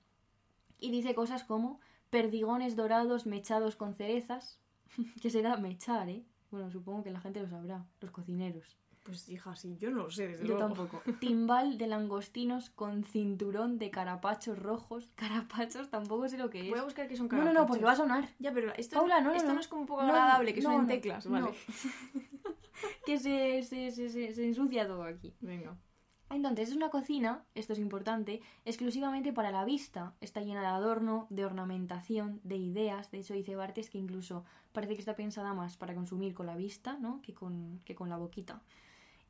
y 0.80 0.90
dice 0.90 1.14
cosas 1.14 1.44
como 1.44 1.80
perdigones 2.10 2.74
dorados 2.76 3.26
mechados 3.26 3.76
con 3.76 3.94
cerezas, 3.94 4.60
que 5.22 5.30
será 5.30 5.56
mechar, 5.56 6.08
¿eh? 6.08 6.24
Bueno, 6.50 6.70
supongo 6.70 7.02
que 7.04 7.10
la 7.10 7.20
gente 7.20 7.40
lo 7.40 7.48
sabrá, 7.48 7.84
los 8.00 8.10
cocineros. 8.10 8.76
Pues 9.06 9.28
hija, 9.28 9.54
sí, 9.54 9.76
yo 9.78 9.90
no 9.90 9.98
lo 9.98 10.10
sé, 10.10 10.26
desde 10.26 10.46
Yo 10.46 10.58
luego. 10.58 10.74
tampoco. 10.74 11.02
Timbal 11.20 11.78
de 11.78 11.86
langostinos 11.86 12.70
con 12.70 13.04
cinturón 13.04 13.78
de 13.78 13.90
carapachos 13.90 14.58
rojos. 14.58 15.08
Carapachos 15.14 15.88
tampoco 15.90 16.28
sé 16.28 16.36
lo 16.38 16.50
que 16.50 16.62
es. 16.62 16.70
Voy 16.70 16.80
a 16.80 16.84
buscar 16.84 17.06
qué 17.06 17.16
son 17.16 17.28
No, 17.28 17.44
no, 17.44 17.52
no, 17.52 17.66
porque 17.66 17.84
va 17.84 17.92
a 17.92 17.96
sonar. 17.96 18.28
Ya, 18.40 18.52
pero 18.52 18.74
esto, 18.74 18.96
Paula, 18.96 19.20
no, 19.20 19.30
no, 19.30 19.34
esto 19.36 19.48
no. 19.48 19.54
no 19.54 19.60
es 19.60 19.68
como 19.68 19.82
un 19.82 19.86
poco 19.86 20.02
No, 20.02 20.08
agradable, 20.08 20.52
que 20.52 20.60
no, 20.60 20.70
suenen 20.70 20.82
no, 20.82 20.88
teclas, 20.88 21.26
no. 21.26 21.32
vale. 21.32 21.56
que 23.06 23.18
se, 23.18 23.62
se, 23.62 23.90
se, 23.92 24.10
se, 24.10 24.34
se 24.34 24.44
ensucia 24.46 24.86
todo 24.86 25.04
aquí. 25.04 25.32
Venga. 25.40 25.76
Entonces, 26.28 26.70
es 26.70 26.76
una 26.76 26.90
cocina, 26.90 27.44
esto 27.54 27.72
es 27.72 27.78
importante, 27.78 28.42
exclusivamente 28.64 29.32
para 29.32 29.52
la 29.52 29.64
vista. 29.64 30.14
Está 30.20 30.40
llena 30.40 30.60
de 30.60 30.66
adorno, 30.66 31.28
de 31.30 31.44
ornamentación, 31.44 32.40
de 32.42 32.56
ideas. 32.56 33.12
De 33.12 33.18
hecho, 33.20 33.34
dice 33.34 33.54
Bartes 33.54 33.90
que 33.90 33.98
incluso 33.98 34.44
parece 34.72 34.94
que 34.94 35.00
está 35.00 35.14
pensada 35.14 35.54
más 35.54 35.76
para 35.76 35.94
consumir 35.94 36.34
con 36.34 36.46
la 36.46 36.56
vista, 36.56 36.98
¿no? 36.98 37.22
Que 37.22 37.32
con, 37.32 37.80
que 37.84 37.94
con 37.94 38.08
la 38.08 38.16
boquita. 38.16 38.60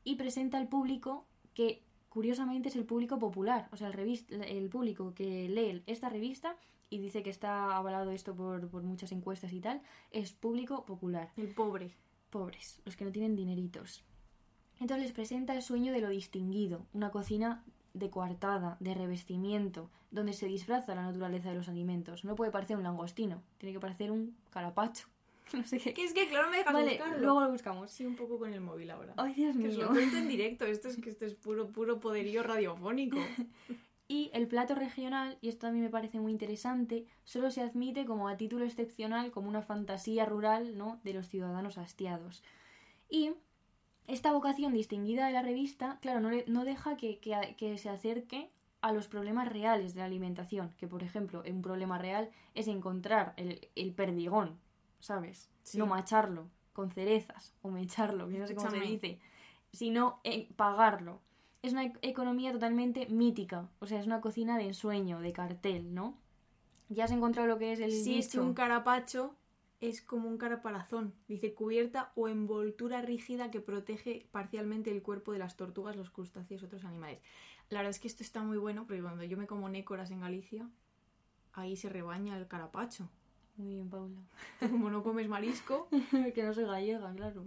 Y 0.07 0.15
presenta 0.15 0.57
al 0.57 0.69
público 0.69 1.27
que, 1.53 1.83
curiosamente, 2.07 2.69
es 2.69 2.77
el 2.77 2.85
público 2.85 3.19
popular. 3.19 3.67
O 3.73 3.75
sea, 3.75 3.89
el, 3.89 4.23
el 4.29 4.69
público 4.69 5.13
que 5.13 5.49
lee 5.49 5.83
esta 5.85 6.07
revista 6.07 6.55
y 6.89 6.99
dice 6.99 7.23
que 7.23 7.29
está 7.29 7.75
avalado 7.75 8.11
esto 8.11 8.33
por, 8.33 8.69
por 8.69 8.83
muchas 8.83 9.11
encuestas 9.11 9.51
y 9.51 9.59
tal, 9.59 9.81
es 10.11 10.31
público 10.31 10.85
popular 10.85 11.33
El 11.35 11.53
pobre. 11.53 11.93
pobres, 12.29 12.81
los 12.85 12.95
que 12.95 13.03
no 13.03 13.11
tienen 13.11 13.35
dineritos. 13.35 14.05
Entonces 14.79 15.07
les 15.07 15.11
presenta 15.11 15.53
el 15.53 15.61
sueño 15.61 15.91
de 15.91 15.99
lo 15.99 16.07
distinguido, 16.07 16.85
una 16.93 17.11
cocina 17.11 17.65
de 17.93 18.09
coartada, 18.09 18.77
de 18.79 18.93
revestimiento, 18.93 19.89
donde 20.09 20.31
se 20.31 20.45
disfraza 20.45 20.95
la 20.95 21.03
naturaleza 21.03 21.49
de 21.49 21.55
los 21.55 21.67
alimentos. 21.67 22.23
No 22.23 22.35
puede 22.35 22.51
parecer 22.51 22.77
un 22.77 22.83
langostino, 22.83 23.43
tiene 23.57 23.73
que 23.73 23.81
parecer 23.81 24.11
un 24.11 24.37
carapacho. 24.51 25.09
No 25.53 25.63
sé 25.65 25.79
qué. 25.79 25.93
Que 25.93 26.03
es 26.03 26.13
que, 26.13 26.27
claro, 26.27 26.49
me 26.49 26.57
dejas 26.57 26.73
Vale, 26.73 26.89
buscarlo. 26.97 27.17
luego 27.19 27.41
lo 27.41 27.51
buscamos. 27.51 27.91
Sí, 27.91 28.05
un 28.05 28.15
poco 28.15 28.37
con 28.39 28.53
el 28.53 28.61
móvil 28.61 28.91
ahora. 28.91 29.13
Ay, 29.17 29.33
Dios 29.33 29.55
que 29.57 29.69
os 29.69 29.75
mío. 29.77 29.85
lo 29.87 29.91
cuento 29.93 30.17
en 30.17 30.27
directo. 30.27 30.65
Esto 30.65 30.87
es 30.89 30.97
que 30.97 31.09
esto 31.09 31.25
es 31.25 31.33
puro, 31.35 31.69
puro 31.71 31.99
poderío 31.99 32.43
radiofónico. 32.43 33.17
Y 34.09 34.29
el 34.33 34.47
plato 34.47 34.73
regional, 34.73 35.37
y 35.41 35.49
esto 35.49 35.67
a 35.67 35.71
mí 35.71 35.81
me 35.81 35.89
parece 35.89 36.21
muy 36.21 36.31
interesante, 36.31 37.05
solo 37.25 37.51
se 37.51 37.59
admite 37.59 38.05
como 38.05 38.29
a 38.29 38.37
título 38.37 38.63
excepcional, 38.63 39.31
como 39.31 39.49
una 39.49 39.61
fantasía 39.61 40.25
rural, 40.25 40.77
¿no? 40.77 41.01
de 41.03 41.11
los 41.13 41.27
ciudadanos 41.27 41.77
hastiados. 41.77 42.41
Y 43.09 43.31
esta 44.07 44.31
vocación 44.31 44.71
distinguida 44.71 45.27
de 45.27 45.33
la 45.33 45.41
revista, 45.41 45.97
claro, 46.01 46.21
no, 46.21 46.31
le- 46.31 46.45
no 46.47 46.63
deja 46.63 46.95
que, 46.95 47.19
que- 47.19 47.55
que 47.57 47.77
se 47.77 47.89
acerque 47.89 48.49
a 48.79 48.93
los 48.93 49.09
problemas 49.09 49.49
reales 49.51 49.93
de 49.93 49.99
la 49.99 50.05
alimentación, 50.05 50.71
que 50.77 50.87
por 50.87 51.03
ejemplo, 51.03 51.43
un 51.45 51.61
problema 51.61 51.97
real 51.97 52.29
es 52.53 52.69
encontrar 52.69 53.33
el, 53.35 53.67
el 53.75 53.91
perdigón 53.91 54.57
¿sabes? 54.99 55.49
Sí. 55.63 55.77
No 55.77 55.85
macharlo 55.85 56.49
con 56.73 56.91
cerezas 56.91 57.53
o 57.61 57.69
mecharlo, 57.69 58.29
que 58.29 58.37
no 58.37 58.47
sé 58.47 58.55
cómo 58.55 58.69
se 58.69 58.79
dice, 58.79 59.19
sino 59.71 60.19
eh, 60.23 60.47
pagarlo. 60.55 61.21
Es 61.63 61.73
una 61.73 61.85
economía 62.01 62.51
totalmente 62.51 63.07
mítica, 63.07 63.69
o 63.79 63.87
sea, 63.87 63.99
es 63.99 64.05
una 64.05 64.21
cocina 64.21 64.57
de 64.57 64.65
ensueño, 64.65 65.19
de 65.19 65.33
cartel, 65.33 65.93
¿no? 65.93 66.17
¿Ya 66.89 67.05
has 67.05 67.11
encontrado 67.11 67.47
lo 67.47 67.57
que 67.57 67.73
es 67.73 67.79
el 67.79 67.91
Sí, 67.91 68.19
es 68.19 68.35
un 68.35 68.53
carapacho 68.53 69.35
es 69.79 70.01
como 70.01 70.27
un 70.27 70.37
caraparazón. 70.37 71.13
Dice 71.27 71.53
cubierta 71.53 72.11
o 72.15 72.27
envoltura 72.27 73.01
rígida 73.01 73.51
que 73.51 73.61
protege 73.61 74.27
parcialmente 74.31 74.91
el 74.91 75.03
cuerpo 75.03 75.31
de 75.31 75.39
las 75.39 75.55
tortugas, 75.55 75.95
los 75.95 76.09
crustáceos 76.09 76.61
y 76.61 76.65
otros 76.65 76.85
animales. 76.85 77.19
La 77.69 77.79
verdad 77.79 77.91
es 77.91 77.99
que 77.99 78.07
esto 78.07 78.23
está 78.23 78.41
muy 78.41 78.57
bueno 78.57 78.85
porque 78.87 79.01
cuando 79.01 79.23
yo 79.23 79.37
me 79.37 79.47
como 79.47 79.69
nécoras 79.69 80.11
en 80.11 80.21
Galicia, 80.21 80.69
ahí 81.53 81.75
se 81.75 81.89
rebaña 81.89 82.37
el 82.37 82.47
carapacho. 82.47 83.09
Muy 83.57 83.73
bien, 83.73 83.89
Paula. 83.89 84.21
Como 84.59 84.89
no 84.89 85.03
comes 85.03 85.27
marisco, 85.27 85.87
que 86.35 86.43
no 86.43 86.53
soy 86.53 86.65
gallega, 86.65 87.11
claro. 87.13 87.43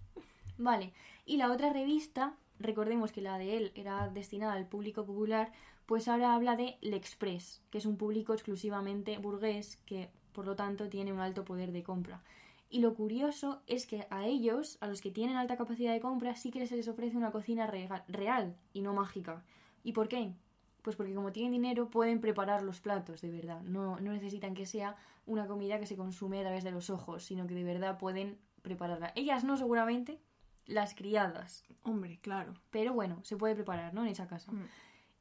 vale, 0.58 0.92
y 1.26 1.36
la 1.36 1.52
otra 1.52 1.72
revista, 1.72 2.34
recordemos 2.60 3.12
que 3.12 3.20
la 3.20 3.38
de 3.38 3.56
él 3.56 3.72
era 3.74 4.08
destinada 4.08 4.52
al 4.52 4.68
público 4.68 5.04
popular, 5.04 5.52
pues 5.86 6.06
ahora 6.06 6.34
habla 6.34 6.54
de 6.54 6.76
L'Express, 6.80 7.62
que 7.70 7.78
es 7.78 7.86
un 7.86 7.96
público 7.96 8.34
exclusivamente 8.34 9.18
burgués 9.18 9.78
que, 9.84 10.10
por 10.32 10.46
lo 10.46 10.54
tanto, 10.54 10.88
tiene 10.88 11.12
un 11.12 11.20
alto 11.20 11.44
poder 11.44 11.72
de 11.72 11.82
compra. 11.82 12.22
Y 12.70 12.80
lo 12.80 12.94
curioso 12.94 13.62
es 13.66 13.86
que 13.86 14.06
a 14.10 14.26
ellos, 14.26 14.76
a 14.80 14.86
los 14.86 15.00
que 15.00 15.10
tienen 15.10 15.36
alta 15.36 15.56
capacidad 15.56 15.92
de 15.92 16.00
compra, 16.00 16.36
sí 16.36 16.50
que 16.50 16.66
se 16.66 16.76
les 16.76 16.86
ofrece 16.86 17.16
una 17.16 17.32
cocina 17.32 17.66
real 17.66 18.54
y 18.74 18.82
no 18.82 18.92
mágica. 18.92 19.42
¿Y 19.82 19.92
por 19.92 20.08
qué? 20.08 20.34
Pues 20.82 20.96
porque 20.96 21.14
como 21.14 21.32
tienen 21.32 21.52
dinero 21.52 21.90
pueden 21.90 22.20
preparar 22.20 22.62
los 22.62 22.80
platos 22.80 23.20
de 23.20 23.30
verdad. 23.30 23.62
No, 23.62 23.98
no 24.00 24.12
necesitan 24.12 24.54
que 24.54 24.64
sea 24.66 24.96
una 25.26 25.46
comida 25.46 25.78
que 25.78 25.86
se 25.86 25.96
consume 25.96 26.38
a 26.38 26.42
través 26.42 26.64
de 26.64 26.70
los 26.70 26.88
ojos, 26.90 27.24
sino 27.24 27.46
que 27.46 27.54
de 27.54 27.64
verdad 27.64 27.98
pueden 27.98 28.38
prepararla. 28.62 29.12
Ellas 29.14 29.44
no 29.44 29.56
seguramente, 29.56 30.20
las 30.66 30.94
criadas. 30.94 31.64
hombre, 31.82 32.18
claro. 32.20 32.54
Pero 32.70 32.92
bueno, 32.92 33.18
se 33.24 33.36
puede 33.36 33.54
preparar, 33.54 33.92
¿no? 33.94 34.02
En 34.02 34.08
esa 34.08 34.28
casa. 34.28 34.52
Mm. 34.52 34.66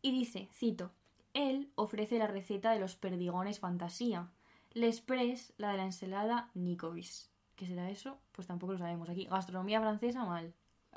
Y 0.01 0.11
dice, 0.11 0.49
cito, 0.53 0.91
él 1.33 1.71
ofrece 1.75 2.17
la 2.17 2.27
receta 2.27 2.71
de 2.71 2.79
los 2.79 2.95
perdigones 2.95 3.59
fantasía. 3.59 4.29
L'express 4.73 5.53
la 5.57 5.71
de 5.71 5.77
la 5.77 5.85
ensalada 5.85 6.51
Nicovis. 6.53 7.31
¿Qué 7.55 7.65
será 7.65 7.89
eso? 7.89 8.19
Pues 8.31 8.47
tampoco 8.47 8.73
lo 8.73 8.79
sabemos. 8.79 9.09
Aquí, 9.09 9.25
gastronomía 9.25 9.81
francesa 9.81 10.23
mal. 10.25 10.53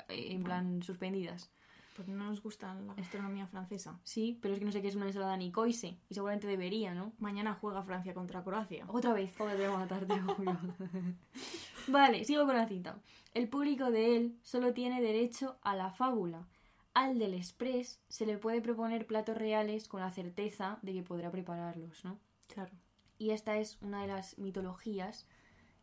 Eh, 0.09 0.31
En 0.31 0.43
plan, 0.43 0.83
suspendidas. 0.83 1.51
Pues 1.95 2.07
no 2.07 2.23
nos 2.25 2.41
gusta 2.41 2.73
la 2.73 2.93
gastronomía 2.93 3.47
francesa. 3.47 3.99
Sí, 4.03 4.39
pero 4.41 4.53
es 4.53 4.59
que 4.59 4.65
no 4.65 4.71
sé 4.71 4.81
qué 4.81 4.87
es 4.87 4.95
una 4.95 5.07
ensalada 5.07 5.35
Nicoise. 5.35 5.97
Y 6.09 6.13
seguramente 6.13 6.47
debería, 6.47 6.93
¿no? 6.93 7.11
Mañana 7.19 7.57
juega 7.59 7.83
Francia 7.83 8.13
contra 8.13 8.43
Croacia. 8.43 8.85
Otra 8.87 9.13
vez, 9.13 9.35
joder, 9.37 9.57
te 9.57 9.67
voy 9.67 9.75
a 9.75 9.79
matar, 9.79 10.05
te 10.05 10.19
juro. 10.19 10.57
vale, 11.87 12.23
sigo 12.25 12.45
con 12.45 12.55
la 12.55 12.67
cita. 12.67 12.97
El 13.33 13.49
público 13.49 13.91
de 13.91 14.15
él 14.17 14.39
solo 14.41 14.73
tiene 14.73 15.01
derecho 15.01 15.57
a 15.63 15.75
la 15.75 15.91
fábula. 15.91 16.47
Al 16.93 17.19
del 17.19 17.33
Express 17.33 18.01
se 18.09 18.25
le 18.25 18.37
puede 18.37 18.61
proponer 18.61 19.05
platos 19.07 19.37
reales 19.37 19.87
con 19.87 20.01
la 20.01 20.11
certeza 20.11 20.79
de 20.81 20.93
que 20.93 21.03
podrá 21.03 21.31
prepararlos, 21.31 22.03
¿no? 22.03 22.19
Claro, 22.47 22.71
Y 23.17 23.29
esta 23.31 23.57
es 23.57 23.77
una 23.81 24.01
de 24.01 24.07
las 24.07 24.37
mitologías 24.37 25.25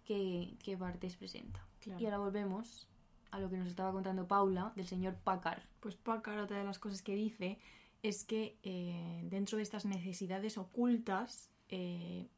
que, 0.05 0.57
que 0.63 0.77
Bartés 0.77 1.17
presenta. 1.17 1.65
claro. 1.81 2.01
Y 2.01 2.05
ahora 2.05 2.19
volvemos 2.19 2.87
a 3.31 3.39
lo 3.39 3.51
que 3.51 3.57
nos 3.57 3.69
estaba 3.69 3.93
contando 3.93 4.27
Paula 4.27 4.73
del 4.77 4.87
señor 4.87 5.15
Packard. 5.17 5.63
Pues 5.81 5.95
Packard, 5.97 6.41
otra 6.41 6.59
de 6.59 6.65
las 6.65 6.79
cosas 6.79 7.03
que 7.03 7.15
dice 7.15 7.59
es 8.03 8.25
que 8.25 8.59
eh, 8.63 9.23
dentro 9.25 9.57
de 9.57 9.63
estas 9.63 9.85
necesidades 9.85 10.59
ocultas, 10.59 11.51
eh, 11.69 12.29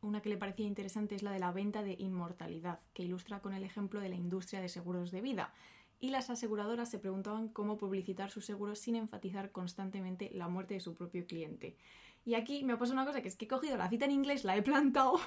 una 0.00 0.20
que 0.20 0.28
le 0.28 0.36
parecía 0.36 0.66
interesante 0.66 1.14
es 1.14 1.22
la 1.22 1.32
de 1.32 1.38
la 1.38 1.52
venta 1.52 1.82
de 1.82 1.96
inmortalidad, 1.98 2.80
que 2.92 3.02
ilustra 3.02 3.40
con 3.40 3.54
el 3.54 3.64
ejemplo 3.64 4.00
de 4.00 4.08
la 4.08 4.16
industria 4.16 4.60
de 4.60 4.68
seguros 4.68 5.10
de 5.10 5.20
vida. 5.20 5.52
Y 5.98 6.10
las 6.10 6.28
aseguradoras 6.28 6.90
se 6.90 6.98
preguntaban 6.98 7.48
cómo 7.48 7.78
publicitar 7.78 8.30
sus 8.30 8.44
seguros 8.44 8.78
sin 8.78 8.96
enfatizar 8.96 9.50
constantemente 9.50 10.30
la 10.34 10.48
muerte 10.48 10.74
de 10.74 10.80
su 10.80 10.94
propio 10.94 11.26
cliente. 11.26 11.76
Y 12.26 12.34
aquí 12.34 12.64
me 12.64 12.74
ha 12.74 12.78
pasado 12.78 12.94
una 12.94 13.06
cosa, 13.06 13.22
que 13.22 13.28
es 13.28 13.36
que 13.36 13.46
he 13.46 13.48
cogido 13.48 13.76
la 13.76 13.88
cita 13.88 14.04
en 14.04 14.10
inglés, 14.10 14.44
la 14.44 14.56
he 14.56 14.62
plantado, 14.62 15.18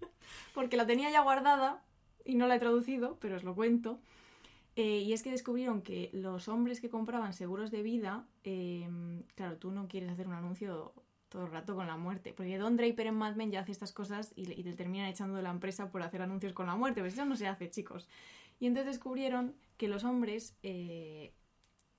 porque 0.54 0.76
la 0.76 0.86
tenía 0.86 1.10
ya 1.10 1.22
guardada 1.22 1.82
y 2.24 2.36
no 2.36 2.46
la 2.46 2.56
he 2.56 2.60
traducido, 2.60 3.18
pero 3.18 3.36
os 3.36 3.42
lo 3.42 3.54
cuento. 3.54 3.98
Eh, 4.74 5.00
y 5.00 5.12
es 5.12 5.22
que 5.22 5.30
descubrieron 5.30 5.82
que 5.82 6.08
los 6.12 6.48
hombres 6.48 6.80
que 6.80 6.88
compraban 6.88 7.34
seguros 7.34 7.70
de 7.70 7.82
vida, 7.82 8.26
eh, 8.44 8.88
claro, 9.34 9.58
tú 9.58 9.70
no 9.70 9.86
quieres 9.86 10.10
hacer 10.10 10.26
un 10.26 10.32
anuncio 10.34 10.94
todo 11.28 11.44
el 11.44 11.50
rato 11.50 11.74
con 11.74 11.86
la 11.86 11.96
muerte, 11.96 12.32
porque 12.34 12.58
Don 12.58 12.76
Draper 12.76 13.06
en 13.06 13.14
Mad 13.14 13.36
Men 13.36 13.50
ya 13.50 13.60
hace 13.60 13.72
estas 13.72 13.92
cosas 13.92 14.32
y, 14.36 14.50
y 14.52 14.62
te 14.62 14.72
terminan 14.74 15.08
echando 15.08 15.36
de 15.36 15.42
la 15.42 15.50
empresa 15.50 15.90
por 15.90 16.02
hacer 16.02 16.22
anuncios 16.22 16.52
con 16.52 16.66
la 16.66 16.74
muerte, 16.74 17.00
pues 17.00 17.14
eso 17.14 17.24
no 17.24 17.36
se 17.36 17.46
hace, 17.46 17.70
chicos. 17.70 18.08
Y 18.60 18.66
entonces 18.66 18.92
descubrieron 18.94 19.54
que 19.76 19.88
los 19.88 20.04
hombres 20.04 20.56
eh, 20.62 21.32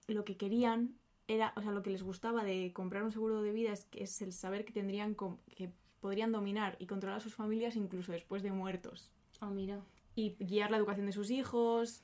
lo 0.07 0.23
que 0.23 0.37
querían 0.37 0.95
era, 1.27 1.53
o 1.55 1.61
sea, 1.61 1.71
lo 1.71 1.83
que 1.83 1.89
les 1.89 2.03
gustaba 2.03 2.43
de 2.43 2.73
comprar 2.73 3.03
un 3.03 3.11
seguro 3.11 3.41
de 3.41 3.51
vida 3.51 3.71
es, 3.71 3.85
que 3.85 4.03
es 4.03 4.21
el 4.21 4.33
saber 4.33 4.65
que 4.65 4.73
tendrían, 4.73 5.15
que 5.55 5.71
podrían 5.99 6.31
dominar 6.31 6.75
y 6.79 6.85
controlar 6.85 7.17
a 7.17 7.21
sus 7.21 7.33
familias 7.35 7.75
incluso 7.75 8.11
después 8.11 8.43
de 8.43 8.51
muertos 8.51 9.11
Ah, 9.39 9.49
mira. 9.49 9.81
y 10.15 10.35
guiar 10.39 10.69
la 10.69 10.77
educación 10.77 11.05
de 11.05 11.11
sus 11.11 11.31
hijos 11.31 12.03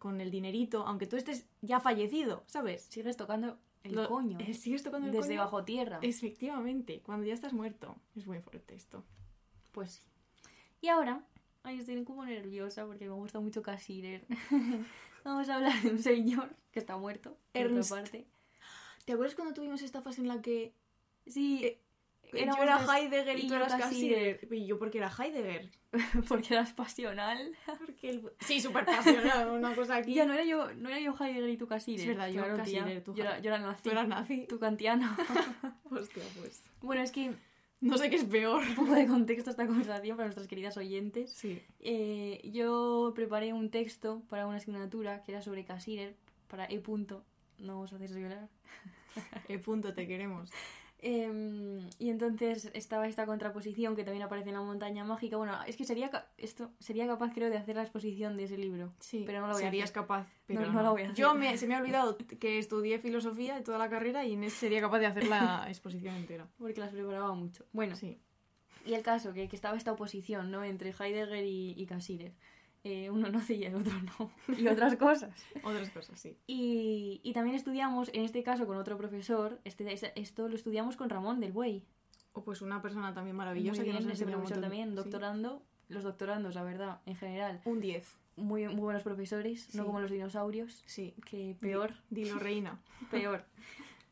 con 0.00 0.20
el 0.20 0.32
dinerito, 0.32 0.84
aunque 0.88 1.06
tú 1.06 1.14
estés 1.16 1.46
ya 1.62 1.78
fallecido, 1.78 2.42
¿sabes? 2.48 2.82
Sigues 2.82 3.16
tocando 3.16 3.56
el 3.84 3.94
Lo- 3.94 4.08
coño. 4.08 4.38
eh, 4.40 4.54
Sigues 4.54 4.82
tocando 4.82 5.06
el 5.06 5.12
Desde 5.12 5.28
coño. 5.28 5.40
bajo 5.42 5.64
tierra. 5.64 6.00
Efectivamente, 6.02 7.00
cuando 7.04 7.24
ya 7.26 7.34
estás 7.34 7.52
muerto. 7.52 7.94
Es 8.16 8.26
muy 8.26 8.40
fuerte 8.40 8.74
esto. 8.74 9.04
Pues 9.70 9.92
sí. 9.92 10.02
Y 10.80 10.88
ahora, 10.88 11.22
ay, 11.62 11.78
estoy 11.78 12.02
como 12.04 12.24
nerviosa 12.24 12.84
porque 12.86 13.04
me 13.06 13.12
gusta 13.14 13.38
mucho 13.38 13.62
Casirer. 13.62 14.26
Vamos 15.24 15.48
a 15.48 15.54
hablar 15.56 15.80
de 15.82 15.90
un 15.90 15.98
señor 16.02 16.56
que 16.72 16.78
está 16.80 16.96
muerto. 16.96 17.30
por 17.52 17.62
otra 17.62 17.74
Ernst. 17.74 17.90
parte. 17.90 18.26
¿Te 19.04 19.12
acuerdas 19.12 19.34
cuando 19.36 19.54
tuvimos 19.54 19.82
esta 19.82 20.00
fase 20.02 20.20
en 20.22 20.28
la 20.28 20.40
que 20.42 20.74
Sí, 21.26 21.60
Eh, 21.64 21.80
yo 22.32 22.62
era 22.62 22.78
dos 22.78 22.94
Heidegger 22.94 23.38
y, 23.38 23.40
y 23.40 23.42
tú 23.44 23.54
yo 23.54 23.56
eras. 23.56 23.74
Cassirer? 23.74 24.48
Y 24.50 24.66
yo 24.66 24.78
porque 24.78 24.98
era 24.98 25.10
Heidegger. 25.10 25.70
porque 26.28 26.54
eras 26.54 26.72
pasional. 26.72 27.52
Porque 27.78 28.10
el... 28.10 28.30
Sí, 28.40 28.60
súper 28.60 28.84
pasional, 28.84 29.50
una 29.50 29.74
cosa 29.74 29.96
aquí. 29.96 30.14
Ya 30.14 30.24
no 30.24 30.32
era 30.32 30.44
yo, 30.44 30.72
no 30.74 30.88
era 30.88 31.00
yo 31.00 31.14
Heidegger 31.18 31.48
y 31.50 31.56
tú 31.56 31.66
Casirer. 31.66 32.00
Es 32.00 32.06
verdad, 32.06 32.28
yo 32.28 32.42
Claro, 32.44 32.62
tía. 32.64 32.80
Cassirer, 32.80 33.04
tú 33.04 33.14
yo, 33.14 33.24
era, 33.24 33.38
yo 33.40 33.48
era 33.50 33.58
nazi. 33.58 33.82
Tú 33.82 33.90
eras 33.90 34.08
nazi. 34.08 34.46
Tú 34.48 34.58
kantiana. 34.58 35.16
Hostia, 35.90 36.22
pues. 36.38 36.62
bueno, 36.80 37.02
es 37.02 37.10
que 37.12 37.32
No 37.80 37.96
sé 37.98 38.10
qué 38.10 38.16
es 38.16 38.24
peor. 38.24 38.62
un 38.62 38.74
poco 38.74 38.92
de 38.94 39.06
contexto 39.06 39.50
a 39.50 39.52
esta 39.52 39.66
conversación 39.66 40.16
para 40.16 40.26
nuestras 40.26 40.46
queridas 40.46 40.76
oyentes. 40.76 41.32
Sí. 41.32 41.60
Eh, 41.80 42.40
yo 42.52 43.12
preparé 43.14 43.52
un 43.52 43.70
texto 43.70 44.22
para 44.28 44.46
una 44.46 44.58
asignatura 44.58 45.22
que 45.22 45.32
era 45.32 45.42
sobre 45.42 45.64
Casirer 45.64 46.14
para 46.48 46.66
E. 46.66 46.78
Punto. 46.80 47.24
No 47.58 47.80
os 47.80 47.92
hacéis 47.92 48.14
violar. 48.14 48.48
El 49.48 49.60
punto 49.60 49.92
te 49.92 50.06
queremos. 50.06 50.50
Em, 51.02 51.80
y 51.98 52.10
entonces 52.10 52.70
estaba 52.74 53.08
esta 53.08 53.24
contraposición 53.24 53.96
que 53.96 54.04
también 54.04 54.22
aparece 54.22 54.50
en 54.50 54.54
la 54.56 54.60
montaña 54.60 55.02
mágica. 55.04 55.38
Bueno, 55.38 55.56
es 55.66 55.76
que 55.76 55.84
sería 55.84 56.10
esto 56.36 56.70
sería 56.78 57.06
capaz 57.06 57.32
creo 57.32 57.48
de 57.48 57.56
hacer 57.56 57.76
la 57.76 57.82
exposición 57.82 58.36
de 58.36 58.44
ese 58.44 58.58
libro. 58.58 58.92
Sí, 59.00 59.24
Pero 59.26 59.40
no 59.40 59.46
lo 59.46 59.54
voy 59.54 59.62
a 59.62 59.66
serías 59.66 59.84
hacer. 59.84 59.94
capaz. 60.02 60.26
Pero 60.46 60.60
No, 60.60 60.66
no, 60.66 60.72
no 60.74 60.82
lo 60.82 60.90
voy 60.92 61.02
a 61.02 61.04
hacer. 61.06 61.16
Yo 61.16 61.34
me, 61.34 61.56
se 61.56 61.66
me 61.66 61.74
ha 61.74 61.78
olvidado 61.78 62.18
que 62.18 62.58
estudié 62.58 62.98
filosofía 62.98 63.54
de 63.54 63.62
toda 63.62 63.78
la 63.78 63.88
carrera 63.88 64.26
y 64.26 64.32
Inés 64.32 64.52
sería 64.52 64.80
capaz 64.82 64.98
de 64.98 65.06
hacer 65.06 65.26
la 65.26 65.64
exposición 65.68 66.14
entera. 66.16 66.46
Porque 66.58 66.80
las 66.80 66.90
preparaba 66.92 67.32
mucho. 67.34 67.64
Bueno, 67.72 67.96
Sí. 67.96 68.18
y 68.84 68.92
el 68.92 69.02
caso, 69.02 69.32
que, 69.32 69.48
que 69.48 69.56
estaba 69.56 69.76
esta 69.78 69.92
oposición, 69.92 70.50
¿no? 70.50 70.64
Entre 70.64 70.90
Heidegger 70.90 71.44
y, 71.44 71.72
y 71.78 71.86
Cassirer. 71.86 72.32
Eh, 72.82 73.10
uno 73.10 73.28
nace 73.28 73.54
y 73.54 73.64
el 73.64 73.74
otro 73.74 73.92
no. 74.02 74.30
Y 74.58 74.66
otras 74.68 74.96
cosas. 74.96 75.30
Otras 75.62 75.90
cosas, 75.90 76.18
sí. 76.18 76.36
Y, 76.46 77.20
y 77.22 77.32
también 77.34 77.54
estudiamos, 77.56 78.08
en 78.14 78.22
este 78.24 78.42
caso 78.42 78.66
con 78.66 78.76
otro 78.78 78.96
profesor, 78.96 79.60
este, 79.64 79.92
este- 79.92 80.18
esto 80.18 80.48
lo 80.48 80.54
estudiamos 80.54 80.96
con 80.96 81.10
Ramón 81.10 81.40
del 81.40 81.52
Buey. 81.52 81.84
O 82.32 82.42
pues 82.42 82.62
una 82.62 82.80
persona 82.80 83.12
también 83.12 83.36
maravillosa 83.36 83.80
Muy 83.82 83.86
que 83.86 83.92
bien, 83.92 84.04
nos 84.04 84.12
ese 84.14 84.22
enseña 84.22 84.36
un 84.36 84.42
profesor 84.42 84.56
montón. 84.62 84.70
también, 84.70 84.88
sí. 84.90 84.94
doctorando. 84.96 85.62
Los 85.88 86.04
doctorandos, 86.04 86.54
la 86.54 86.62
verdad, 86.62 87.00
en 87.04 87.16
general, 87.16 87.60
Un 87.64 87.80
10. 87.80 88.16
muy, 88.36 88.66
muy 88.68 88.76
buenos 88.82 89.02
profesores, 89.02 89.74
no 89.74 89.82
Sí. 89.82 89.86
como 89.86 90.00
los 90.00 90.10
dinosaurios, 90.10 90.82
Sí. 90.86 91.14
que 91.26 91.56
peor, 91.60 91.94
Dilo 92.10 92.38
reina. 92.38 92.78
peor. 93.10 93.44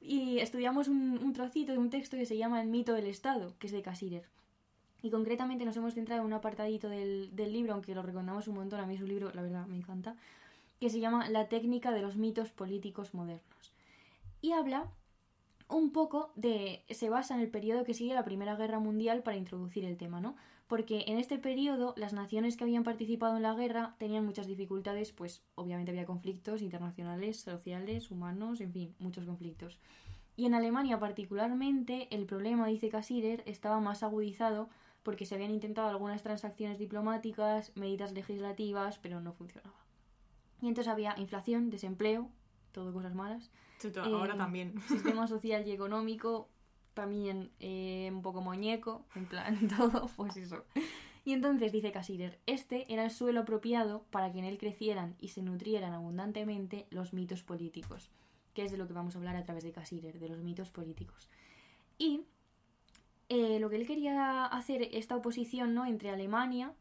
Y 0.00 0.40
estudiamos 0.40 0.88
un, 0.88 1.18
un 1.22 1.32
trocito 1.32 1.72
de 1.72 1.78
un 1.78 1.88
texto 1.90 2.16
que 2.16 2.26
se 2.26 2.36
llama 2.36 2.60
El 2.60 2.68
mito 2.68 2.94
del 2.94 3.06
Estado, 3.06 3.54
que 3.60 3.68
es 3.68 3.72
de 3.72 3.82
Cassirer. 3.82 4.24
Y 5.02 5.10
concretamente 5.10 5.64
nos 5.64 5.76
hemos 5.76 5.94
centrado 5.94 6.22
en 6.22 6.26
un 6.26 6.32
apartadito 6.32 6.88
del, 6.88 7.34
del 7.34 7.52
libro, 7.52 7.74
aunque 7.74 7.94
lo 7.94 8.02
recomendamos 8.02 8.48
un 8.48 8.56
montón, 8.56 8.80
a 8.80 8.86
mí 8.86 8.94
es 8.94 9.00
un 9.00 9.08
libro, 9.08 9.30
la 9.32 9.42
verdad, 9.42 9.66
me 9.66 9.76
encanta, 9.76 10.16
que 10.80 10.90
se 10.90 11.00
llama 11.00 11.28
La 11.28 11.48
técnica 11.48 11.92
de 11.92 12.02
los 12.02 12.16
mitos 12.16 12.50
políticos 12.50 13.14
modernos. 13.14 13.72
Y 14.40 14.52
habla 14.52 14.90
un 15.68 15.92
poco 15.92 16.32
de... 16.34 16.84
se 16.90 17.10
basa 17.10 17.34
en 17.34 17.40
el 17.40 17.50
periodo 17.50 17.84
que 17.84 17.94
sigue 17.94 18.14
la 18.14 18.24
Primera 18.24 18.56
Guerra 18.56 18.78
Mundial 18.78 19.22
para 19.22 19.36
introducir 19.36 19.84
el 19.84 19.96
tema, 19.96 20.20
¿no? 20.20 20.34
Porque 20.66 21.04
en 21.06 21.18
este 21.18 21.38
periodo 21.38 21.94
las 21.96 22.12
naciones 22.12 22.56
que 22.56 22.64
habían 22.64 22.84
participado 22.84 23.36
en 23.36 23.42
la 23.42 23.54
guerra 23.54 23.94
tenían 23.98 24.24
muchas 24.24 24.46
dificultades, 24.46 25.12
pues 25.12 25.42
obviamente 25.54 25.90
había 25.90 26.06
conflictos 26.06 26.62
internacionales, 26.62 27.38
sociales, 27.40 28.10
humanos, 28.10 28.60
en 28.60 28.72
fin, 28.72 28.94
muchos 28.98 29.24
conflictos. 29.24 29.78
Y 30.36 30.46
en 30.46 30.54
Alemania 30.54 31.00
particularmente 31.00 32.08
el 32.14 32.26
problema, 32.26 32.66
dice 32.66 32.90
Cassirer, 32.90 33.42
estaba 33.46 33.80
más 33.80 34.02
agudizado 34.02 34.68
porque 35.08 35.24
se 35.24 35.36
habían 35.36 35.52
intentado 35.52 35.88
algunas 35.88 36.22
transacciones 36.22 36.78
diplomáticas, 36.78 37.74
medidas 37.78 38.12
legislativas, 38.12 38.98
pero 38.98 39.22
no 39.22 39.32
funcionaba. 39.32 39.86
Y 40.60 40.68
entonces 40.68 40.92
había 40.92 41.14
inflación, 41.16 41.70
desempleo, 41.70 42.28
todo 42.72 42.92
cosas 42.92 43.14
malas. 43.14 43.50
Ahora 44.02 44.34
Eh, 44.34 44.36
también. 44.36 44.74
Sistema 44.86 45.26
social 45.26 45.66
y 45.66 45.72
económico 45.72 46.50
también 46.92 47.50
eh, 47.58 48.10
un 48.12 48.20
poco 48.20 48.42
muñeco, 48.42 49.06
en 49.14 49.24
plan 49.24 49.56
todo, 49.78 50.10
pues 50.14 50.36
eso. 50.36 50.66
Y 51.24 51.32
entonces 51.32 51.72
dice 51.72 51.90
Casirer, 51.90 52.38
este 52.44 52.92
era 52.92 53.06
el 53.06 53.10
suelo 53.10 53.40
apropiado 53.40 54.04
para 54.10 54.30
que 54.30 54.40
en 54.40 54.44
él 54.44 54.58
crecieran 54.58 55.16
y 55.18 55.28
se 55.28 55.40
nutrieran 55.40 55.94
abundantemente 55.94 56.86
los 56.90 57.14
mitos 57.14 57.42
políticos, 57.42 58.10
que 58.52 58.62
es 58.62 58.72
de 58.72 58.76
lo 58.76 58.86
que 58.86 58.92
vamos 58.92 59.14
a 59.14 59.18
hablar 59.20 59.36
a 59.36 59.44
través 59.44 59.64
de 59.64 59.72
Casirer, 59.72 60.18
de 60.18 60.28
los 60.28 60.42
mitos 60.42 60.70
políticos. 60.70 61.30
Y 61.96 62.26
eh, 63.28 63.58
lo 63.60 63.68
que 63.68 63.76
él 63.76 63.86
quería 63.86 64.46
hacer, 64.46 64.88
esta 64.92 65.16
oposición 65.16 65.74
¿no? 65.74 65.86
entre 65.86 66.10
Alemania 66.10 66.74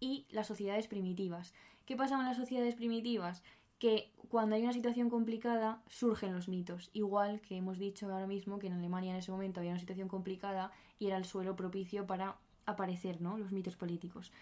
y 0.00 0.26
las 0.30 0.46
sociedades 0.46 0.88
primitivas. 0.88 1.54
¿Qué 1.86 1.96
pasaba 1.96 2.22
en 2.22 2.28
las 2.28 2.36
sociedades 2.36 2.74
primitivas? 2.74 3.42
Que 3.78 4.12
cuando 4.28 4.56
hay 4.56 4.62
una 4.62 4.72
situación 4.72 5.08
complicada 5.08 5.82
surgen 5.86 6.34
los 6.34 6.48
mitos. 6.48 6.90
Igual 6.92 7.40
que 7.40 7.56
hemos 7.56 7.78
dicho 7.78 8.10
ahora 8.10 8.26
mismo 8.26 8.58
que 8.58 8.66
en 8.66 8.74
Alemania 8.74 9.12
en 9.12 9.18
ese 9.18 9.30
momento 9.30 9.60
había 9.60 9.72
una 9.72 9.80
situación 9.80 10.08
complicada 10.08 10.72
y 10.98 11.06
era 11.06 11.16
el 11.16 11.24
suelo 11.24 11.56
propicio 11.56 12.06
para 12.06 12.36
aparecer 12.66 13.20
¿no? 13.20 13.38
los 13.38 13.52
mitos 13.52 13.76
políticos. 13.76 14.32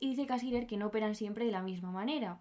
Y 0.00 0.10
dice 0.10 0.26
Casirer 0.26 0.66
que 0.66 0.76
no 0.76 0.86
operan 0.86 1.14
siempre 1.14 1.44
de 1.44 1.52
la 1.52 1.62
misma 1.62 1.90
manera, 1.90 2.40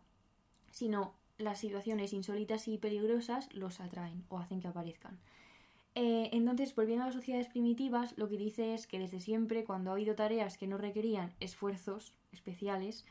sino 0.72 1.14
las 1.38 1.60
situaciones 1.60 2.14
insólitas 2.14 2.68
y 2.68 2.78
peligrosas 2.78 3.54
los 3.54 3.80
atraen 3.80 4.24
o 4.30 4.40
hacen 4.40 4.62
que 4.62 4.68
aparezcan. 4.68 5.20
Eh, 5.96 6.30
entonces, 6.34 6.74
volviendo 6.76 7.04
a 7.04 7.08
las 7.08 7.16
sociedades 7.16 7.48
primitivas, 7.48 8.18
lo 8.18 8.28
que 8.28 8.38
dice 8.38 8.74
es 8.74 8.88
que 8.88 8.98
desde 9.00 9.20
siempre, 9.20 9.64
cuando 9.64 9.92
ha 9.92 9.94
habido 9.94 10.16
tareas 10.16 10.58
que 10.58 10.66
no 10.68 10.78
requerían 10.78 11.32
esfuerzos 11.40 12.14
especiales, 12.32 13.06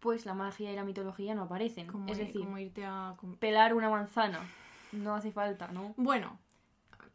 pues 0.00 0.26
la 0.26 0.34
magia 0.34 0.72
y 0.72 0.76
la 0.76 0.84
mitología 0.84 1.34
no 1.34 1.42
aparecen. 1.42 1.86
Como, 1.86 2.10
es 2.10 2.18
decir, 2.18 2.42
como 2.42 2.58
irte 2.58 2.84
a... 2.84 3.14
com- 3.18 3.36
pelar 3.36 3.74
una 3.74 3.88
manzana 3.88 4.40
no 4.92 5.14
hace 5.14 5.32
falta, 5.32 5.68
¿no? 5.68 5.94
Bueno. 5.96 6.38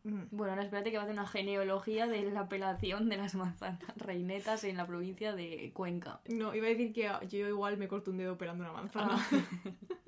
mm, 0.03 0.23
Bueno, 0.32 0.53
ahora 0.53 0.63
espérate 0.63 0.89
que 0.91 0.97
va 0.97 1.03
a 1.03 1.05
hacer 1.05 1.13
una 1.17 1.27
genealogía 1.27 2.08
de 2.08 2.29
la 2.32 2.49
pelación 2.49 3.08
de 3.10 3.17
las 3.17 3.36
manzanas 3.36 3.79
reinetas 3.97 4.63
en 4.63 4.77
la 4.77 4.86
provincia 4.88 5.34
de 5.34 5.71
Cuenca. 5.73 6.19
No, 6.29 6.55
iba 6.55 6.65
a 6.65 6.69
decir 6.69 6.93
que 6.93 7.10
yo 7.27 7.47
igual 7.47 7.77
me 7.77 7.88
corto 7.88 8.12
un 8.12 8.17
dedo 8.17 8.34
operando 8.34 8.63
una 8.63 8.73
manzana. 8.73 9.15
Ah. 9.17 9.27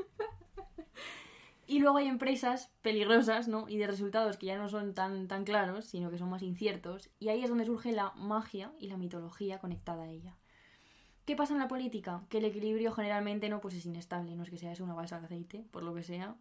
Y 1.71 1.79
luego 1.79 1.97
hay 1.97 2.07
empresas 2.07 2.69
peligrosas, 2.81 3.47
¿no? 3.47 3.69
Y 3.69 3.77
de 3.77 3.87
resultados 3.87 4.37
que 4.37 4.47
ya 4.47 4.57
no 4.57 4.67
son 4.67 4.93
tan, 4.93 5.27
tan 5.29 5.45
claros, 5.45 5.85
sino 5.85 6.11
que 6.11 6.17
son 6.17 6.29
más 6.29 6.41
inciertos. 6.41 7.09
Y 7.19 7.29
ahí 7.29 7.41
es 7.43 7.49
donde 7.49 7.65
surge 7.65 7.93
la 7.93 8.11
magia 8.17 8.73
y 8.77 8.87
la 8.87 8.97
mitología 8.97 9.59
conectada 9.59 10.03
a 10.03 10.09
ella. 10.09 10.35
¿Qué 11.25 11.35
pasa 11.37 11.53
en 11.53 11.59
la 11.59 11.69
política? 11.69 12.23
Que 12.29 12.39
el 12.39 12.45
equilibrio 12.45 12.91
generalmente 12.91 13.47
no 13.47 13.61
pues 13.61 13.75
es 13.75 13.85
inestable, 13.85 14.35
no 14.35 14.43
es 14.43 14.49
que 14.49 14.57
sea 14.57 14.73
eso 14.73 14.83
una 14.83 14.95
balsa 14.95 15.19
de 15.19 15.27
aceite, 15.27 15.65
por 15.71 15.83
lo 15.83 15.93
que 15.93 16.03
sea. 16.03 16.35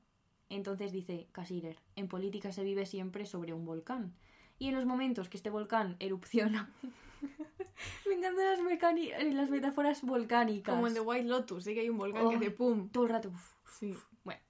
Entonces 0.48 0.90
dice 0.90 1.28
Casirer, 1.30 1.76
en 1.94 2.08
política 2.08 2.50
se 2.50 2.64
vive 2.64 2.84
siempre 2.84 3.24
sobre 3.24 3.52
un 3.52 3.64
volcán. 3.64 4.12
Y 4.58 4.66
en 4.68 4.74
los 4.74 4.84
momentos 4.84 5.28
que 5.28 5.36
este 5.36 5.48
volcán 5.50 5.94
erupciona... 6.00 6.72
Me 8.08 8.14
encantan 8.14 8.44
las, 8.46 8.58
mecani- 8.60 9.12
eh, 9.16 9.32
las 9.32 9.48
metáforas 9.48 10.02
volcánicas. 10.02 10.74
Como 10.74 10.88
en 10.88 10.94
The 10.94 11.00
White 11.00 11.28
Lotus, 11.28 11.64
sí 11.64 11.72
que 11.74 11.80
hay 11.80 11.88
un 11.88 11.98
volcán 11.98 12.28
que 12.30 12.36
hace 12.36 12.50
pum. 12.50 12.88
Todo 12.90 13.04
el 13.04 13.10
rato... 13.10 13.28
uf, 13.28 13.52
Sí. 13.78 13.94
bueno, 14.24 14.40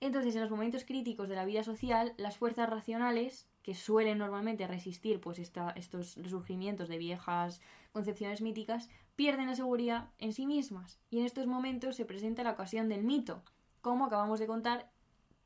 entonces 0.00 0.34
en 0.34 0.40
los 0.40 0.50
momentos 0.50 0.84
críticos 0.84 1.28
de 1.28 1.36
la 1.36 1.44
vida 1.44 1.62
social, 1.62 2.14
las 2.16 2.38
fuerzas 2.38 2.68
racionales, 2.68 3.48
que 3.62 3.74
suelen 3.74 4.18
normalmente 4.18 4.66
resistir 4.66 5.20
pues 5.20 5.38
estos 5.38 6.16
resurgimientos 6.16 6.88
de 6.88 6.98
viejas 6.98 7.60
concepciones 7.92 8.40
míticas, 8.40 8.88
pierden 9.16 9.48
la 9.48 9.54
seguridad 9.54 10.08
en 10.18 10.32
sí 10.32 10.46
mismas. 10.46 10.98
Y 11.10 11.18
en 11.18 11.26
estos 11.26 11.46
momentos 11.46 11.96
se 11.96 12.06
presenta 12.06 12.42
la 12.42 12.52
ocasión 12.52 12.88
del 12.88 13.04
mito, 13.04 13.42
como 13.82 14.06
acabamos 14.06 14.40
de 14.40 14.46
contar, 14.46 14.90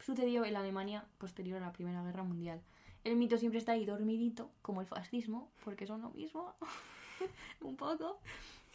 sucedió 0.00 0.44
en 0.44 0.52
la 0.52 0.60
Alemania 0.60 1.06
posterior 1.18 1.62
a 1.62 1.66
la 1.66 1.72
Primera 1.72 2.02
Guerra 2.02 2.22
Mundial. 2.22 2.60
El 3.02 3.16
mito 3.16 3.36
siempre 3.38 3.58
está 3.58 3.72
ahí 3.72 3.84
dormidito, 3.84 4.50
como 4.62 4.80
el 4.80 4.86
fascismo, 4.86 5.50
porque 5.64 5.86
son 5.86 6.02
lo 6.02 6.10
mismo, 6.10 6.54
un 7.60 7.76
poco, 7.76 8.18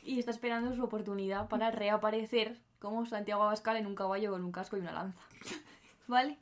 y 0.03 0.19
está 0.19 0.31
esperando 0.31 0.75
su 0.75 0.83
oportunidad 0.83 1.47
para 1.47 1.71
reaparecer 1.71 2.59
como 2.79 3.05
Santiago 3.05 3.43
Abascal 3.43 3.77
en 3.77 3.85
un 3.85 3.95
caballo 3.95 4.31
con 4.31 4.43
un 4.43 4.51
casco 4.51 4.77
y 4.77 4.81
una 4.81 4.91
lanza. 4.91 5.21
¿Vale? 6.07 6.37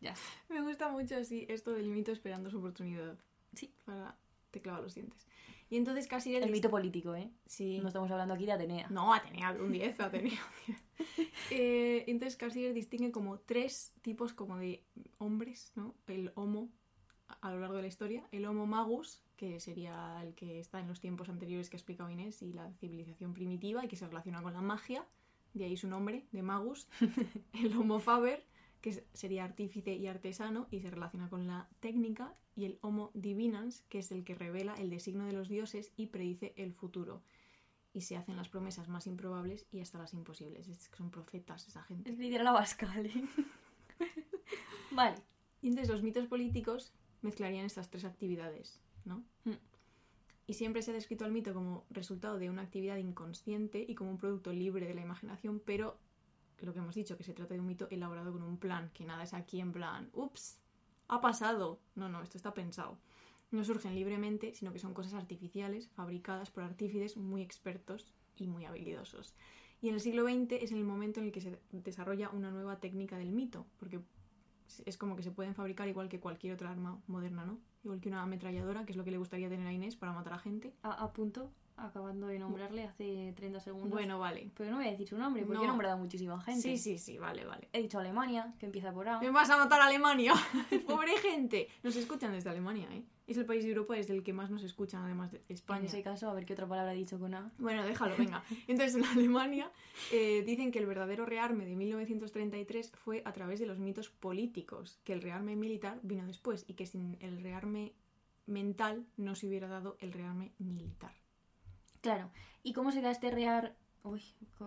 Ya 0.00 0.12
está. 0.12 0.28
Me 0.48 0.60
gusta 0.60 0.88
mucho 0.88 1.16
así 1.16 1.46
esto 1.48 1.72
del 1.72 1.88
mito 1.88 2.12
esperando 2.12 2.50
su 2.50 2.58
oportunidad. 2.58 3.16
Sí. 3.54 3.72
Para 3.84 4.16
te 4.50 4.60
clavar 4.60 4.82
los 4.82 4.94
dientes. 4.94 5.26
Y 5.70 5.76
entonces 5.76 6.06
casi 6.06 6.34
El 6.34 6.50
mito 6.50 6.70
político, 6.70 7.14
¿eh? 7.14 7.30
Sí. 7.46 7.78
No 7.80 7.88
estamos 7.88 8.10
hablando 8.10 8.34
aquí 8.34 8.46
de 8.46 8.52
Atenea. 8.52 8.88
No, 8.88 9.12
Atenea, 9.12 9.52
un 9.52 9.70
10, 9.70 10.00
Atenea. 10.00 10.40
un 10.68 10.74
10. 10.74 11.28
Eh, 11.50 12.04
entonces 12.06 12.36
Cassirer 12.36 12.74
distingue 12.74 13.10
como 13.12 13.38
tres 13.38 13.92
tipos 14.02 14.32
como 14.32 14.56
de 14.58 14.84
hombres, 15.18 15.72
¿no? 15.76 15.94
El 16.06 16.32
homo 16.34 16.70
a 17.40 17.50
lo 17.50 17.60
largo 17.60 17.76
de 17.76 17.82
la 17.82 17.88
historia, 17.88 18.26
el 18.32 18.46
homo 18.46 18.66
magus, 18.66 19.22
que 19.36 19.60
sería 19.60 20.18
el 20.22 20.34
que 20.34 20.58
está 20.58 20.80
en 20.80 20.88
los 20.88 21.00
tiempos 21.00 21.28
anteriores 21.28 21.68
que 21.68 21.76
ha 21.76 21.78
explicado 21.78 22.10
Inés, 22.10 22.42
y 22.42 22.52
la 22.52 22.72
civilización 22.74 23.34
primitiva 23.34 23.84
y 23.84 23.88
que 23.88 23.96
se 23.96 24.06
relaciona 24.06 24.42
con 24.42 24.54
la 24.54 24.62
magia, 24.62 25.04
de 25.54 25.64
ahí 25.64 25.76
su 25.76 25.88
nombre, 25.88 26.26
de 26.32 26.42
magus. 26.42 26.88
el 27.52 27.76
homo 27.76 28.00
faber, 28.00 28.46
que 28.80 29.04
sería 29.12 29.44
artífice 29.44 29.94
y 29.94 30.06
artesano 30.06 30.68
y 30.70 30.80
se 30.80 30.90
relaciona 30.90 31.28
con 31.28 31.46
la 31.46 31.68
técnica, 31.80 32.34
y 32.54 32.64
el 32.64 32.78
homo 32.80 33.12
divinans, 33.14 33.82
que 33.88 34.00
es 34.00 34.10
el 34.10 34.24
que 34.24 34.34
revela 34.34 34.74
el 34.74 34.90
designio 34.90 35.26
de 35.26 35.32
los 35.32 35.48
dioses 35.48 35.92
y 35.96 36.06
predice 36.06 36.54
el 36.56 36.72
futuro 36.72 37.22
y 37.92 38.02
se 38.02 38.16
hacen 38.16 38.36
las 38.36 38.48
promesas 38.48 38.88
más 38.88 39.06
improbables 39.06 39.66
y 39.72 39.80
hasta 39.80 39.98
las 39.98 40.12
imposibles. 40.14 40.68
Es 40.68 40.88
que 40.88 40.96
son 40.96 41.10
profetas 41.10 41.66
esa 41.66 41.82
gente. 41.82 42.10
Es 42.10 42.18
literal 42.18 42.46
Abascal, 42.46 43.06
¿eh? 43.06 43.24
vale. 44.92 45.16
Y 45.62 45.68
entonces 45.68 45.92
los 45.92 46.02
mitos 46.02 46.26
políticos 46.26 46.92
mezclarían 47.22 47.64
estas 47.64 47.90
tres 47.90 48.04
actividades, 48.04 48.80
¿no? 49.04 49.24
Y 50.48 50.54
siempre 50.54 50.80
se 50.80 50.92
ha 50.92 50.94
descrito 50.94 51.26
al 51.26 51.30
mito 51.30 51.52
como 51.52 51.84
resultado 51.90 52.38
de 52.38 52.48
una 52.48 52.62
actividad 52.62 52.96
inconsciente 52.96 53.84
y 53.86 53.94
como 53.94 54.10
un 54.10 54.16
producto 54.16 54.50
libre 54.50 54.86
de 54.86 54.94
la 54.94 55.02
imaginación, 55.02 55.60
pero 55.60 55.98
lo 56.60 56.72
que 56.72 56.78
hemos 56.78 56.94
dicho, 56.94 57.18
que 57.18 57.22
se 57.22 57.34
trata 57.34 57.52
de 57.52 57.60
un 57.60 57.66
mito 57.66 57.86
elaborado 57.90 58.32
con 58.32 58.42
un 58.42 58.56
plan, 58.56 58.90
que 58.94 59.04
nada 59.04 59.24
es 59.24 59.34
aquí 59.34 59.60
en 59.60 59.72
plan, 59.72 60.08
ups, 60.14 60.58
ha 61.06 61.20
pasado. 61.20 61.80
No, 61.94 62.08
no, 62.08 62.22
esto 62.22 62.38
está 62.38 62.54
pensado. 62.54 62.98
No 63.50 63.62
surgen 63.62 63.94
libremente, 63.94 64.54
sino 64.54 64.72
que 64.72 64.78
son 64.78 64.94
cosas 64.94 65.12
artificiales, 65.12 65.90
fabricadas 65.90 66.50
por 66.50 66.64
artífices 66.64 67.18
muy 67.18 67.42
expertos 67.42 68.14
y 68.34 68.46
muy 68.46 68.64
habilidosos. 68.64 69.34
Y 69.82 69.88
en 69.90 69.96
el 69.96 70.00
siglo 70.00 70.24
XX 70.24 70.52
es 70.62 70.72
el 70.72 70.82
momento 70.82 71.20
en 71.20 71.26
el 71.26 71.32
que 71.32 71.42
se 71.42 71.58
desarrolla 71.72 72.30
una 72.30 72.50
nueva 72.50 72.80
técnica 72.80 73.18
del 73.18 73.32
mito, 73.32 73.66
porque 73.78 74.00
es 74.86 74.96
como 74.96 75.14
que 75.14 75.22
se 75.22 75.30
pueden 75.30 75.54
fabricar 75.54 75.88
igual 75.88 76.08
que 76.08 76.20
cualquier 76.20 76.54
otra 76.54 76.70
arma 76.70 77.02
moderna, 77.06 77.44
¿no? 77.44 77.58
Igual 77.88 78.02
que 78.02 78.10
una 78.10 78.20
ametralladora, 78.22 78.84
que 78.84 78.92
es 78.92 78.98
lo 78.98 79.04
que 79.04 79.10
le 79.10 79.16
gustaría 79.16 79.48
tener 79.48 79.66
a 79.66 79.72
Inés 79.72 79.96
para 79.96 80.12
matar 80.12 80.34
a 80.34 80.38
gente. 80.38 80.74
A, 80.82 80.92
a 80.92 81.10
punto, 81.14 81.50
acabando 81.78 82.26
de 82.26 82.38
nombrarle 82.38 82.84
hace 82.84 83.32
30 83.36 83.60
segundos. 83.60 83.90
Bueno, 83.90 84.18
vale. 84.18 84.50
Pero 84.56 84.70
no 84.70 84.76
voy 84.78 84.86
a 84.86 84.90
decir 84.90 85.08
su 85.08 85.16
nombre, 85.18 85.42
porque 85.44 85.58
No. 85.58 85.64
he 85.64 85.66
nombrado 85.68 85.94
a 85.94 85.96
muchísima 85.98 86.40
gente. 86.40 86.62
Sí, 86.62 86.76
sí, 86.76 86.98
sí, 86.98 87.18
vale, 87.18 87.44
vale. 87.44 87.68
He 87.72 87.82
dicho 87.82 87.98
Alemania, 87.98 88.54
que 88.58 88.66
empieza 88.66 88.92
por 88.92 89.08
A. 89.08 89.20
¡Me 89.20 89.30
vas 89.30 89.48
a 89.50 89.56
matar 89.56 89.80
a 89.80 89.86
Alemania! 89.86 90.32
¡Pobre 90.86 91.16
gente! 91.18 91.68
Nos 91.82 91.96
escuchan 91.96 92.32
desde 92.32 92.50
Alemania, 92.50 92.88
¿eh? 92.92 93.02
Es 93.26 93.36
el 93.36 93.44
país 93.44 93.62
de 93.62 93.68
Europa 93.70 93.94
desde 93.94 94.14
el 94.14 94.22
que 94.22 94.32
más 94.32 94.50
nos 94.50 94.62
escuchan, 94.62 95.02
además 95.04 95.30
de 95.30 95.38
En 95.38 95.44
España. 95.50 95.84
ese 95.86 96.02
caso, 96.02 96.30
a 96.30 96.32
ver 96.32 96.46
qué 96.46 96.54
otra 96.54 96.66
palabra 96.66 96.92
ha 96.92 96.94
dicho 96.94 97.18
con 97.18 97.34
A. 97.34 97.52
Bueno, 97.58 97.84
déjalo, 97.84 98.16
venga. 98.16 98.42
Entonces, 98.66 98.96
en 98.96 99.04
Alemania 99.04 99.70
eh, 100.12 100.42
dicen 100.46 100.72
que 100.72 100.78
el 100.78 100.86
verdadero 100.86 101.26
rearme 101.26 101.66
de 101.66 101.76
1933 101.76 102.90
fue 102.96 103.20
a 103.26 103.32
través 103.34 103.60
de 103.60 103.66
los 103.66 103.78
mitos 103.78 104.08
políticos, 104.08 104.98
que 105.04 105.12
el 105.12 105.20
rearme 105.20 105.56
militar 105.56 106.00
vino 106.02 106.24
después 106.26 106.64
y 106.68 106.72
que 106.72 106.86
sin 106.86 107.18
el 107.20 107.42
rearme 107.42 107.92
mental 108.46 109.04
no 109.18 109.34
se 109.34 109.46
hubiera 109.46 109.68
dado 109.68 109.98
el 110.00 110.12
rearme 110.14 110.52
militar. 110.58 111.12
Claro. 112.00 112.30
¿Y 112.62 112.72
cómo 112.72 112.92
se 112.92 113.00
da 113.02 113.10
este 113.10 113.30
rear... 113.30 113.74
Uy, 114.02 114.22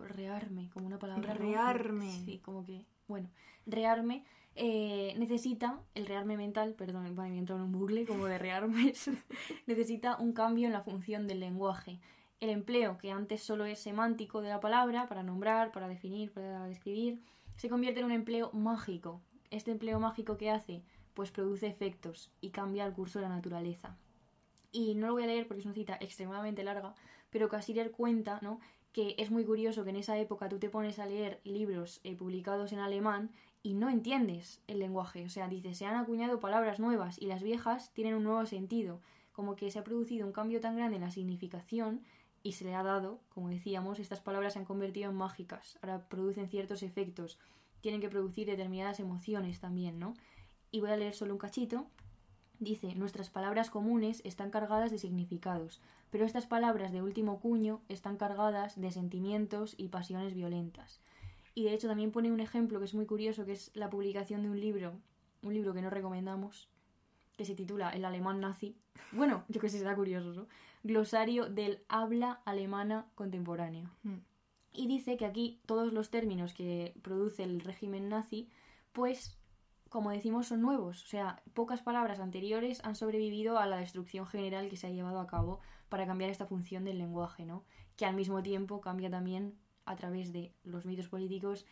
rearme, 0.10 0.70
como 0.70 0.88
una 0.88 1.00
palabra... 1.00 1.34
¿no? 1.34 1.40
Rearme. 1.40 2.12
Sí, 2.26 2.40
como 2.40 2.66
que... 2.66 2.86
Bueno, 3.08 3.30
rearme 3.66 4.24
eh, 4.56 5.16
necesita, 5.18 5.82
el 5.96 6.06
rearme 6.06 6.36
mental, 6.36 6.74
perdón, 6.74 7.16
me 7.16 7.28
he 7.28 7.38
entrado 7.38 7.62
en 7.62 7.68
un 7.68 7.72
bucle 7.72 8.06
como 8.06 8.26
de 8.26 8.38
rearmes, 8.38 9.10
necesita 9.66 10.18
un 10.18 10.34
cambio 10.34 10.68
en 10.68 10.74
la 10.74 10.82
función 10.82 11.28
del 11.28 11.40
lenguaje. 11.40 12.00
El 12.42 12.50
empleo, 12.50 12.98
que 12.98 13.12
antes 13.12 13.42
solo 13.44 13.66
es 13.66 13.80
semántico 13.80 14.42
de 14.42 14.50
la 14.50 14.60
palabra, 14.60 15.08
para 15.08 15.24
nombrar, 15.24 15.72
para 15.72 15.88
definir, 15.88 16.32
para 16.34 16.66
describir, 16.66 17.22
se 17.56 17.70
convierte 17.70 18.00
en 18.00 18.08
un 18.08 18.12
empleo 18.12 18.52
mágico. 18.52 19.22
Este 19.52 19.72
empleo 19.72 20.00
mágico 20.00 20.38
que 20.38 20.50
hace, 20.50 20.84
pues 21.14 21.32
produce 21.32 21.68
efectos 21.68 22.32
y 22.42 22.50
cambia 22.50 22.86
el 22.86 22.94
curso 22.94 23.20
de 23.20 23.28
la 23.28 23.36
naturaleza. 23.36 23.96
Y 24.72 24.96
no 24.96 25.08
lo 25.08 25.14
voy 25.14 25.24
a 25.24 25.28
leer 25.28 25.48
porque 25.48 25.60
es 25.60 25.66
una 25.66 25.76
cita 25.76 25.98
extremadamente 26.00 26.64
larga, 26.64 26.96
pero 27.32 27.50
Cassirer 27.50 27.92
cuenta, 27.92 28.40
¿no? 28.42 28.60
que 28.94 29.16
es 29.18 29.32
muy 29.32 29.46
curioso 29.46 29.84
que 29.84 29.92
en 29.92 29.96
esa 29.96 30.18
época 30.18 30.50
tú 30.50 30.60
te 30.60 30.70
pones 30.70 31.00
a 31.00 31.06
leer 31.06 31.40
libros 31.44 32.02
eh, 32.04 32.16
publicados 32.16 32.74
en 32.74 32.80
alemán 32.80 33.32
y 33.64 33.74
no 33.74 33.90
entiendes 33.90 34.62
el 34.68 34.80
lenguaje. 34.80 35.24
O 35.26 35.30
sea, 35.30 35.48
dice, 35.48 35.74
se 35.74 35.86
han 35.86 35.96
acuñado 35.96 36.40
palabras 36.40 36.80
nuevas 36.80 37.22
y 37.22 37.28
las 37.28 37.42
viejas 37.42 37.92
tienen 37.94 38.16
un 38.16 38.24
nuevo 38.24 38.46
sentido. 38.46 39.00
Como 39.32 39.56
que 39.56 39.72
se 39.72 39.80
ha 39.80 39.84
producido 39.84 40.26
un 40.26 40.34
cambio 40.34 40.60
tan 40.60 40.76
grande 40.76 40.98
en 40.98 41.04
la 41.04 41.12
significación 41.12 42.02
y 42.44 42.54
se 42.54 42.66
le 42.66 42.76
ha 42.76 42.84
dado, 42.84 43.22
como 43.30 43.50
decíamos, 43.50 44.00
estas 44.00 44.20
palabras 44.20 44.54
se 44.54 44.60
han 44.60 44.66
convertido 44.66 45.10
en 45.12 45.16
mágicas. 45.16 45.80
Ahora 45.82 46.10
producen 46.10 46.50
ciertos 46.50 46.84
efectos, 46.84 47.40
tienen 47.82 48.02
que 48.02 48.10
producir 48.10 48.48
determinadas 48.48 49.00
emociones 49.00 49.60
también, 49.60 50.00
¿no? 50.00 50.16
Y 50.70 50.82
voy 50.82 50.90
a 50.90 50.98
leer 50.98 51.14
solo 51.14 51.34
un 51.34 51.40
cachito. 51.40 51.88
Dice, 52.62 52.94
nuestras 52.94 53.32
palabras 53.32 53.72
comunes 53.72 54.22
están 54.24 54.52
cargadas 54.52 54.92
de 54.92 55.00
significados, 55.00 55.82
pero 56.12 56.26
estas 56.26 56.46
palabras 56.46 56.92
de 56.92 57.02
último 57.02 57.40
cuño 57.40 57.82
están 57.90 58.18
cargadas 58.18 58.80
de 58.80 58.92
sentimientos 58.92 59.74
y 59.80 59.88
pasiones 59.88 60.36
violentas. 60.36 61.02
Y 61.56 61.64
de 61.64 61.74
hecho 61.74 61.88
también 61.88 62.12
pone 62.12 62.32
un 62.32 62.40
ejemplo 62.40 62.78
que 62.78 62.86
es 62.86 62.94
muy 62.94 63.08
curioso, 63.08 63.46
que 63.46 63.54
es 63.54 63.72
la 63.74 63.90
publicación 63.90 64.44
de 64.44 64.52
un 64.52 64.60
libro, 64.60 64.94
un 65.42 65.56
libro 65.56 65.74
que 65.74 65.82
no 65.82 65.90
recomendamos, 65.90 66.70
que 67.36 67.46
se 67.46 67.56
titula 67.56 67.90
El 67.90 68.06
alemán 68.06 68.40
nazi. 68.40 68.78
Bueno, 69.12 69.44
yo 69.50 69.60
que 69.60 69.68
sé, 69.68 69.80
será 69.80 69.96
curioso, 69.96 70.32
¿no? 70.32 70.46
Glosario 70.84 71.50
del 71.50 71.80
habla 71.90 72.44
alemana 72.46 73.08
contemporánea. 73.16 73.92
Mm. 74.04 74.20
Y 74.74 74.86
dice 74.86 75.18
que 75.18 75.26
aquí 75.26 75.60
todos 75.66 75.94
los 75.94 76.12
términos 76.12 76.54
que 76.54 76.94
produce 77.02 77.44
el 77.44 77.60
régimen 77.62 78.08
nazi, 78.08 78.52
pues, 78.92 79.41
como 79.92 80.10
decimos, 80.10 80.48
son 80.48 80.62
nuevos. 80.62 81.04
O 81.04 81.08
sea, 81.08 81.44
pocas 81.54 81.82
palabras 81.84 82.20
anteriores 82.20 82.84
han 82.86 82.96
sobrevivido 82.96 83.60
a 83.60 83.68
la 83.68 83.78
destrucción 83.78 84.26
general 84.26 84.70
que 84.70 84.78
se 84.78 84.88
ha 84.88 84.90
llevado 84.90 85.20
a 85.20 85.28
cabo 85.28 85.60
para 85.90 86.08
cambiar 86.08 86.32
esta 86.32 86.46
función 86.48 86.86
del 86.86 86.98
lenguaje, 86.98 87.46
¿no? 87.46 87.66
Que 87.98 88.06
al 88.06 88.16
mismo 88.16 88.42
tiempo 88.42 88.80
cambia 88.82 89.10
también 89.10 89.54
a 89.86 89.96
través 89.98 90.32
de 90.32 90.54
los 90.64 90.86
mitos 90.86 91.10
políticos 91.10 91.66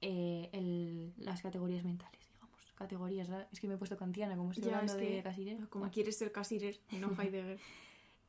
eh, 0.00 0.48
el- 0.52 1.12
las 1.18 1.42
categorías 1.42 1.84
mentales, 1.84 2.26
digamos. 2.32 2.72
Categorías, 2.74 3.28
¿verdad? 3.28 3.46
es 3.52 3.60
que 3.60 3.68
me 3.68 3.74
he 3.74 3.78
puesto 3.78 3.96
kantiana, 3.96 4.36
como 4.36 4.50
estoy 4.52 4.68
Ya, 4.70 4.78
hablando 4.78 4.92
es 4.94 4.98
de 4.98 5.16
que 5.16 5.22
Cassirer. 5.22 5.56
Como 5.68 5.82
Bueno. 5.82 5.92
quieres 5.92 6.16
ser 6.18 6.32
Cassirer 6.32 6.80
y 6.90 6.96
no 6.96 7.08
Heidegger. 7.20 7.58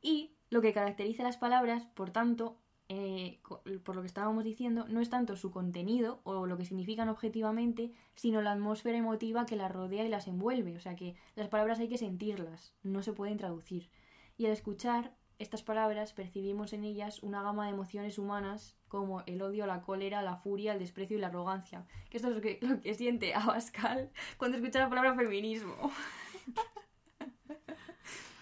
Y 0.02 0.34
lo 0.50 0.60
que 0.60 0.72
caracteriza 0.74 1.22
las 1.22 1.36
palabras, 1.38 1.86
por 1.94 2.10
tanto, 2.10 2.58
eh, 2.90 3.38
por 3.84 3.96
lo 3.96 4.00
que 4.00 4.06
estábamos 4.06 4.44
diciendo, 4.44 4.86
no 4.88 5.00
es 5.00 5.10
tanto 5.10 5.36
su 5.36 5.50
contenido 5.50 6.20
o 6.24 6.46
lo 6.46 6.56
que 6.56 6.64
significan 6.64 7.10
objetivamente, 7.10 7.92
sino 8.14 8.40
la 8.40 8.52
atmósfera 8.52 8.96
emotiva 8.96 9.44
que 9.44 9.56
las 9.56 9.70
rodea 9.70 10.04
y 10.04 10.08
las 10.08 10.26
envuelve. 10.26 10.74
O 10.76 10.80
sea 10.80 10.96
que 10.96 11.14
las 11.34 11.48
palabras 11.48 11.80
hay 11.80 11.88
que 11.88 11.98
sentirlas, 11.98 12.74
no 12.82 13.02
se 13.02 13.12
pueden 13.12 13.36
traducir. 13.36 13.90
Y 14.38 14.46
al 14.46 14.52
escuchar 14.52 15.14
estas 15.38 15.62
palabras 15.62 16.14
percibimos 16.14 16.72
en 16.72 16.84
ellas 16.84 17.22
una 17.22 17.42
gama 17.42 17.66
de 17.66 17.72
emociones 17.72 18.18
humanas 18.18 18.76
como 18.88 19.22
el 19.26 19.42
odio, 19.42 19.66
la 19.66 19.82
cólera, 19.82 20.22
la 20.22 20.36
furia, 20.36 20.72
el 20.72 20.78
desprecio 20.78 21.16
y 21.16 21.20
la 21.20 21.26
arrogancia. 21.28 21.86
Que 22.08 22.16
esto 22.16 22.28
es 22.28 22.34
lo 22.36 22.40
que, 22.40 22.58
lo 22.62 22.80
que 22.80 22.94
siente 22.94 23.34
Abascal 23.34 24.10
cuando 24.38 24.56
escucha 24.56 24.80
la 24.80 24.88
palabra 24.88 25.14
feminismo. 25.14 25.74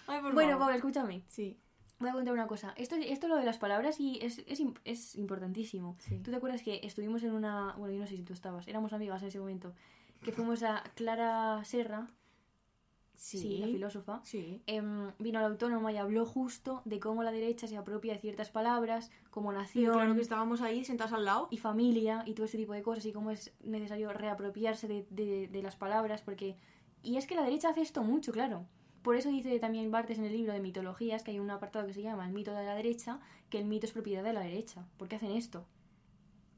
Ay, 0.07 0.21
Bueno, 0.21 0.51
favor. 0.51 0.59
Paula, 0.59 0.75
escúchame. 0.77 1.23
Sí, 1.27 1.59
Voy 1.99 2.09
a 2.09 2.13
contar 2.13 2.33
una 2.33 2.45
cosa. 2.47 2.73
Esto, 2.77 2.95
esto 2.95 3.27
lo 3.27 3.35
de 3.37 3.43
las 3.45 3.57
palabras 3.57 3.99
y 3.99 4.19
es, 4.21 4.43
es, 4.47 4.61
es 4.85 5.15
importantísimo. 5.15 5.95
sí. 5.99 6.19
¿Tú 6.23 6.29
te 6.31 6.37
acuerdas 6.37 6.61
que 6.61 6.79
estuvimos 6.83 7.23
en 7.23 7.31
una... 7.33 7.73
Bueno, 7.77 7.93
yo 7.95 7.99
no 8.01 8.07
sé 8.07 8.15
si 8.17 8.23
tú 8.23 8.33
estabas. 8.33 8.67
Éramos 8.67 8.93
amigas 8.93 9.21
en 9.23 9.29
ese 9.29 9.39
momento. 9.39 9.73
Que 10.21 10.31
fuimos 10.31 10.61
a 10.63 10.83
Clara 10.95 11.63
Serra, 11.63 12.07
sí, 13.15 13.57
la 13.59 13.67
filósofa. 13.67 14.21
Sí. 14.23 14.61
em, 14.67 15.11
vino 15.19 15.39
a 15.39 15.41
la 15.41 15.47
autónoma 15.47 15.91
y 15.91 15.97
habló 15.97 16.25
justo 16.25 16.81
de 16.85 16.99
cómo 16.99 17.23
la 17.23 17.31
derecha 17.31 17.67
se 17.67 17.77
apropia 17.77 18.13
de 18.13 18.19
ciertas 18.19 18.49
palabras, 18.51 19.09
como 19.31 19.51
Sí, 19.51 19.57
nación 19.57 19.93
claro 19.93 20.15
que 20.15 20.21
estábamos 20.21 20.61
ahí 20.61 20.83
sentados 20.85 21.13
al 21.13 21.25
lado. 21.25 21.47
y 21.51 21.57
familia 21.57 22.23
y 22.27 22.33
todo 22.33 22.45
ese 22.45 22.57
tipo 22.57 22.73
de 22.73 22.83
cosas 22.83 23.05
y 23.05 23.11
cómo 23.13 23.31
es 23.31 23.53
necesario 23.63 24.13
reapropiarse 24.13 24.87
de, 24.87 25.05
de- 25.09 25.47
de 25.47 25.61
las 25.63 25.75
palabras 25.75 26.21
porque... 26.21 26.57
Y 27.03 27.17
es 27.17 27.25
que 27.27 27.35
la 27.35 27.43
derecha 27.43 27.69
hace 27.69 27.81
esto 27.81 28.03
mucho, 28.03 28.31
claro. 28.31 28.65
Por 29.07 29.15
eso 29.15 29.29
dice 29.29 29.57
también 29.59 29.89
Bartes 29.89 30.17
en 30.17 30.25
el 30.25 30.33
libro 30.33 30.51
de 30.51 30.59
mitologías 30.59 31.23
que 31.23 31.31
hay 31.31 31.39
un 31.39 31.49
apartado 31.49 31.87
que 31.87 31.93
se 31.93 32.01
llama 32.01 32.27
el 32.27 32.33
mito 32.33 32.51
de 32.51 32.65
la 32.65 32.75
derecha, 32.75 33.21
que 33.49 33.57
el 33.57 33.63
mito 33.63 33.85
es 33.85 33.93
propiedad 33.93 34.21
de 34.21 34.33
la 34.33 34.41
derecha. 34.41 34.85
¿Por 34.97 35.07
qué 35.07 35.15
hacen 35.15 35.31
esto? 35.31 35.65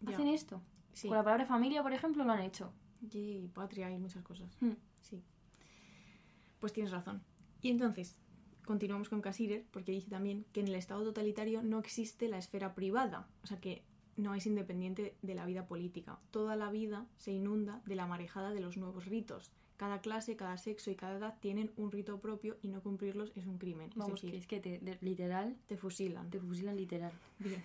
Ya. 0.02 0.16
Hacen 0.16 0.28
esto. 0.30 0.60
Sí. 0.94 1.10
Con 1.10 1.18
la 1.18 1.24
palabra 1.24 1.46
familia, 1.46 1.84
por 1.84 1.94
ejemplo, 1.94 2.24
lo 2.24 2.32
han 2.32 2.42
hecho. 2.42 2.74
Y 3.12 3.50
patria 3.50 3.92
y 3.92 4.00
muchas 4.00 4.24
cosas. 4.24 4.58
Hmm. 4.62 4.72
Sí. 5.00 5.22
Pues 6.60 6.74
tienes 6.74 6.92
razón. 6.92 7.22
Y 7.62 7.70
entonces, 7.70 8.18
continuamos 8.66 9.10
con 9.10 9.22
Cassirer, 9.22 9.64
porque 9.70 9.92
dice 9.92 10.10
también 10.10 10.44
que 10.52 10.62
en 10.62 10.70
el 10.70 10.76
Estado 10.76 11.04
totalitario 11.04 11.62
no 11.62 11.78
existe 11.78 12.30
la 12.30 12.40
esfera 12.40 12.74
privada, 12.74 13.28
o 13.44 13.46
sea 13.46 13.60
que 13.60 13.84
no 14.18 14.34
es 14.34 14.48
independiente 14.48 15.16
de 15.22 15.36
la 15.36 15.46
vida 15.46 15.68
política. 15.68 16.18
Toda 16.32 16.56
la 16.56 16.72
vida 16.72 17.06
se 17.16 17.32
inunda 17.32 17.84
de 17.86 17.94
la 17.94 18.08
marejada 18.08 18.50
de 18.50 18.60
los 18.60 18.76
nuevos 18.76 19.06
ritos. 19.06 19.52
Cada 19.80 20.02
clase, 20.02 20.36
cada 20.36 20.58
sexo 20.58 20.92
y 20.92 20.96
cada 20.96 21.18
edad 21.18 21.38
tienen 21.40 21.72
un 21.78 21.90
rito 21.90 22.20
propio 22.20 22.58
y 22.62 22.68
no 22.68 22.82
cumplirlos 22.84 23.32
es 23.36 23.46
un 23.46 23.58
crimen. 23.58 23.90
Vamos, 23.96 24.22
es 24.22 24.22
decir, 24.24 24.32
que 24.32 24.38
es 24.38 24.48
que 24.48 24.60
te, 24.60 24.80
de- 24.80 24.98
literal, 25.00 25.56
te 25.68 25.78
fusilan. 25.78 26.30
te 26.30 26.38
fusilan 26.38 26.76
literal. 26.76 27.14
Bien. 27.40 27.64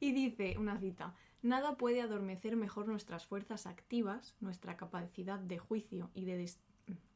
Y 0.00 0.10
dice 0.10 0.56
una 0.58 0.76
cita, 0.80 1.14
nada 1.40 1.76
puede 1.76 2.00
adormecer 2.02 2.56
mejor 2.56 2.88
nuestras 2.88 3.24
fuerzas 3.26 3.66
activas, 3.66 4.34
nuestra 4.40 4.76
capacidad 4.76 5.38
de 5.38 5.58
juicio 5.58 6.10
y 6.14 6.24
de 6.24 6.44
dis- 6.46 6.58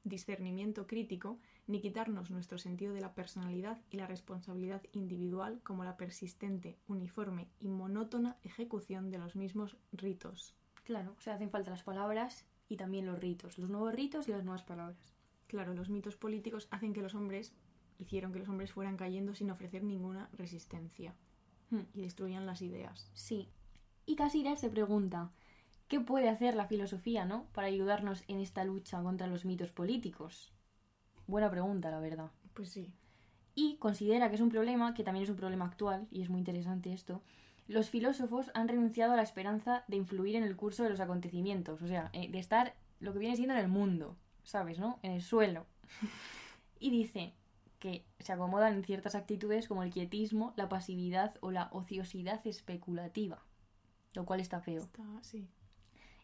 discernimiento 0.05 0.87
crítico, 0.87 1.41
ni 1.67 1.81
quitarnos 1.81 2.31
nuestro 2.31 2.59
sentido 2.59 2.95
de 2.95 3.01
la 3.01 3.15
personalidad 3.15 3.81
y 3.91 3.97
la 3.97 4.07
responsabilidad 4.07 4.81
individual 4.93 5.59
como 5.65 5.83
la 5.83 5.97
persistente, 5.97 6.79
uniforme 6.87 7.49
y 7.59 7.67
monótona 7.67 8.37
ejecución 8.45 9.11
de 9.11 9.19
los 9.19 9.35
mismos 9.35 9.77
ritos. 9.91 10.55
Claro, 10.85 11.17
o 11.19 11.21
sea, 11.21 11.35
hacen 11.35 11.51
falta 11.51 11.73
las 11.73 11.83
palabras 11.83 12.47
y 12.69 12.77
también 12.77 13.07
los 13.07 13.19
ritos. 13.19 13.59
Los 13.59 13.71
nuevos 13.71 13.95
ritos 13.95 14.29
y 14.29 14.33
las 14.33 14.45
nuevas 14.45 14.63
palabras. 14.63 15.15
Claro, 15.47 15.75
los 15.75 15.89
mitos 15.89 16.17
políticos 16.17 16.69
hacen 16.71 16.93
que 16.93 17.03
los 17.03 17.15
hombres, 17.15 17.55
hicieron 17.99 18.33
que 18.33 18.41
los 18.41 18.49
hombres 18.49 18.73
fueran 18.73 18.97
cayendo 18.97 19.35
sin 19.35 19.51
ofrecer 19.51 19.83
ninguna 19.85 20.29
resistencia 20.33 21.15
Hmm. 21.71 21.81
y 21.95 22.03
destruían 22.03 22.47
las 22.47 22.63
ideas. 22.63 23.11
Sí. 23.15 23.49
Y 24.05 24.15
Cassirer 24.17 24.57
se 24.57 24.71
pregunta, 24.71 25.33
¿qué 25.89 26.01
puede 26.01 26.29
hacer 26.29 26.55
la 26.55 26.67
filosofía, 26.67 27.25
no? 27.25 27.47
Para 27.53 27.67
ayudarnos 27.67 28.23
en 28.29 28.41
esta 28.41 28.65
lucha 28.65 29.03
contra 29.03 29.27
los 29.27 29.45
mitos 29.45 29.73
políticos. 29.73 30.53
Buena 31.27 31.51
pregunta, 31.51 31.91
la 31.91 31.99
verdad. 31.99 32.31
Pues 32.55 32.71
sí. 32.71 32.93
Y 33.55 33.77
considera 33.79 34.29
que 34.29 34.37
es 34.37 34.41
un 34.41 34.51
problema, 34.51 34.95
que 34.95 35.03
también 35.03 35.25
es 35.25 35.31
un 35.31 35.37
problema 35.37 35.65
actual, 35.65 36.07
y 36.11 36.23
es 36.23 36.31
muy 36.31 36.39
interesante 36.39 36.93
esto. 36.93 37.23
Los 37.69 37.91
filósofos 37.91 38.51
han 38.55 38.69
renunciado 38.69 39.13
a 39.13 39.17
la 39.17 39.23
esperanza 39.23 39.85
de 39.89 39.97
influir 39.97 40.37
en 40.37 40.45
el 40.45 40.57
curso 40.57 40.85
de 40.85 40.91
los 40.91 41.01
acontecimientos, 41.01 41.83
o 41.83 41.89
sea, 41.89 42.11
eh, 42.13 42.31
de 42.31 42.39
estar 42.39 42.75
lo 43.01 43.13
que 43.13 43.19
viene 43.19 43.37
siendo 43.37 43.55
en 43.55 43.61
el 43.61 43.69
mundo, 43.69 44.17
¿sabes, 44.45 44.79
no? 44.79 44.99
En 45.03 45.13
el 45.13 45.23
suelo. 45.23 45.67
Y 46.79 46.91
dice 46.91 47.33
que 47.79 48.05
se 48.19 48.35
acomodan 48.35 48.75
en 48.75 48.85
ciertas 48.85 49.15
actitudes 49.15 49.67
como 49.67 49.83
el 49.83 49.91
quietismo, 49.91 50.53
la 50.57 50.69
pasividad 50.69 51.35
o 51.41 51.51
la 51.51 51.71
ociosidad 51.73 52.47
especulativa, 52.47 53.43
lo 54.13 54.27
cual 54.27 54.41
está 54.41 54.61
feo. 54.61 54.83
Está, 54.83 55.05
sí. 55.23 55.49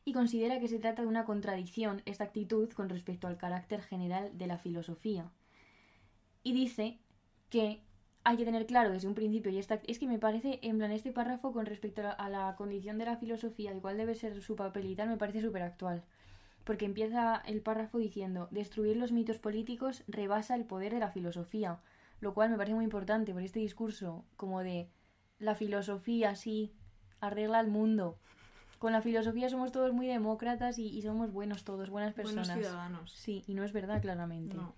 Y 0.05 0.13
considera 0.13 0.61
que 0.61 0.69
se 0.69 0.79
trata 0.79 1.03
de 1.03 1.09
una 1.09 1.25
contradicción 1.25 2.03
esta 2.05 2.25
actitud 2.25 2.71
con 2.73 2.89
respecto 2.89 3.29
al 3.29 3.39
carácter 3.39 3.83
general 3.83 4.37
de 4.37 4.47
la 4.47 4.59
filosofía. 4.59 5.31
Y 6.43 6.53
dice 6.53 6.99
que 7.49 7.83
hay 8.25 8.37
que 8.37 8.45
tener 8.45 8.67
claro 8.67 8.91
desde 8.91 9.09
un 9.09 9.15
principio, 9.15 9.51
y 9.51 9.59
esta, 9.59 9.81
es 9.87 9.99
que 9.99 10.07
me 10.07 10.19
parece, 10.19 10.61
en 10.63 10.79
plan, 10.79 10.93
este 10.93 11.13
párrafo 11.13 11.53
con 11.53 11.67
respecto 11.67 12.03
a 12.17 12.29
la, 12.29 12.55
condición 12.57 12.99
de 12.99 13.07
la 13.07 13.17
filosofía 13.17 13.75
y 13.75 13.81
cuál 13.81 13.97
debe 13.97 14.15
ser 14.15 14.41
su 14.43 14.55
papel 14.57 14.87
y 14.87 14.97
tal, 14.97 15.09
me 15.09 15.17
parece 15.17 15.41
súper 15.41 15.63
actual. 15.63 16.05
Porque 16.65 16.85
empieza 16.85 17.43
el 17.47 17.61
párrafo 17.61 17.99
diciendo, 17.99 18.49
destruir 18.53 18.97
los 18.97 19.11
mitos 19.11 19.39
políticos 19.39 20.05
rebasa 20.07 20.55
el 20.55 20.65
poder 20.65 20.95
de 20.95 21.01
la 21.01 21.11
filosofía, 21.11 21.81
lo 22.21 22.35
cual 22.35 22.51
me 22.51 22.57
parece 22.57 22.75
muy 22.75 22.85
importante 22.85 23.33
por 23.33 23.43
este 23.43 23.59
discurso 23.59 24.25
como 24.37 24.63
de 24.63 24.89
la 25.41 25.57
filosofía 25.57 26.37
sí 26.37 26.73
arregla 27.21 27.59
el 27.59 27.67
mundo. 27.67 28.19
Con 28.79 28.93
la 28.93 29.03
filosofía 29.03 29.49
somos 29.49 29.73
todos 29.73 29.93
muy 29.93 30.07
demócratas 30.07 30.79
y, 30.79 30.87
y 30.87 31.03
somos 31.03 31.33
buenos 31.33 31.65
todos, 31.65 31.91
buenas 31.91 32.15
personas. 32.15 32.49
Buenos 32.49 32.65
ciudadanos. 32.65 33.13
Sí, 33.13 33.43
y 33.49 33.55
no 33.55 33.65
es 33.65 33.73
verdad 33.73 34.01
claramente. 34.01 34.57
No. 34.57 34.75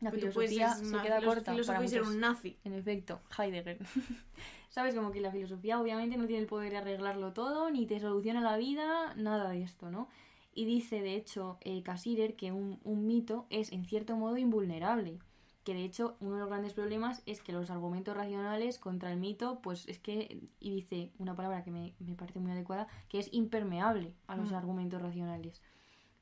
La 0.00 0.10
Pero 0.10 0.30
filosofía 0.30 0.74
se 0.74 0.84
una 0.86 1.02
queda 1.02 1.20
corta 1.22 1.52
filósofo 1.52 1.72
para 1.76 1.84
y 1.84 1.88
ser 1.88 2.02
un 2.02 2.20
nazi. 2.20 2.56
En 2.64 2.72
efecto, 2.72 3.20
Heidegger. 3.36 3.78
Sabes 4.68 4.94
como 4.94 5.10
que 5.10 5.20
la 5.20 5.32
filosofía 5.32 5.80
obviamente 5.80 6.16
no 6.16 6.26
tiene 6.26 6.42
el 6.42 6.46
poder 6.46 6.70
de 6.72 6.78
arreglarlo 6.78 7.32
todo, 7.32 7.70
ni 7.70 7.86
te 7.86 7.98
soluciona 8.00 8.40
la 8.40 8.56
vida, 8.56 9.14
nada 9.16 9.50
de 9.50 9.62
esto, 9.62 9.90
¿no? 9.90 10.08
Y 10.54 10.64
dice, 10.66 11.00
de 11.02 11.14
hecho, 11.14 11.58
eh, 11.62 11.82
Cassirer 11.82 12.36
que 12.36 12.52
un, 12.52 12.78
un 12.84 13.06
mito 13.06 13.46
es 13.50 13.72
en 13.72 13.84
cierto 13.84 14.16
modo 14.16 14.36
invulnerable. 14.36 15.18
Que 15.64 15.74
de 15.74 15.84
hecho 15.84 16.16
uno 16.20 16.34
de 16.34 16.40
los 16.40 16.48
grandes 16.48 16.72
problemas 16.72 17.22
es 17.26 17.42
que 17.42 17.52
los 17.52 17.70
argumentos 17.70 18.16
racionales 18.16 18.78
contra 18.78 19.12
el 19.12 19.18
mito, 19.18 19.60
pues 19.62 19.86
es 19.88 19.98
que, 19.98 20.40
y 20.60 20.70
dice 20.70 21.12
una 21.18 21.34
palabra 21.36 21.62
que 21.62 21.70
me, 21.70 21.94
me 21.98 22.14
parece 22.14 22.38
muy 22.40 22.52
adecuada, 22.52 22.88
que 23.08 23.18
es 23.18 23.28
impermeable 23.32 24.14
a 24.28 24.36
los 24.36 24.50
Mm. 24.52 24.54
argumentos 24.54 25.02
racionales. 25.02 25.60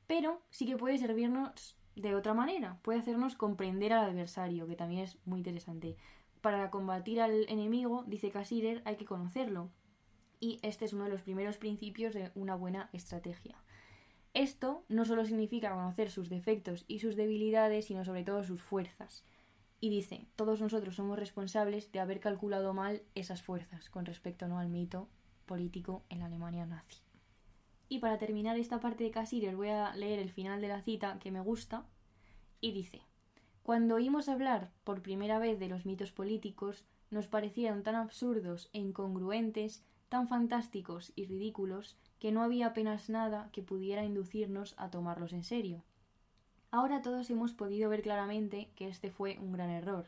Pero 0.07 0.41
sí 0.49 0.65
que 0.65 0.77
puede 0.77 0.97
servirnos 0.97 1.76
de 2.01 2.15
otra 2.15 2.33
manera, 2.33 2.79
puede 2.83 2.99
hacernos 2.99 3.35
comprender 3.35 3.93
al 3.93 4.05
adversario, 4.05 4.67
que 4.67 4.75
también 4.75 5.03
es 5.03 5.17
muy 5.25 5.39
interesante. 5.39 5.97
Para 6.41 6.69
combatir 6.69 7.19
al 7.21 7.49
enemigo, 7.49 8.03
dice 8.07 8.29
Cassirer, 8.29 8.81
hay 8.85 8.97
que 8.97 9.05
conocerlo. 9.05 9.71
Y 10.39 10.59
este 10.61 10.85
es 10.85 10.93
uno 10.93 11.05
de 11.05 11.09
los 11.09 11.23
primeros 11.23 11.57
principios 11.57 12.13
de 12.13 12.31
una 12.35 12.55
buena 12.55 12.89
estrategia. 12.93 13.57
Esto 14.35 14.85
no 14.87 15.05
solo 15.05 15.25
significa 15.25 15.73
conocer 15.73 16.11
sus 16.11 16.29
defectos 16.29 16.85
y 16.87 16.99
sus 16.99 17.15
debilidades, 17.15 17.85
sino 17.85 18.05
sobre 18.05 18.23
todo 18.23 18.43
sus 18.43 18.61
fuerzas. 18.61 19.25
Y 19.79 19.89
dice, 19.89 20.27
todos 20.35 20.61
nosotros 20.61 20.95
somos 20.95 21.17
responsables 21.17 21.91
de 21.91 21.99
haber 21.99 22.19
calculado 22.19 22.73
mal 22.73 23.01
esas 23.15 23.41
fuerzas 23.41 23.89
con 23.89 24.05
respecto 24.05 24.47
¿no? 24.47 24.59
al 24.59 24.69
mito 24.69 25.09
político 25.47 26.03
en 26.09 26.19
la 26.19 26.25
Alemania 26.27 26.67
nazi. 26.67 27.06
Y 27.89 27.99
para 27.99 28.17
terminar 28.17 28.57
esta 28.57 28.79
parte 28.79 29.03
de 29.03 29.11
Casir, 29.11 29.47
os 29.47 29.55
voy 29.55 29.69
a 29.69 29.95
leer 29.95 30.19
el 30.19 30.31
final 30.31 30.61
de 30.61 30.67
la 30.67 30.81
cita 30.81 31.19
que 31.19 31.31
me 31.31 31.39
gusta. 31.39 31.85
Y 32.59 32.71
dice, 32.71 33.01
cuando 33.63 33.95
oímos 33.95 34.29
hablar 34.29 34.71
por 34.83 35.01
primera 35.01 35.39
vez 35.39 35.59
de 35.59 35.69
los 35.69 35.85
mitos 35.85 36.11
políticos, 36.11 36.85
nos 37.09 37.27
parecieron 37.27 37.83
tan 37.83 37.95
absurdos 37.95 38.69
e 38.73 38.79
incongruentes, 38.79 39.83
tan 40.09 40.27
fantásticos 40.27 41.13
y 41.15 41.25
ridículos, 41.25 41.97
que 42.19 42.31
no 42.31 42.43
había 42.43 42.67
apenas 42.67 43.09
nada 43.09 43.49
que 43.51 43.63
pudiera 43.63 44.03
inducirnos 44.03 44.73
a 44.77 44.89
tomarlos 44.89 45.33
en 45.33 45.43
serio. 45.43 45.83
Ahora 46.71 47.01
todos 47.01 47.29
hemos 47.29 47.53
podido 47.53 47.89
ver 47.89 48.01
claramente 48.01 48.69
que 48.75 48.87
este 48.87 49.11
fue 49.11 49.37
un 49.39 49.53
gran 49.53 49.69
error. 49.69 50.07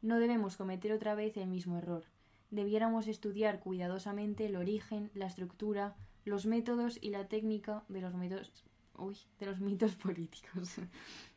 No 0.00 0.18
debemos 0.18 0.56
cometer 0.56 0.92
otra 0.92 1.14
vez 1.14 1.36
el 1.36 1.48
mismo 1.48 1.76
error. 1.76 2.04
Debiéramos 2.50 3.06
estudiar 3.06 3.60
cuidadosamente 3.60 4.46
el 4.46 4.56
origen, 4.56 5.10
la 5.14 5.26
estructura, 5.26 5.96
los 6.24 6.46
métodos 6.46 6.98
y 7.00 7.10
la 7.10 7.28
técnica 7.28 7.84
de 7.88 8.00
los 8.00 8.14
métodos 8.14 8.64
uy, 9.00 9.16
de 9.38 9.46
los 9.46 9.60
mitos 9.60 9.94
políticos. 9.96 10.76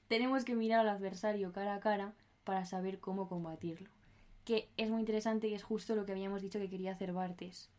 Tenemos 0.07 0.45
que 0.45 0.55
mirar 0.55 0.81
al 0.81 0.89
adversario 0.89 1.51
cara 1.53 1.75
a 1.75 1.79
cara 1.79 2.13
para 2.43 2.65
saber 2.65 2.99
cómo 2.99 3.27
combatirlo. 3.27 3.89
Que 4.45 4.69
es 4.75 4.89
muy 4.89 4.99
interesante 4.99 5.47
y 5.47 5.53
es 5.53 5.63
justo 5.63 5.95
lo 5.95 6.05
que 6.05 6.11
habíamos 6.11 6.41
dicho 6.41 6.59
que 6.59 6.69
quería 6.69 6.91
hacer 6.91 7.13
Bartes. 7.13 7.71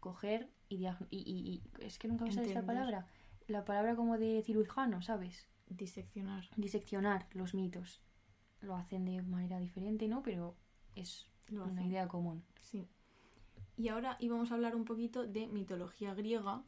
Coger 0.00 0.48
y, 0.68 0.86
y, 0.86 0.92
y, 1.10 1.62
es 1.80 1.98
que 1.98 2.06
nunca 2.06 2.24
me 2.24 2.32
sale 2.32 2.46
esta 2.46 2.64
palabra. 2.64 3.06
La 3.48 3.64
palabra 3.64 3.96
como 3.96 4.16
de 4.16 4.42
cirujano, 4.42 5.02
¿sabes? 5.02 5.48
Diseccionar. 5.66 6.48
Diseccionar 6.56 7.26
los 7.32 7.54
mitos. 7.54 8.00
Lo 8.60 8.76
hacen 8.76 9.04
de 9.04 9.22
manera 9.22 9.58
diferente, 9.58 10.06
¿no? 10.06 10.22
Pero 10.22 10.56
es 10.94 11.26
una 11.50 11.84
idea 11.84 12.06
común. 12.06 12.44
Sí. 12.60 12.88
Y 13.78 13.88
ahora 13.88 14.16
íbamos 14.18 14.50
a 14.50 14.54
hablar 14.54 14.74
un 14.74 14.84
poquito 14.84 15.26
de 15.26 15.46
mitología 15.46 16.12
griega 16.12 16.62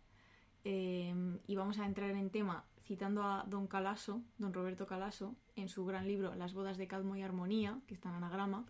eh, 0.65 1.13
y 1.47 1.57
vamos 1.57 1.79
a 1.79 1.85
entrar 1.85 2.11
en 2.11 2.31
tema 2.31 2.65
citando 2.85 3.23
a 3.25 3.45
don 3.49 3.67
Calaso, 3.67 4.23
don 4.39 4.55
Roberto 4.55 4.87
Calaso, 4.87 5.37
en 5.57 5.69
su 5.69 5.85
gran 5.85 6.07
libro 6.07 6.35
Las 6.37 6.55
bodas 6.55 6.79
de 6.79 6.87
Cadmo 6.87 7.17
y 7.17 7.23
Armonía, 7.23 7.81
que 7.87 7.95
está 7.95 8.09
en 8.09 8.17
anagrama, 8.17 8.65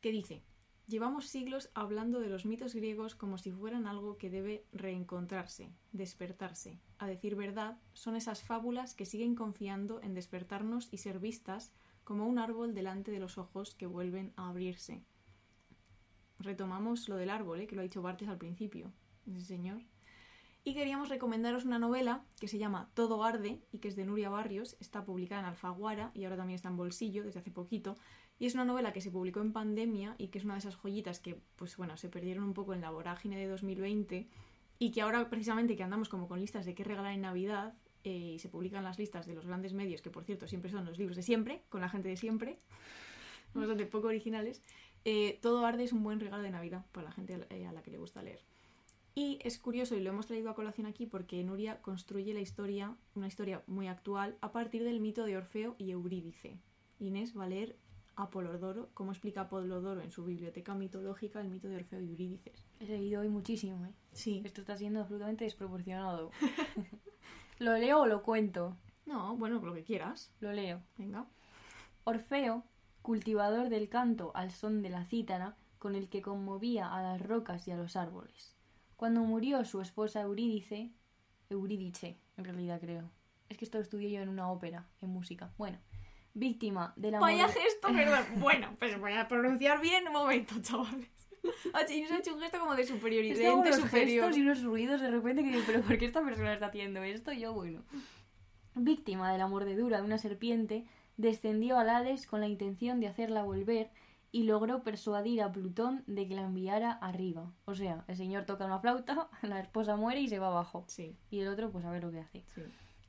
que 0.00 0.12
dice, 0.12 0.42
Llevamos 0.90 1.28
siglos 1.28 1.70
hablando 1.74 2.18
de 2.18 2.28
los 2.28 2.44
mitos 2.46 2.74
griegos 2.74 3.14
como 3.14 3.38
si 3.38 3.52
fueran 3.52 3.86
algo 3.86 4.18
que 4.18 4.28
debe 4.28 4.64
reencontrarse, 4.72 5.70
despertarse. 5.92 6.80
A 6.98 7.06
decir 7.06 7.36
verdad, 7.36 7.78
son 7.92 8.16
esas 8.16 8.42
fábulas 8.42 8.96
que 8.96 9.06
siguen 9.06 9.36
confiando 9.36 10.02
en 10.02 10.14
despertarnos 10.14 10.88
y 10.92 10.96
ser 10.98 11.20
vistas 11.20 11.72
como 12.02 12.26
un 12.26 12.40
árbol 12.40 12.74
delante 12.74 13.12
de 13.12 13.20
los 13.20 13.38
ojos 13.38 13.76
que 13.76 13.86
vuelven 13.86 14.32
a 14.34 14.48
abrirse. 14.48 15.04
Retomamos 16.40 17.08
lo 17.08 17.16
del 17.16 17.30
árbol, 17.30 17.60
¿eh? 17.60 17.66
que 17.66 17.76
lo 17.76 17.82
ha 17.82 17.84
dicho 17.84 18.02
Bartes 18.02 18.28
al 18.28 18.38
principio, 18.38 18.92
ese 19.26 19.44
señor. 19.44 19.82
Y 20.62 20.74
queríamos 20.74 21.08
recomendaros 21.08 21.64
una 21.64 21.78
novela 21.78 22.22
que 22.38 22.48
se 22.48 22.58
llama 22.58 22.90
Todo 22.92 23.24
arde 23.24 23.62
y 23.72 23.78
que 23.78 23.88
es 23.88 23.96
de 23.96 24.04
Nuria 24.04 24.28
Barrios, 24.28 24.76
está 24.80 25.04
publicada 25.04 25.40
en 25.40 25.46
Alfaguara 25.46 26.10
y 26.12 26.24
ahora 26.24 26.36
también 26.36 26.56
está 26.56 26.68
en 26.68 26.76
Bolsillo 26.76 27.24
desde 27.24 27.40
hace 27.40 27.50
poquito, 27.50 27.96
y 28.38 28.46
es 28.46 28.54
una 28.54 28.64
novela 28.64 28.92
que 28.92 29.00
se 29.00 29.10
publicó 29.10 29.40
en 29.40 29.52
pandemia 29.52 30.16
y 30.18 30.28
que 30.28 30.38
es 30.38 30.44
una 30.44 30.54
de 30.54 30.60
esas 30.60 30.76
joyitas 30.76 31.20
que, 31.20 31.38
pues 31.56 31.76
bueno, 31.76 31.96
se 31.96 32.08
perdieron 32.08 32.44
un 32.44 32.54
poco 32.54 32.74
en 32.74 32.80
la 32.80 32.90
vorágine 32.90 33.38
de 33.38 33.46
2020 33.46 34.28
y 34.78 34.90
que 34.92 35.02
ahora 35.02 35.28
precisamente 35.28 35.76
que 35.76 35.82
andamos 35.82 36.08
como 36.08 36.26
con 36.26 36.40
listas 36.40 36.64
de 36.64 36.74
qué 36.74 36.84
regalar 36.84 37.12
en 37.12 37.20
Navidad 37.20 37.74
eh, 38.04 38.32
y 38.34 38.38
se 38.38 38.48
publican 38.48 38.82
las 38.82 38.98
listas 38.98 39.26
de 39.26 39.34
los 39.34 39.46
grandes 39.46 39.74
medios, 39.74 40.00
que 40.00 40.10
por 40.10 40.24
cierto 40.24 40.46
siempre 40.46 40.70
son 40.70 40.86
los 40.86 40.98
libros 40.98 41.16
de 41.16 41.22
siempre, 41.22 41.62
con 41.68 41.82
la 41.82 41.90
gente 41.90 42.08
de 42.08 42.16
siempre, 42.16 42.58
bastante 43.54 43.84
poco 43.84 44.08
originales, 44.08 44.62
eh, 45.04 45.38
Todo 45.42 45.64
Arde 45.64 45.84
es 45.84 45.92
un 45.92 46.02
buen 46.02 46.20
regalo 46.20 46.42
de 46.42 46.50
Navidad 46.50 46.84
para 46.92 47.06
la 47.06 47.12
gente 47.12 47.46
eh, 47.50 47.66
a 47.66 47.72
la 47.72 47.82
que 47.82 47.90
le 47.90 47.98
gusta 47.98 48.22
leer. 48.22 48.40
Y 49.14 49.38
es 49.42 49.58
curioso, 49.58 49.96
y 49.96 50.00
lo 50.00 50.10
hemos 50.10 50.26
traído 50.26 50.50
a 50.50 50.54
colación 50.54 50.86
aquí, 50.86 51.06
porque 51.06 51.42
Nuria 51.42 51.82
construye 51.82 52.32
la 52.32 52.40
historia, 52.40 52.96
una 53.14 53.26
historia 53.26 53.62
muy 53.66 53.88
actual, 53.88 54.36
a 54.40 54.52
partir 54.52 54.84
del 54.84 55.00
mito 55.00 55.24
de 55.24 55.36
Orfeo 55.36 55.74
y 55.78 55.90
Eurídice. 55.90 56.58
Inés 57.00 57.36
va 57.36 57.44
a 57.44 57.48
leer 57.48 57.76
Apolodoro, 58.16 58.90
cómo 58.94 59.12
explica 59.12 59.42
Apolodoro 59.42 60.00
en 60.00 60.10
su 60.10 60.24
biblioteca 60.24 60.74
mitológica 60.74 61.40
el 61.40 61.48
mito 61.48 61.68
de 61.68 61.76
Orfeo 61.76 62.00
y 62.00 62.08
Eurídice. 62.08 62.52
He 62.78 62.86
leído 62.86 63.22
hoy 63.22 63.28
muchísimo, 63.28 63.84
¿eh? 63.86 63.92
Sí. 64.12 64.42
Esto 64.44 64.60
está 64.60 64.76
siendo 64.76 65.00
absolutamente 65.00 65.44
desproporcionado. 65.44 66.30
¿Lo 67.58 67.76
leo 67.76 68.00
o 68.00 68.06
lo 68.06 68.22
cuento? 68.22 68.76
No, 69.06 69.36
bueno, 69.36 69.60
lo 69.60 69.74
que 69.74 69.84
quieras. 69.84 70.30
Lo 70.40 70.52
leo. 70.52 70.82
Venga. 70.96 71.26
Orfeo, 72.04 72.64
cultivador 73.02 73.68
del 73.68 73.88
canto 73.88 74.32
al 74.34 74.50
son 74.50 74.82
de 74.82 74.90
la 74.90 75.04
cítara, 75.04 75.56
con 75.78 75.94
el 75.94 76.08
que 76.08 76.22
conmovía 76.22 76.94
a 76.94 77.02
las 77.02 77.20
rocas 77.20 77.66
y 77.66 77.70
a 77.70 77.76
los 77.76 77.96
árboles. 77.96 78.54
Cuando 78.96 79.22
murió 79.22 79.64
su 79.64 79.80
esposa 79.80 80.20
Eurídice, 80.20 80.90
Eurídice, 81.48 82.18
en 82.36 82.44
realidad 82.44 82.80
creo. 82.80 83.10
Es 83.48 83.56
que 83.56 83.64
esto 83.64 83.78
lo 83.78 83.82
estudié 83.82 84.10
yo 84.10 84.20
en 84.20 84.28
una 84.28 84.50
ópera, 84.50 84.86
en 85.00 85.08
música. 85.08 85.52
Bueno, 85.56 85.78
víctima 86.34 86.92
de 86.96 87.10
la 87.10 87.18
Vaya 87.18 87.48
gesto, 87.48 87.88
perdón. 87.92 88.24
bueno, 88.36 88.76
pues 88.78 88.98
voy 89.00 89.14
a 89.14 89.26
pronunciar 89.26 89.80
bien 89.80 90.06
un 90.06 90.12
momento, 90.12 90.54
chavales. 90.60 91.08
Y 91.88 92.02
nos 92.02 92.10
ha 92.12 92.18
hecho 92.18 92.34
un 92.34 92.40
gesto 92.40 92.58
como 92.58 92.74
de 92.74 92.84
superioridad. 92.84 93.36
Es 93.36 93.40
que 93.40 93.50
unos 93.50 93.76
superior. 93.76 94.26
gestos 94.26 94.36
y 94.36 94.42
unos 94.42 94.62
ruidos 94.62 95.00
de 95.00 95.10
repente 95.10 95.42
que 95.42 95.50
digo, 95.50 95.62
pero 95.66 95.80
¿por 95.80 95.96
qué 95.98 96.04
esta 96.04 96.22
persona 96.22 96.52
está 96.52 96.66
haciendo 96.66 97.02
esto? 97.02 97.32
Yo, 97.32 97.54
bueno. 97.54 97.82
Víctima 98.74 99.32
de 99.32 99.38
la 99.38 99.48
mordedura 99.48 99.98
de 99.98 100.04
una 100.04 100.18
serpiente, 100.18 100.84
descendió 101.20 101.78
al 101.78 101.90
Hades 101.90 102.26
con 102.26 102.40
la 102.40 102.48
intención 102.48 102.98
de 102.98 103.06
hacerla 103.06 103.42
volver 103.42 103.90
y 104.32 104.44
logró 104.44 104.82
persuadir 104.82 105.42
a 105.42 105.52
Plutón 105.52 106.02
de 106.06 106.26
que 106.26 106.34
la 106.34 106.42
enviara 106.42 106.92
arriba. 106.92 107.52
O 107.66 107.74
sea, 107.74 108.04
el 108.08 108.16
señor 108.16 108.44
toca 108.44 108.64
una 108.64 108.78
flauta, 108.78 109.28
la 109.42 109.60
esposa 109.60 109.96
muere 109.96 110.20
y 110.20 110.28
se 110.28 110.38
va 110.38 110.48
abajo. 110.48 110.84
Sí. 110.88 111.16
Y 111.30 111.40
el 111.40 111.48
otro, 111.48 111.70
pues 111.70 111.84
a 111.84 111.90
ver 111.90 112.04
lo 112.04 112.10
que 112.10 112.20
hace. 112.20 112.44
Sí. 112.54 112.62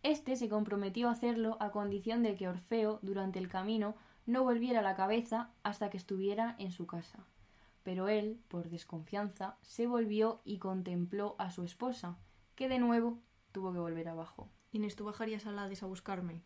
Este 0.03 0.35
se 0.35 0.49
comprometió 0.49 1.07
a 1.07 1.11
hacerlo 1.11 1.57
a 1.59 1.71
condición 1.71 2.23
de 2.23 2.35
que 2.35 2.49
Orfeo, 2.49 2.99
durante 3.01 3.39
el 3.39 3.47
camino, 3.47 3.95
no 4.25 4.43
volviera 4.43 4.81
la 4.81 4.95
cabeza 4.95 5.51
hasta 5.63 5.89
que 5.89 5.97
estuviera 5.97 6.55
en 6.57 6.71
su 6.71 6.87
casa. 6.87 7.25
Pero 7.83 8.09
él, 8.09 8.39
por 8.47 8.69
desconfianza, 8.69 9.57
se 9.61 9.87
volvió 9.87 10.41
y 10.43 10.57
contempló 10.57 11.35
a 11.39 11.51
su 11.51 11.63
esposa, 11.63 12.17
que 12.55 12.67
de 12.67 12.79
nuevo 12.79 13.19
tuvo 13.51 13.71
que 13.71 13.79
volver 13.79 14.09
abajo. 14.09 14.49
Inés, 14.71 14.95
¿tú 14.95 15.05
bajarías 15.05 15.45
a 15.45 15.49
Hades 15.49 15.83
a 15.83 15.87
buscarme? 15.87 16.41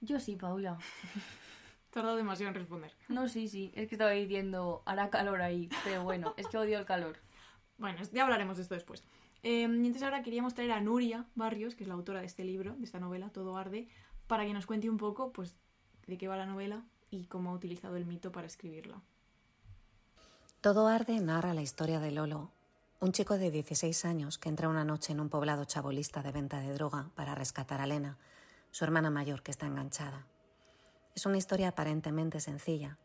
Yo 0.00 0.18
sí, 0.20 0.36
Paula. 0.36 0.78
Tardado 1.90 2.16
demasiado 2.16 2.48
en 2.48 2.54
responder. 2.54 2.92
No, 3.08 3.28
sí, 3.28 3.48
sí. 3.48 3.72
Es 3.74 3.88
que 3.88 3.96
estaba 3.96 4.12
diciendo, 4.12 4.82
hará 4.86 5.10
calor 5.10 5.42
ahí. 5.42 5.68
Pero 5.84 6.04
bueno, 6.04 6.34
es 6.36 6.46
que 6.46 6.56
odio 6.56 6.78
el 6.78 6.84
calor. 6.84 7.18
Bueno, 7.78 7.98
ya 8.12 8.22
hablaremos 8.22 8.56
de 8.56 8.62
esto 8.62 8.74
después. 8.74 9.04
Eh, 9.42 9.62
y 9.62 9.64
entonces 9.64 10.02
ahora 10.02 10.22
queríamos 10.22 10.54
traer 10.54 10.72
a 10.72 10.80
Nuria 10.80 11.26
Barrios, 11.34 11.74
que 11.74 11.84
es 11.84 11.88
la 11.88 11.94
autora 11.94 12.20
de 12.20 12.26
este 12.26 12.44
libro, 12.44 12.74
de 12.76 12.84
esta 12.84 13.00
novela, 13.00 13.30
Todo 13.30 13.56
Arde, 13.56 13.88
para 14.26 14.44
que 14.44 14.52
nos 14.52 14.66
cuente 14.66 14.88
un 14.88 14.98
poco 14.98 15.32
pues, 15.32 15.56
de 16.06 16.18
qué 16.18 16.28
va 16.28 16.36
la 16.36 16.46
novela 16.46 16.84
y 17.10 17.24
cómo 17.24 17.50
ha 17.50 17.54
utilizado 17.54 17.96
el 17.96 18.06
mito 18.06 18.32
para 18.32 18.46
escribirla. 18.46 19.00
Todo 20.60 20.88
Arde 20.88 21.18
narra 21.20 21.54
la 21.54 21.62
historia 21.62 22.00
de 22.00 22.10
Lolo, 22.10 22.50
un 23.00 23.12
chico 23.12 23.38
de 23.38 23.50
16 23.50 24.04
años 24.04 24.36
que 24.36 24.50
entra 24.50 24.68
una 24.68 24.84
noche 24.84 25.12
en 25.12 25.20
un 25.20 25.30
poblado 25.30 25.64
chabolista 25.64 26.22
de 26.22 26.32
venta 26.32 26.60
de 26.60 26.74
droga 26.74 27.10
para 27.14 27.34
rescatar 27.34 27.80
a 27.80 27.86
Lena, 27.86 28.18
su 28.70 28.84
hermana 28.84 29.10
mayor 29.10 29.42
que 29.42 29.50
está 29.50 29.66
enganchada. 29.66 30.26
Es 31.14 31.26
una 31.26 31.38
historia 31.38 31.68
aparentemente 31.68 32.40
sencilla, 32.40 32.98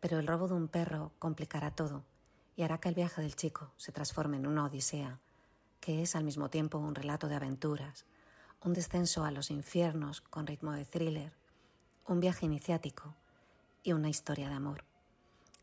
pero 0.00 0.18
el 0.18 0.26
robo 0.26 0.48
de 0.48 0.54
un 0.54 0.68
perro 0.68 1.12
complicará 1.18 1.70
todo 1.70 2.04
y 2.56 2.62
hará 2.62 2.78
que 2.78 2.88
el 2.88 2.94
viaje 2.94 3.22
del 3.22 3.36
chico 3.36 3.72
se 3.76 3.92
transforme 3.92 4.36
en 4.36 4.46
una 4.46 4.64
odisea, 4.64 5.18
que 5.80 6.02
es 6.02 6.16
al 6.16 6.24
mismo 6.24 6.50
tiempo 6.50 6.78
un 6.78 6.94
relato 6.94 7.28
de 7.28 7.36
aventuras, 7.36 8.04
un 8.62 8.72
descenso 8.72 9.24
a 9.24 9.30
los 9.30 9.50
infiernos 9.50 10.20
con 10.20 10.46
ritmo 10.46 10.72
de 10.72 10.84
thriller, 10.84 11.32
un 12.06 12.20
viaje 12.20 12.46
iniciático 12.46 13.14
y 13.82 13.92
una 13.92 14.08
historia 14.08 14.48
de 14.48 14.54
amor. 14.54 14.84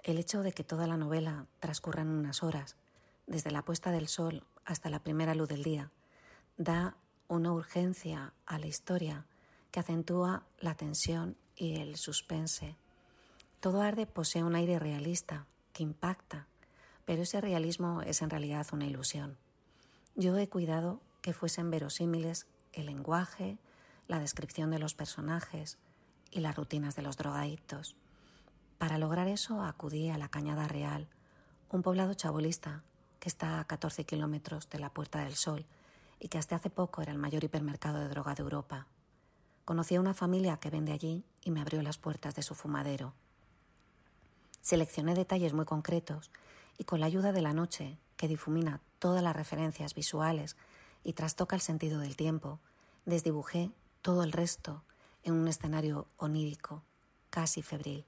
El 0.04 0.18
hecho 0.18 0.42
de 0.42 0.54
que 0.54 0.64
toda 0.64 0.88
la 0.88 0.98
novela 0.98 1.48
transcurra 1.60 2.02
en 2.02 2.10
unas 2.10 2.44
horas, 2.44 2.78
desde 3.28 3.52
la 3.52 3.64
puesta 3.64 3.92
del 3.92 4.08
sol 4.08 4.44
hasta 4.64 4.90
la 4.90 5.00
primera 5.00 5.36
luz 5.36 5.50
del 5.50 5.64
día, 5.64 5.92
da 6.58 6.96
una 7.28 7.52
urgencia 7.52 8.34
a 8.46 8.60
la 8.60 8.68
historia 8.68 9.26
que 9.76 9.82
acentúa 9.82 10.46
la 10.62 10.76
tensión 10.76 11.36
y 11.54 11.82
el 11.82 11.98
suspense. 11.98 12.78
Todo 13.60 13.82
arde 13.82 14.06
posee 14.08 14.42
un 14.42 14.56
aire 14.56 14.80
realista 14.80 15.48
que 15.74 15.84
impacta, 15.84 16.48
pero 17.04 17.24
ese 17.24 17.42
realismo 17.42 18.02
es 18.02 18.22
en 18.22 18.30
realidad 18.30 18.66
una 18.72 18.86
ilusión. 18.86 19.38
Yo 20.16 20.38
he 20.38 20.48
cuidado 20.48 21.02
que 21.22 21.34
fuesen 21.34 21.72
verosímiles 21.72 22.48
el 22.72 22.86
lenguaje, 22.86 23.58
la 24.08 24.20
descripción 24.20 24.72
de 24.72 24.80
los 24.80 24.96
personajes 24.96 25.78
y 26.32 26.40
las 26.40 26.56
rutinas 26.56 26.96
de 26.96 27.02
los 27.02 27.18
drogadictos. 27.18 27.98
Para 28.78 28.98
lograr 28.98 29.28
eso 29.28 29.62
acudí 29.62 30.10
a 30.10 30.18
la 30.18 30.30
Cañada 30.30 30.70
Real, 30.70 31.10
un 31.70 31.82
poblado 31.82 32.14
chabolista 32.14 32.82
que 33.20 33.28
está 33.28 33.60
a 33.60 33.68
14 33.68 34.06
kilómetros 34.06 34.70
de 34.70 34.80
la 34.80 34.94
Puerta 34.94 35.20
del 35.26 35.36
Sol 35.36 35.66
y 36.18 36.30
que 36.30 36.38
hasta 36.38 36.56
hace 36.56 36.70
poco 36.70 37.02
era 37.02 37.12
el 37.12 37.18
mayor 37.18 37.44
hipermercado 37.44 38.00
de 38.00 38.08
droga 38.08 38.36
de 38.36 38.44
Europa. 38.44 38.88
Conocí 39.66 39.96
a 39.96 40.00
una 40.00 40.14
familia 40.14 40.58
que 40.58 40.70
vende 40.70 40.94
allí 40.94 41.24
y 41.44 41.50
me 41.50 41.60
abrió 41.60 41.82
las 41.82 41.98
puertas 41.98 42.36
de 42.36 42.44
su 42.44 42.54
fumadero. 42.54 43.14
Seleccioné 44.62 45.16
detalles 45.16 45.54
muy 45.54 45.66
concretos 45.66 46.30
y 46.78 46.84
con 46.84 47.00
la 47.00 47.08
ayuda 47.08 47.32
de 47.32 47.42
la 47.42 47.54
noche, 47.54 47.98
que 48.16 48.28
difumina 48.28 48.80
todas 49.00 49.24
las 49.24 49.36
referencias 49.36 49.96
visuales 49.96 50.56
y 51.04 51.14
trastoca 51.14 51.56
el 51.56 51.62
sentido 51.62 52.00
del 52.00 52.16
tiempo, 52.16 52.60
desdibujé 53.06 53.72
todo 54.04 54.24
el 54.24 54.32
resto 54.32 54.84
en 55.24 55.34
un 55.34 55.48
escenario 55.48 56.08
onírico, 56.18 56.84
casi 57.32 57.64
febril. 57.64 58.06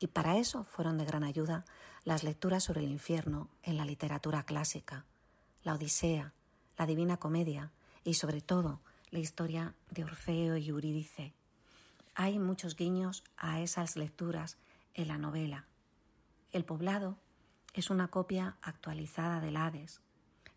Y 0.00 0.08
para 0.08 0.36
eso 0.36 0.64
fueron 0.64 0.98
de 0.98 1.04
gran 1.04 1.22
ayuda 1.22 1.64
las 2.02 2.24
lecturas 2.24 2.64
sobre 2.64 2.80
el 2.80 2.90
infierno 2.90 3.48
en 3.62 3.76
la 3.76 3.84
literatura 3.84 4.42
clásica, 4.42 5.04
la 5.62 5.74
Odisea, 5.74 6.32
la 6.76 6.86
Divina 6.86 7.18
Comedia 7.18 7.70
y 8.02 8.14
sobre 8.14 8.40
todo 8.40 8.80
la 9.12 9.18
historia 9.18 9.74
de 9.90 10.04
Orfeo 10.04 10.56
y 10.56 10.70
Eurídice. 10.70 11.34
Hay 12.14 12.38
muchos 12.38 12.76
guiños 12.76 13.22
a 13.36 13.60
esas 13.60 13.94
lecturas 13.94 14.56
en 14.94 15.08
la 15.08 15.18
novela. 15.18 15.66
El 16.50 16.64
poblado 16.64 17.18
es 17.74 17.90
una 17.90 18.08
copia 18.08 18.56
actualizada 18.62 19.40
del 19.40 19.58
Hades, 19.58 20.00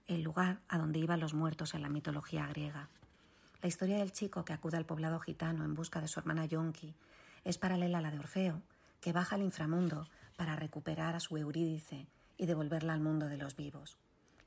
el 0.08 0.22
lugar 0.22 0.62
a 0.70 0.78
donde 0.78 1.00
iban 1.00 1.20
los 1.20 1.34
muertos 1.34 1.74
en 1.74 1.82
la 1.82 1.90
mitología 1.90 2.48
griega. 2.48 2.88
La 3.62 3.68
historia 3.68 3.98
del 3.98 4.14
chico 4.14 4.46
que 4.46 4.54
acude 4.54 4.78
al 4.78 4.86
poblado 4.86 5.20
gitano 5.20 5.66
en 5.66 5.74
busca 5.74 6.00
de 6.00 6.08
su 6.08 6.22
hermana 6.22 6.46
Yonki 6.46 6.96
es 7.44 7.58
paralela 7.58 7.98
a 7.98 8.02
la 8.02 8.12
de 8.12 8.20
Orfeo, 8.20 8.62
que 9.02 9.12
baja 9.12 9.36
al 9.36 9.42
inframundo 9.42 10.08
para 10.38 10.56
recuperar 10.56 11.14
a 11.14 11.20
su 11.20 11.36
Eurídice 11.36 12.08
y 12.38 12.46
devolverla 12.46 12.94
al 12.94 13.02
mundo 13.02 13.28
de 13.28 13.38
los 13.38 13.58
vivos. 13.58 13.98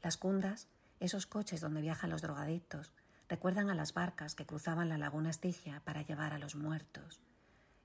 Las 0.03 0.17
cundas, 0.17 0.67
esos 0.99 1.27
coches 1.27 1.61
donde 1.61 1.83
viajan 1.83 2.09
los 2.09 2.23
drogadictos, 2.23 2.91
recuerdan 3.29 3.71
a 3.71 3.75
las 3.75 3.95
barcas 3.95 4.35
que 4.35 4.47
cruzaban 4.47 4.89
la 4.89 4.99
laguna 4.99 5.31
Estigia 5.31 5.81
para 5.85 6.03
llevar 6.03 6.33
a 6.33 6.39
los 6.39 6.55
muertos. 6.55 7.21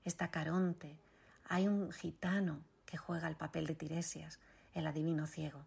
Está 0.04 0.30
Caronte, 0.30 0.98
hay 1.44 1.68
un 1.68 1.92
gitano 1.92 2.62
que 2.86 2.96
juega 2.96 3.28
el 3.28 3.36
papel 3.36 3.66
de 3.66 3.74
Tiresias, 3.74 4.40
el 4.72 4.86
adivino 4.86 5.26
ciego. 5.26 5.64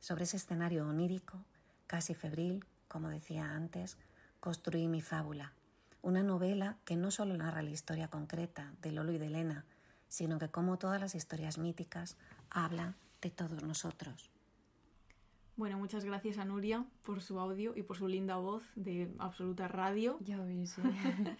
Sobre 0.00 0.24
ese 0.24 0.36
escenario 0.36 0.86
onírico, 0.86 1.44
casi 1.86 2.14
febril, 2.14 2.64
como 2.88 3.08
decía 3.08 3.50
antes, 3.50 3.96
construí 4.40 4.88
mi 4.88 5.00
fábula, 5.00 5.52
una 6.02 6.22
novela 6.22 6.76
que 6.84 6.96
no 6.96 7.10
solo 7.10 7.36
narra 7.36 7.62
la 7.62 7.70
historia 7.70 8.08
concreta 8.08 8.72
de 8.82 8.92
Lolo 8.92 9.12
y 9.12 9.18
de 9.18 9.26
Elena, 9.26 9.64
sino 10.08 10.38
que 10.38 10.50
como 10.50 10.78
todas 10.78 11.00
las 11.00 11.14
historias 11.14 11.58
míticas, 11.58 12.16
habla 12.50 12.94
de 13.20 13.30
todos 13.30 13.62
nosotros. 13.62 14.33
Bueno, 15.56 15.78
muchas 15.78 16.04
gracias 16.04 16.38
a 16.38 16.44
Nuria 16.44 16.84
por 17.02 17.22
su 17.22 17.38
audio 17.38 17.74
y 17.76 17.82
por 17.82 17.96
su 17.96 18.08
linda 18.08 18.36
voz 18.36 18.64
de 18.74 19.08
absoluta 19.18 19.68
radio. 19.68 20.18
Ya 20.24 20.40
ves. 20.40 20.76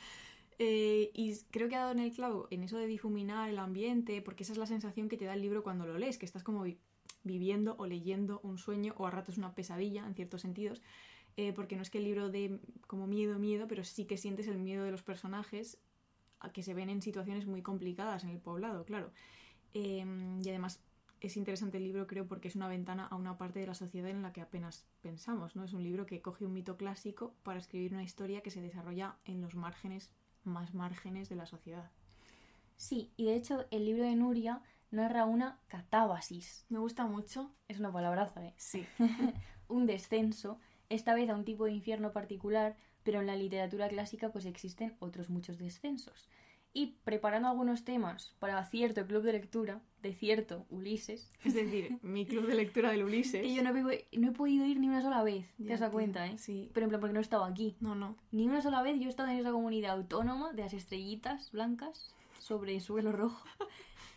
Eh, 0.61 1.11
y 1.15 1.35
creo 1.51 1.69
que 1.69 1.75
ha 1.75 1.81
dado 1.81 1.91
en 1.91 1.99
el 1.99 2.13
clavo 2.13 2.47
en 2.53 2.63
eso 2.63 2.79
de 2.79 2.87
difuminar 2.87 3.51
el 3.51 3.59
ambiente, 3.59 4.23
porque 4.23 4.45
esa 4.45 4.53
es 4.53 4.59
la 4.59 4.67
sensación 4.67 5.09
que 5.09 5.17
te 5.17 5.25
da 5.25 5.35
el 5.35 5.43
libro 5.43 5.65
cuando 5.65 5.85
lo 5.85 5.99
lees, 5.99 6.17
que 6.17 6.27
estás 6.27 6.45
como 6.45 6.65
viviendo 7.25 7.75
o 7.77 7.87
leyendo 7.87 8.39
un 8.45 8.57
sueño 8.57 8.95
o 8.97 9.09
a 9.09 9.11
ratos 9.11 9.37
una 9.37 9.57
pesadilla 9.57 10.07
en 10.07 10.15
ciertos 10.15 10.43
sentidos. 10.43 10.81
Eh, 11.37 11.53
porque 11.53 11.75
no 11.75 11.83
es 11.83 11.91
que 11.91 11.99
el 11.99 12.05
libro 12.05 12.31
dé 12.31 12.61
como 12.87 13.09
miedo, 13.09 13.37
miedo, 13.41 13.67
pero 13.67 13.83
sí 13.83 14.05
que 14.05 14.17
sientes 14.17 14.47
el 14.47 14.59
miedo 14.59 14.85
de 14.85 14.93
los 14.93 15.03
personajes 15.03 15.79
a 16.39 16.53
que 16.53 16.63
se 16.63 16.73
ven 16.73 16.89
en 16.89 17.03
situaciones 17.03 17.47
muy 17.47 17.61
complicadas 17.61 18.23
en 18.23 18.31
el 18.31 18.39
poblado, 18.39 18.85
claro. 18.85 19.11
Em, 19.73 20.41
y 20.41 20.49
además 20.51 20.81
es 21.27 21.37
interesante 21.37 21.79
el 21.79 21.85
libro, 21.85 22.07
creo, 22.07 22.27
porque 22.27 22.49
es 22.49 22.57
una 22.57 22.69
ventana 22.69 23.07
a 23.07 23.17
una 23.17 23.39
parte 23.39 23.61
de 23.61 23.67
la 23.67 23.75
sociedad 23.75 24.11
en 24.11 24.23
la 24.23 24.33
que 24.33 24.43
apenas 24.43 24.87
pensamos, 25.01 25.57
¿no? 25.57 25.65
Es 25.65 25.73
un 25.73 25.83
libro 25.83 26.07
que 26.07 26.21
coge 26.21 26.45
un 26.45 26.53
mito 26.53 26.77
clásico 26.77 27.35
para 27.43 27.59
escribir 27.59 27.93
una 27.93 28.03
historia 28.03 28.43
que 28.43 28.51
se 28.51 28.61
desarrolla 28.61 29.17
en 29.25 29.41
los 29.41 29.55
márgenes, 29.55 30.13
más 30.45 30.75
márgenes 30.75 31.29
de 31.29 31.37
la 31.37 31.47
sociedad. 31.47 31.91
Sí, 32.77 33.13
y 33.17 33.25
de 33.25 33.37
hecho 33.37 33.67
el 33.71 33.87
libro 33.87 34.05
de 34.05 34.17
Nuria 34.17 34.63
narra 34.91 35.25
una 35.25 35.61
catábasis. 35.69 36.67
Me 36.69 36.79
gusta 36.79 37.07
mucho. 37.07 37.53
Es 37.69 37.79
una 37.79 37.93
palabraza, 37.93 38.45
¿eh? 38.45 38.55
Sí. 38.57 38.87
un 39.69 39.87
descenso, 39.87 40.59
esta 40.89 41.15
vez 41.15 41.31
a 41.31 41.35
un 41.35 41.45
tipo 41.45 41.65
de 41.65 41.73
infierno 41.73 42.13
particular, 42.13 42.77
pero 43.03 43.21
en 43.21 43.27
la 43.27 43.37
literatura 43.37 43.89
clásica 43.89 44.31
pues 44.31 44.45
existen 44.45 44.97
otros 45.01 45.31
muchos 45.31 45.59
descensos 45.59 46.29
y 46.77 46.97
preparando 47.05 47.49
algunos 47.49 47.85
temas 47.85 48.35
para 48.41 48.63
cierto 48.65 49.07
club 49.07 49.23
de 49.23 49.33
lectura 49.33 49.81
de 50.03 50.13
cierto 50.13 50.67
Ulises. 50.69 51.31
Es 51.45 51.55
decir, 51.55 51.99
mi 52.03 52.27
club 52.27 52.47
de 52.47 52.57
lectura 52.57 52.91
del 52.91 53.05
Ulises. 53.05 53.47
Y 53.47 53.55
yo 53.55 53.63
no 53.63 53.71
he, 53.71 54.07
no 54.13 54.29
he 54.29 54.33
podido 54.33 54.67
ir 54.67 54.81
ni 54.81 54.89
una 54.89 55.01
sola 55.01 55.23
vez, 55.23 55.47
te 55.57 55.77
das 55.77 55.91
cuenta, 55.91 56.27
¿eh? 56.27 56.37
Sí. 56.37 56.69
Pero 56.75 56.85
en 56.85 56.91
plan, 56.91 57.01
porque 57.01 57.15
no 57.15 57.21
he 57.21 57.23
estado 57.23 57.45
aquí. 57.45 57.77
No, 57.81 57.95
no. 57.95 58.17
Ni 58.33 58.47
una 58.47 58.61
sola 58.61 58.83
vez 58.83 58.99
yo 58.99 59.07
he 59.07 59.09
estado 59.09 59.31
en 59.31 59.39
esa 59.39 59.53
comunidad 59.53 59.93
autónoma 59.93 60.53
de 60.53 60.63
las 60.63 60.75
estrellitas 60.75 61.53
blancas 61.53 62.13
sobre 62.39 62.79
suelo 62.81 63.13
rojo. 63.13 63.43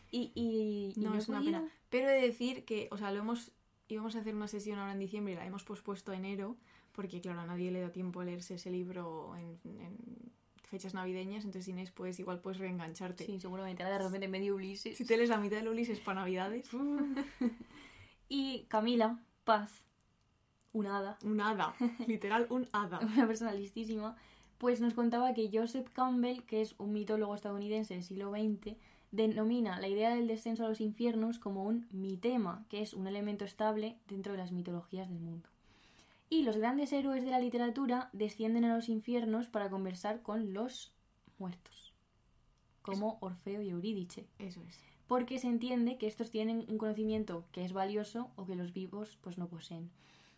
Y, 0.10 0.32
y, 0.36 0.94
no, 1.02 1.16
es 1.16 1.28
una 1.28 1.42
pena. 1.42 1.70
Pero 1.90 2.08
he 2.08 2.14
de 2.14 2.22
decir 2.22 2.64
que, 2.64 2.88
o 2.92 2.98
sea, 2.98 3.12
lo 3.12 3.20
hemos. 3.20 3.52
íbamos 3.90 4.16
a 4.16 4.20
hacer 4.20 4.34
una 4.34 4.48
sesión 4.48 4.80
ahora 4.80 4.94
en 4.94 5.00
diciembre 5.00 5.34
y 5.34 5.36
la 5.36 5.46
hemos 5.46 5.66
pospuesto 5.66 6.14
a 6.14 6.16
enero, 6.16 6.56
porque, 6.94 7.20
claro, 7.20 7.42
a 7.42 7.46
nadie 7.46 7.72
le 7.72 7.82
da 7.82 7.92
tiempo 7.92 8.22
a 8.22 8.24
leerse 8.24 8.56
ese 8.56 8.72
libro 8.72 9.36
en 9.36 9.60
fechas 10.68 10.94
navideñas, 10.94 11.46
entonces 11.46 11.68
Inés, 11.68 11.92
pues 11.92 12.20
igual 12.20 12.40
puedes 12.40 12.60
reengancharte. 12.60 13.26
Sí, 13.26 13.40
seguramente. 13.40 13.84
Ahora 13.84 13.98
de 13.98 14.04
repente 14.04 14.28
medio 14.28 14.56
Ulises. 14.56 14.98
Si 14.98 15.06
te 15.06 15.18
lees 15.18 15.30
la 15.30 15.38
mitad 15.38 15.58
del 15.58 15.70
Ulises 15.70 16.00
para 16.00 16.22
Navidades. 16.22 16.70
y 18.30 18.66
Camila, 18.68 19.20
Paz, 19.44 19.84
un 20.74 20.88
hada. 20.88 21.18
Un 21.24 21.42
hada, 21.42 21.74
literal 22.08 22.48
un 22.50 22.68
hada. 22.72 23.00
Una 23.00 23.28
persona 23.28 23.54
listísima. 23.54 24.16
Pues 24.58 24.82
nos 24.82 24.94
contaba 24.94 25.34
que 25.34 25.50
Joseph 25.52 25.90
Campbell, 25.94 26.44
que 26.44 26.62
es 26.62 26.76
un 26.80 26.92
mitólogo 26.92 27.36
estadounidense 27.36 27.94
del 27.94 28.04
siglo 28.04 28.32
XX, 28.32 28.76
denomina 29.12 29.80
la 29.80 29.88
idea 29.88 30.16
del 30.16 30.28
descenso 30.28 30.66
a 30.66 30.70
los 30.70 30.82
infiernos 30.82 31.40
como 31.40 31.64
un 31.64 31.88
mitema, 31.92 32.66
que 32.70 32.82
es 32.82 32.94
un 32.94 33.08
elemento 33.08 33.46
estable 33.46 33.98
dentro 34.08 34.34
de 34.34 34.40
las 34.40 34.52
mitologías 34.52 35.10
del 35.10 35.20
mundo 35.20 35.50
y 36.30 36.44
los 36.44 36.58
grandes 36.58 36.92
héroes 36.94 37.24
de 37.24 37.32
la 37.32 37.40
literatura 37.40 38.10
descienden 38.14 38.66
a 38.66 38.76
los 38.76 38.90
infiernos 38.90 39.48
para 39.48 39.70
conversar 39.70 40.22
con 40.22 40.54
los 40.54 40.94
muertos, 41.38 41.94
como 42.82 43.18
Orfeo 43.22 43.62
y 43.62 43.70
Eurídice. 43.70 44.28
Eso 44.40 44.64
es. 44.68 44.80
Porque 45.08 45.40
se 45.40 45.48
entiende 45.48 45.98
que 45.98 46.08
estos 46.08 46.32
tienen 46.32 46.66
un 46.68 46.78
conocimiento 46.78 47.46
que 47.52 47.64
es 47.64 47.72
valioso 47.72 48.32
o 48.36 48.46
que 48.46 48.56
los 48.56 48.74
vivos 48.74 49.18
pues 49.22 49.38
no 49.38 49.48
poseen. 49.48 49.90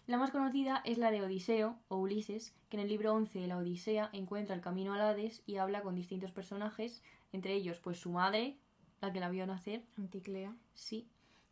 La 0.05 0.17
más 0.17 0.31
conocida 0.31 0.81
es 0.85 0.97
la 0.97 1.11
de 1.11 1.21
Odiseo 1.21 1.77
o 1.87 1.97
Ulises, 1.97 2.55
que 2.69 2.77
en 2.77 2.81
el 2.81 2.89
libro 2.89 3.13
11 3.13 3.39
de 3.39 3.47
la 3.47 3.57
Odisea 3.57 4.09
encuentra 4.13 4.55
el 4.55 4.61
camino 4.61 4.93
al 4.93 5.01
Hades 5.01 5.43
y 5.45 5.57
habla 5.57 5.81
con 5.81 5.95
distintos 5.95 6.31
personajes, 6.31 7.03
entre 7.31 7.53
ellos 7.53 7.79
pues 7.79 7.99
su 7.99 8.11
madre, 8.11 8.57
la 9.01 9.13
que 9.13 9.19
la 9.19 9.29
vio 9.29 9.45
nacer, 9.45 9.83
Anticlea. 9.97 10.55
Sí, 10.73 11.07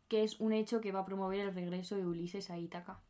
que 0.08 0.24
es 0.24 0.40
un 0.40 0.52
hecho 0.52 0.80
que 0.80 0.92
va 0.92 1.00
a 1.00 1.04
promover 1.04 1.40
el 1.40 1.54
regreso 1.54 1.96
de 1.96 2.06
Ulises 2.06 2.50
a 2.50 2.58
Ítaca. 2.58 3.00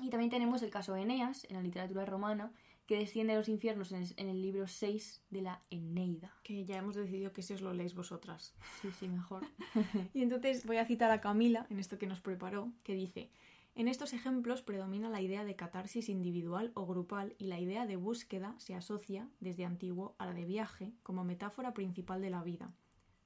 Y 0.00 0.10
también 0.10 0.30
tenemos 0.30 0.62
el 0.62 0.70
caso 0.70 0.94
de 0.94 1.02
Eneas 1.02 1.44
en 1.44 1.56
la 1.56 1.62
literatura 1.62 2.04
romana, 2.04 2.52
que 2.86 2.98
desciende 2.98 3.32
a 3.32 3.36
los 3.36 3.48
infiernos 3.48 3.92
en 3.92 4.28
el, 4.28 4.42
libro 4.42 4.66
6 4.66 5.22
de 5.30 5.42
la 5.42 5.62
Eneida. 5.70 6.34
Que 6.42 6.64
ya 6.64 6.76
hemos 6.76 6.96
decidido 6.96 7.32
que 7.32 7.42
si 7.42 7.54
os 7.54 7.62
lo 7.62 7.72
leéis 7.72 7.94
vosotras. 7.94 8.54
Sí, 8.82 8.90
sí, 8.98 9.08
mejor. 9.08 9.42
y 10.14 10.22
entonces 10.22 10.66
voy 10.66 10.76
a 10.76 10.84
citar 10.84 11.10
a 11.10 11.20
Camila 11.20 11.66
en 11.70 11.78
esto 11.78 11.98
que 11.98 12.06
nos 12.06 12.20
preparó, 12.20 12.72
que 12.82 12.94
dice, 12.94 13.30
en 13.76 13.88
estos 13.88 14.12
ejemplos 14.12 14.62
predomina 14.62 15.08
la 15.08 15.20
idea 15.20 15.44
de 15.44 15.56
catarsis 15.56 16.08
individual 16.08 16.70
o 16.74 16.86
grupal 16.86 17.34
y 17.38 17.46
la 17.46 17.58
idea 17.58 17.86
de 17.86 17.96
búsqueda 17.96 18.54
se 18.58 18.74
asocia 18.74 19.28
desde 19.40 19.64
antiguo 19.64 20.14
a 20.18 20.26
la 20.26 20.34
de 20.34 20.44
viaje 20.44 20.92
como 21.02 21.24
metáfora 21.24 21.74
principal 21.74 22.20
de 22.20 22.30
la 22.30 22.42
vida. 22.42 22.72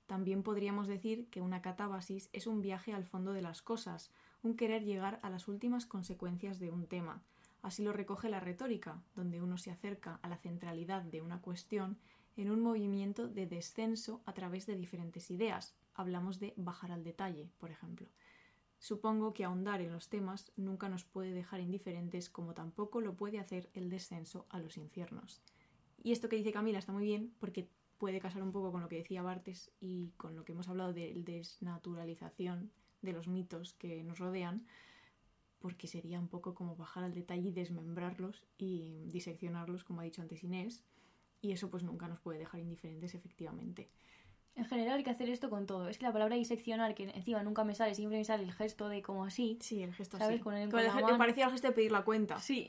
También 0.06 0.42
podríamos 0.42 0.86
decir 0.86 1.28
que 1.28 1.42
una 1.42 1.60
catábasis 1.60 2.30
es 2.32 2.46
un 2.46 2.62
viaje 2.62 2.94
al 2.94 3.04
fondo 3.04 3.34
de 3.34 3.42
las 3.42 3.60
cosas, 3.60 4.10
un 4.42 4.56
querer 4.56 4.84
llegar 4.84 5.18
a 5.22 5.30
las 5.30 5.48
últimas 5.48 5.86
consecuencias 5.86 6.58
de 6.58 6.70
un 6.70 6.86
tema. 6.86 7.22
Así 7.62 7.82
lo 7.82 7.92
recoge 7.92 8.28
la 8.28 8.40
retórica, 8.40 9.02
donde 9.16 9.42
uno 9.42 9.58
se 9.58 9.70
acerca 9.70 10.20
a 10.22 10.28
la 10.28 10.38
centralidad 10.38 11.02
de 11.02 11.22
una 11.22 11.40
cuestión 11.40 11.98
en 12.36 12.50
un 12.50 12.60
movimiento 12.60 13.28
de 13.28 13.46
descenso 13.46 14.22
a 14.24 14.32
través 14.32 14.66
de 14.66 14.76
diferentes 14.76 15.30
ideas. 15.30 15.74
Hablamos 15.94 16.38
de 16.38 16.54
bajar 16.56 16.92
al 16.92 17.02
detalle, 17.02 17.50
por 17.58 17.70
ejemplo. 17.70 18.08
Supongo 18.78 19.34
que 19.34 19.44
ahondar 19.44 19.80
en 19.80 19.92
los 19.92 20.08
temas 20.08 20.52
nunca 20.56 20.88
nos 20.88 21.02
puede 21.02 21.32
dejar 21.32 21.60
indiferentes 21.60 22.30
como 22.30 22.54
tampoco 22.54 23.00
lo 23.00 23.16
puede 23.16 23.40
hacer 23.40 23.68
el 23.74 23.90
descenso 23.90 24.46
a 24.50 24.60
los 24.60 24.76
infiernos. 24.76 25.42
Y 26.00 26.12
esto 26.12 26.28
que 26.28 26.36
dice 26.36 26.52
Camila 26.52 26.78
está 26.78 26.92
muy 26.92 27.04
bien 27.04 27.34
porque 27.40 27.68
puede 27.98 28.20
casar 28.20 28.42
un 28.42 28.52
poco 28.52 28.70
con 28.70 28.82
lo 28.82 28.88
que 28.88 28.98
decía 28.98 29.22
Bartes 29.22 29.72
y 29.80 30.12
con 30.16 30.36
lo 30.36 30.44
que 30.44 30.52
hemos 30.52 30.68
hablado 30.68 30.92
de 30.92 31.12
desnaturalización 31.16 32.70
de 33.02 33.12
los 33.12 33.28
mitos 33.28 33.74
que 33.74 34.02
nos 34.04 34.18
rodean, 34.18 34.66
porque 35.58 35.86
sería 35.86 36.20
un 36.20 36.28
poco 36.28 36.54
como 36.54 36.76
bajar 36.76 37.04
al 37.04 37.14
detalle 37.14 37.48
y 37.48 37.52
desmembrarlos 37.52 38.44
y 38.56 39.06
diseccionarlos, 39.08 39.84
como 39.84 40.00
ha 40.00 40.04
dicho 40.04 40.22
antes 40.22 40.44
Inés, 40.44 40.84
y 41.40 41.52
eso 41.52 41.70
pues 41.70 41.82
nunca 41.82 42.08
nos 42.08 42.20
puede 42.20 42.38
dejar 42.38 42.60
indiferentes 42.60 43.14
efectivamente. 43.14 43.90
En 44.54 44.64
general 44.64 44.98
hay 44.98 45.04
que 45.04 45.10
hacer 45.10 45.30
esto 45.30 45.50
con 45.50 45.66
todo. 45.66 45.88
Es 45.88 45.98
que 45.98 46.04
la 46.04 46.12
palabra 46.12 46.34
diseccionar, 46.34 46.94
que 46.96 47.04
encima 47.04 47.44
nunca 47.44 47.62
me 47.62 47.76
sale, 47.76 47.94
siempre 47.94 48.18
me 48.18 48.24
sale 48.24 48.42
el 48.42 48.52
gesto 48.52 48.88
de 48.88 49.02
como 49.02 49.24
así. 49.24 49.56
Sí, 49.60 49.84
el 49.84 49.94
gesto 49.94 50.18
¿sabes? 50.18 50.34
así. 50.34 50.42
Con 50.42 50.54
el, 50.54 50.68
con 50.68 50.80
el, 50.80 51.16
parecía 51.16 51.44
el 51.44 51.52
gesto 51.52 51.68
de 51.68 51.74
pedir 51.74 51.92
la 51.92 52.02
cuenta. 52.02 52.40
Sí. 52.40 52.66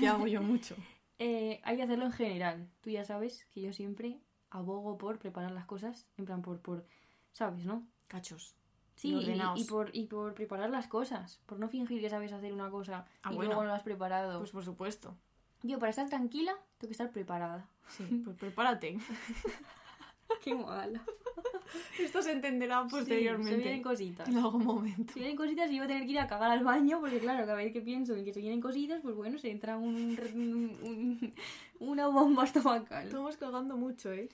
que 0.00 0.08
hago 0.08 0.26
yo 0.26 0.42
mucho. 0.42 0.74
Eh, 1.18 1.62
hay 1.64 1.78
que 1.78 1.82
hacerlo 1.82 2.04
en 2.04 2.12
general. 2.12 2.68
Tú 2.82 2.90
ya 2.90 3.02
sabes 3.02 3.46
que 3.46 3.62
yo 3.62 3.72
siempre 3.72 4.20
abogo 4.50 4.98
por 4.98 5.18
preparar 5.18 5.50
las 5.50 5.64
cosas, 5.64 6.06
en 6.18 6.26
plan 6.26 6.42
por, 6.42 6.60
por 6.60 6.86
¿sabes, 7.32 7.64
no? 7.64 7.86
Cachos. 8.06 8.54
Sí, 8.96 9.12
Y 9.14 9.60
y, 9.60 9.64
por, 9.64 9.90
y 9.94 10.06
por 10.06 10.34
preparar 10.34 10.70
las 10.70 10.88
cosas, 10.88 11.38
por 11.46 11.58
no 11.58 11.68
fingir 11.68 12.00
que 12.00 12.08
sabes 12.10 12.32
hacer 12.32 12.52
una 12.52 12.70
cosa 12.70 13.04
Ah, 13.22 13.30
y 13.32 13.36
bueno. 13.36 13.50
luego 13.50 13.62
no 13.62 13.68
lo 13.68 13.74
has 13.74 13.82
preparado. 13.82 14.38
Pues 14.38 14.50
por 14.50 14.64
supuesto. 14.64 15.14
Yo, 15.62 15.78
para 15.78 15.90
estar 15.90 16.08
tranquila, 16.08 16.52
tengo 16.78 16.88
que 16.88 16.92
estar 16.92 17.10
preparada. 17.10 17.68
Sí, 17.88 18.04
pues 18.24 18.36
prepárate. 18.36 18.98
Qué 20.42 20.54
mala. 20.54 21.02
Esto 21.98 22.22
se 22.22 22.32
entenderá 22.32 22.84
se 22.84 22.90
posteriormente. 22.90 23.56
vienen 23.56 23.82
cositas. 23.82 24.28
en 24.28 24.38
algún 24.38 24.64
momento. 24.64 25.12
Si 25.12 25.20
vienen 25.20 25.36
cositas 25.36 25.70
y 25.70 25.74
yo 25.76 25.78
voy 25.82 25.84
a 25.84 25.88
tener 25.88 26.04
que 26.04 26.12
ir 26.12 26.18
a 26.18 26.26
cagar 26.26 26.50
al 26.50 26.64
baño, 26.64 27.00
porque 27.00 27.18
claro, 27.18 27.40
cada 27.46 27.56
vez 27.58 27.72
que 27.72 27.80
pienso 27.80 28.14
en 28.14 28.24
que 28.24 28.32
se 28.32 28.40
vienen 28.40 28.60
cositas, 28.60 29.00
pues 29.02 29.14
bueno, 29.14 29.38
se 29.38 29.50
entra 29.50 29.76
un, 29.76 29.94
un- 30.34 30.78
un- 30.82 31.34
una 31.80 32.06
bomba 32.08 32.44
estomacal. 32.44 33.06
Estamos 33.06 33.36
cagando 33.36 33.76
mucho, 33.76 34.12
¿eh? 34.12 34.28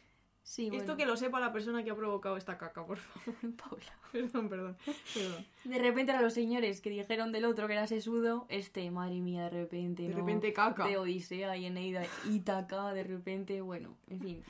Sí, 0.44 0.68
Esto 0.72 0.96
que 0.96 1.06
lo 1.06 1.16
sepa 1.16 1.38
la 1.38 1.52
persona 1.52 1.84
que 1.84 1.90
ha 1.90 1.94
provocado 1.94 2.36
esta 2.36 2.58
caca, 2.58 2.84
por 2.84 2.98
favor. 2.98 3.56
Paula. 3.56 3.92
Perdón, 4.10 4.48
perdón. 4.48 4.76
Perdón. 5.14 5.46
De 5.64 5.78
repente 5.78 6.10
eran 6.12 6.24
los 6.24 6.34
señores 6.34 6.80
que 6.80 6.90
dijeron 6.90 7.30
del 7.32 7.44
otro 7.44 7.66
que 7.68 7.74
era 7.74 7.86
sesudo, 7.86 8.46
este, 8.48 8.90
madre 8.90 9.20
mía, 9.20 9.44
de 9.44 9.50
repente, 9.50 10.02
De 10.02 10.08
¿no? 10.10 10.16
repente 10.18 10.52
caca. 10.52 10.86
De 10.86 10.98
Odisea 10.98 11.56
y 11.56 11.66
Eneida, 11.66 12.02
Ítaca, 12.28 12.92
de 12.92 13.04
repente, 13.04 13.60
bueno, 13.60 13.96
en 14.08 14.20
fin. 14.20 14.44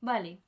Vale. 0.00 0.40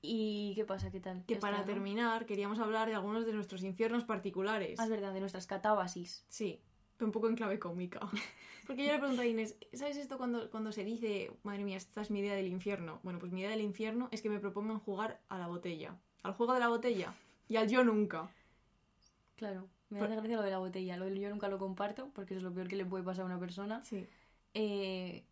¿Y 0.00 0.52
qué 0.54 0.64
pasa? 0.64 0.90
¿Qué 0.92 1.00
tal? 1.00 1.24
Que 1.26 1.34
Ya 1.34 1.40
para 1.40 1.56
está, 1.56 1.66
¿no? 1.66 1.72
terminar 1.74 2.24
queríamos 2.26 2.58
hablar 2.60 2.88
de 2.88 2.94
algunos 2.94 3.26
de 3.26 3.32
nuestros 3.32 3.64
infiernos 3.64 4.04
particulares. 4.04 4.78
Ah, 4.78 4.84
es 4.84 4.90
verdad, 4.90 5.12
de 5.12 5.20
nuestras 5.20 5.46
catábasis. 5.46 6.24
Sí, 6.28 6.60
pero 6.98 7.06
un 7.06 7.12
poco 7.12 7.28
en 7.28 7.36
clave 7.36 7.58
cómica. 7.58 8.00
Porque 8.66 8.84
yo 8.84 8.92
le 8.92 8.98
pregunto 8.98 9.22
a 9.22 9.26
Inés, 9.26 9.56
¿sabes 9.72 9.96
esto 9.96 10.18
cuando, 10.18 10.50
cuando 10.50 10.72
se 10.72 10.84
dice, 10.84 11.32
madre 11.42 11.64
mía, 11.64 11.78
esta 11.78 12.02
es 12.02 12.10
mi 12.10 12.18
idea 12.18 12.34
del 12.34 12.48
infierno? 12.48 13.00
Bueno, 13.02 13.18
pues 13.18 13.32
mi 13.32 13.40
idea 13.40 13.48
del 13.50 13.62
infierno 13.62 14.08
es 14.10 14.20
que 14.20 14.28
me 14.28 14.40
propongan 14.40 14.78
jugar 14.78 15.18
a 15.30 15.38
la 15.38 15.46
botella. 15.46 15.96
Al 16.22 16.34
juego 16.34 16.52
de 16.52 16.60
la 16.60 16.68
botella. 16.68 17.14
Y 17.48 17.56
al 17.56 17.68
yo 17.68 17.82
nunca. 17.82 18.28
Claro, 19.36 19.68
me 19.88 20.00
Por- 20.00 20.08
hace 20.08 20.16
gracia 20.16 20.36
lo 20.36 20.42
de 20.42 20.50
la 20.50 20.58
botella. 20.58 20.98
Lo 20.98 21.06
del 21.06 21.18
yo 21.18 21.30
nunca 21.30 21.48
lo 21.48 21.58
comparto, 21.58 22.10
porque 22.14 22.34
es 22.34 22.42
lo 22.42 22.52
peor 22.52 22.68
que 22.68 22.76
le 22.76 22.84
puede 22.84 23.04
pasar 23.04 23.22
a 23.22 23.26
una 23.26 23.38
persona. 23.38 23.82
Sí. 23.84 24.06
Eh, 24.52 25.24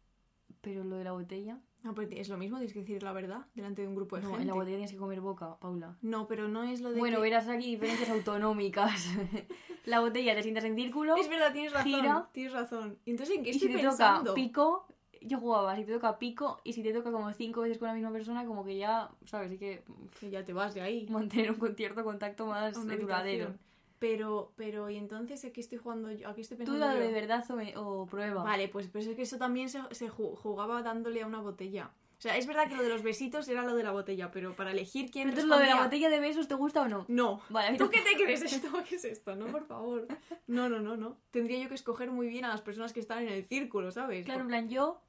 pero 0.62 0.82
lo 0.84 0.96
de 0.96 1.04
la 1.04 1.12
botella... 1.12 1.58
No, 1.86 1.94
pero 1.94 2.10
es 2.10 2.28
lo 2.28 2.36
mismo, 2.36 2.56
tienes 2.58 2.72
que 2.72 2.80
decir 2.80 3.00
la 3.04 3.12
verdad 3.12 3.46
delante 3.54 3.82
de 3.82 3.88
un 3.88 3.94
grupo 3.94 4.16
de 4.16 4.22
No, 4.22 4.28
gente. 4.30 4.42
en 4.42 4.48
la 4.48 4.54
botella 4.54 4.76
tienes 4.76 4.90
que 4.90 4.98
comer 4.98 5.20
boca, 5.20 5.56
Paula. 5.60 5.96
No, 6.02 6.26
pero 6.26 6.48
no 6.48 6.64
es 6.64 6.80
lo 6.80 6.90
de 6.90 6.98
Bueno, 6.98 7.18
que- 7.18 7.22
verás 7.22 7.46
aquí 7.48 7.66
diferencias 7.70 8.10
autonómicas. 8.10 9.06
la 9.84 10.00
botella 10.00 10.34
te 10.34 10.42
sientas 10.42 10.64
en 10.64 10.74
círculo. 10.74 11.14
Es 11.16 11.28
verdad, 11.28 11.52
tienes 11.52 11.72
razón. 11.72 11.92
gira. 11.92 12.28
Tienes 12.32 12.52
razón. 12.52 12.98
¿Y 13.04 13.10
entonces 13.12 13.36
en 13.36 13.44
qué 13.44 13.50
y 13.50 13.54
si 13.54 13.68
te 13.68 13.74
pensando? 13.78 14.20
toca 14.24 14.34
pico, 14.34 14.88
yo 15.22 15.38
jugaba, 15.38 15.76
si 15.76 15.84
te 15.84 15.92
toca 15.92 16.18
pico 16.18 16.60
y 16.64 16.72
si 16.72 16.82
te 16.82 16.92
toca 16.92 17.12
como 17.12 17.32
cinco 17.32 17.60
veces 17.60 17.78
con 17.78 17.86
la 17.86 17.94
misma 17.94 18.10
persona, 18.10 18.44
como 18.46 18.64
que 18.64 18.76
ya, 18.76 19.08
¿sabes? 19.24 19.50
Hay 19.52 19.58
que 19.58 19.84
Que 20.18 20.30
ya 20.30 20.44
te 20.44 20.52
vas 20.52 20.74
de 20.74 20.80
ahí. 20.80 21.06
mantener 21.08 21.52
un 21.52 21.76
cierto 21.76 22.02
contacto 22.02 22.46
más 22.46 22.74
duradero. 22.84 23.54
Pero, 23.98 24.52
pero, 24.56 24.90
¿y 24.90 24.96
entonces 24.96 25.44
a 25.44 25.50
qué 25.52 25.60
estoy 25.60 25.78
jugando 25.78 26.10
yo? 26.12 26.28
¿A 26.28 26.34
qué 26.34 26.42
estoy 26.42 26.56
Tú 26.58 26.64
pensando 26.64 26.86
lo 26.86 26.94
yo? 26.94 27.00
de 27.00 27.12
verdad 27.12 27.44
o, 27.50 27.54
me- 27.56 27.76
o 27.76 28.06
prueba. 28.06 28.42
Vale, 28.42 28.68
pues, 28.68 28.88
pues 28.88 29.06
es 29.06 29.16
que 29.16 29.22
eso 29.22 29.38
también 29.38 29.68
se, 29.70 29.80
se 29.92 30.10
ju- 30.10 30.36
jugaba 30.36 30.82
dándole 30.82 31.22
a 31.22 31.26
una 31.26 31.40
botella. 31.40 31.90
O 32.18 32.20
sea, 32.20 32.36
es 32.38 32.46
verdad 32.46 32.66
que 32.68 32.76
lo 32.76 32.82
de 32.82 32.88
los 32.88 33.02
besitos 33.02 33.46
era 33.48 33.62
lo 33.62 33.74
de 33.74 33.82
la 33.82 33.90
botella, 33.92 34.30
pero 34.30 34.56
para 34.56 34.70
elegir 34.72 35.10
quién 35.10 35.28
entonces 35.28 35.48
lo 35.48 35.56
de 35.58 35.66
la 35.66 35.72
respondía- 35.72 35.84
botella 35.84 36.08
de 36.10 36.20
besos, 36.20 36.48
¿te 36.48 36.54
gusta 36.54 36.82
o 36.82 36.88
no? 36.88 37.04
No. 37.08 37.40
Vale, 37.50 37.76
¿Tú 37.76 37.90
qué 37.90 38.00
te 38.00 38.14
crees 38.22 38.40
esto? 38.42 38.68
¿Qué 38.88 38.96
es 38.96 39.04
esto? 39.04 39.36
No, 39.36 39.46
por 39.46 39.66
favor. 39.66 40.06
No, 40.46 40.68
no, 40.70 40.80
no, 40.80 40.96
no. 40.96 41.18
Tendría 41.30 41.58
yo 41.62 41.68
que 41.68 41.74
escoger 41.74 42.10
muy 42.10 42.26
bien 42.28 42.44
a 42.46 42.48
las 42.48 42.62
personas 42.62 42.92
que 42.94 43.00
están 43.00 43.22
en 43.22 43.28
el 43.28 43.44
círculo, 43.44 43.90
¿sabes? 43.92 44.24
Claro, 44.24 44.40
en 44.42 44.48
plan, 44.48 44.68
yo, 44.70 45.02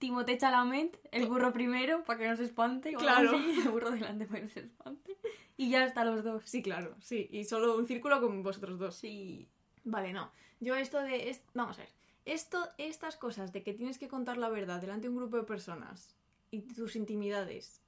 Timothée 0.00 0.36
Chalamet, 0.38 0.98
el 1.12 1.26
burro 1.28 1.52
primero, 1.52 2.02
para 2.02 2.18
que 2.18 2.26
no 2.28 2.36
se 2.36 2.44
espante. 2.44 2.96
o 2.96 2.98
Claro. 2.98 3.30
así, 3.36 3.60
El 3.60 3.68
burro 3.68 3.92
delante 3.92 4.26
para 4.26 4.40
que 4.40 4.46
no 4.46 4.50
se 4.50 4.60
espante. 4.60 5.16
Y 5.56 5.70
ya 5.70 5.84
está 5.84 6.04
los 6.04 6.24
dos. 6.24 6.42
Sí, 6.44 6.62
claro, 6.62 6.96
sí. 7.00 7.28
Y 7.30 7.44
solo 7.44 7.76
un 7.76 7.86
círculo 7.86 8.20
con 8.20 8.42
vosotros 8.42 8.78
dos. 8.80 8.96
Sí. 8.96 9.46
Vale, 9.84 10.12
no. 10.12 10.32
Yo 10.58 10.74
esto 10.74 10.98
de... 10.98 11.30
es- 11.30 11.42
Vamos 11.54 11.78
a 11.78 11.82
ver. 11.82 11.90
Esto, 12.24 12.66
estas 12.78 13.16
cosas 13.16 13.52
de 13.52 13.62
que 13.62 13.72
tienes 13.74 13.98
que 13.98 14.08
contar 14.08 14.36
la 14.38 14.48
verdad 14.48 14.80
delante 14.80 15.02
de 15.04 15.10
un 15.10 15.16
grupo 15.16 15.36
de 15.36 15.42
personas 15.44 16.16
y 16.50 16.62
tus 16.62 16.96
intimidades. 16.96 17.80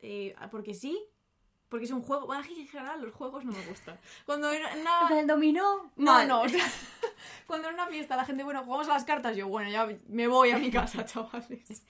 eh, 0.00 0.34
porque 0.50 0.74
sí, 0.74 0.98
porque 1.68 1.84
es 1.86 1.90
un 1.90 2.02
juego... 2.02 2.26
Bueno, 2.26 2.44
en 2.44 2.66
general 2.68 3.00
los 3.02 3.12
juegos 3.14 3.44
no 3.44 3.52
me 3.52 3.66
gustan. 3.66 3.98
Cuando 4.26 4.50
era 4.50 4.68
una... 4.80 5.20
¿El 5.20 5.26
dominó? 5.26 5.90
No, 5.96 6.24
no. 6.26 6.42
o 6.42 6.48
sea, 6.48 6.64
cuando 7.46 7.68
en 7.68 7.74
una 7.74 7.86
fiesta 7.86 8.16
la 8.16 8.24
gente, 8.24 8.44
bueno, 8.44 8.64
jugamos 8.64 8.88
a 8.88 8.94
las 8.94 9.04
cartas, 9.04 9.36
yo, 9.36 9.48
bueno, 9.48 9.70
ya 9.70 9.88
me 10.08 10.26
voy 10.26 10.50
a 10.50 10.58
mi 10.58 10.70
casa, 10.70 11.04
chavales. 11.06 11.84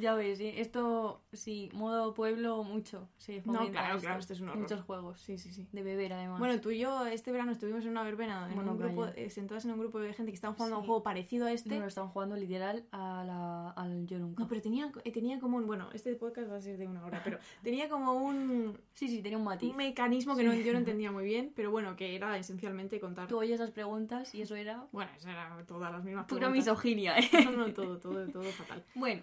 Ya 0.00 0.14
ves, 0.14 0.38
¿eh? 0.40 0.60
esto, 0.60 1.22
sí, 1.32 1.70
modo 1.74 2.14
pueblo, 2.14 2.62
mucho. 2.62 3.08
Se 3.18 3.42
No, 3.44 3.68
claro, 3.70 3.98
claro, 3.98 4.20
esto 4.20 4.32
es 4.32 4.40
un 4.40 4.48
horror. 4.50 4.62
Muchos 4.62 4.80
juegos. 4.82 5.20
Sí, 5.20 5.38
sí, 5.38 5.52
sí. 5.52 5.68
De 5.72 5.82
beber, 5.82 6.12
además. 6.12 6.38
Bueno, 6.38 6.60
tú 6.60 6.70
y 6.70 6.78
yo 6.78 7.04
este 7.06 7.32
verano 7.32 7.50
estuvimos 7.52 7.84
en 7.84 7.90
una 7.90 8.02
verbena, 8.04 8.46
en 8.48 8.54
Bueno, 8.54 8.72
un 8.72 8.78
grupo, 8.78 9.06
eh, 9.06 9.28
sentadas 9.30 9.64
en 9.64 9.72
un 9.72 9.80
grupo 9.80 9.98
de 9.98 10.12
gente 10.14 10.30
que 10.30 10.36
estaban 10.36 10.54
jugando 10.56 10.76
a 10.76 10.78
un 10.78 10.84
Sí. 10.84 10.86
juego 10.86 11.02
parecido 11.02 11.46
a 11.46 11.52
este. 11.52 11.74
No, 11.74 11.80
lo 11.80 11.86
estaban 11.88 12.10
jugando 12.10 12.36
literal 12.36 12.84
a 12.92 13.24
la, 13.26 13.70
al 13.70 14.06
yo 14.06 14.18
nunca. 14.18 14.42
No, 14.42 14.48
pero 14.48 14.60
tenía, 14.62 14.90
eh, 15.04 15.10
tenía 15.12 15.40
como 15.40 15.56
un. 15.56 15.66
Bueno, 15.66 15.88
este 15.92 16.14
podcast 16.14 16.50
va 16.50 16.56
a 16.56 16.60
ser 16.60 16.78
de 16.78 16.86
una 16.86 17.04
hora, 17.04 17.20
pero 17.24 17.38
tenía 17.62 17.88
como 17.88 18.12
un, 18.14 18.78
Sí, 18.94 19.08
sí, 19.08 19.20
tenía 19.20 19.38
un 19.38 19.44
matiz. 19.44 19.70
un 19.70 19.76
mecanismo 19.76 20.36
que 20.36 20.44
no, 20.44 20.54
yo 20.54 20.72
no 20.72 20.78
entendía 20.78 21.10
muy 21.10 21.24
bien, 21.24 21.52
pero 21.56 21.70
bueno, 21.72 21.96
que 21.96 22.14
era 22.14 22.38
esencialmente 22.38 23.00
contar. 23.00 23.26
Tú 23.28 23.38
oías 23.38 23.58
las 23.58 23.72
preguntas 23.72 24.34
y 24.34 24.42
eso 24.42 24.54
era 24.54 24.86
Bueno, 24.92 25.10
eso 25.16 25.28
era 25.28 25.64
todas 25.66 25.90
las 25.90 26.04
mismas 26.04 26.26
pura 26.26 26.46
preguntas. 26.48 26.66
misoginia, 26.66 27.18
¿eh? 27.18 27.28
No, 27.44 27.52
no, 27.52 27.72
todo, 27.72 27.98
todo, 27.98 28.28
todo 28.28 28.44
fatal. 28.44 28.84
Bueno. 28.94 29.22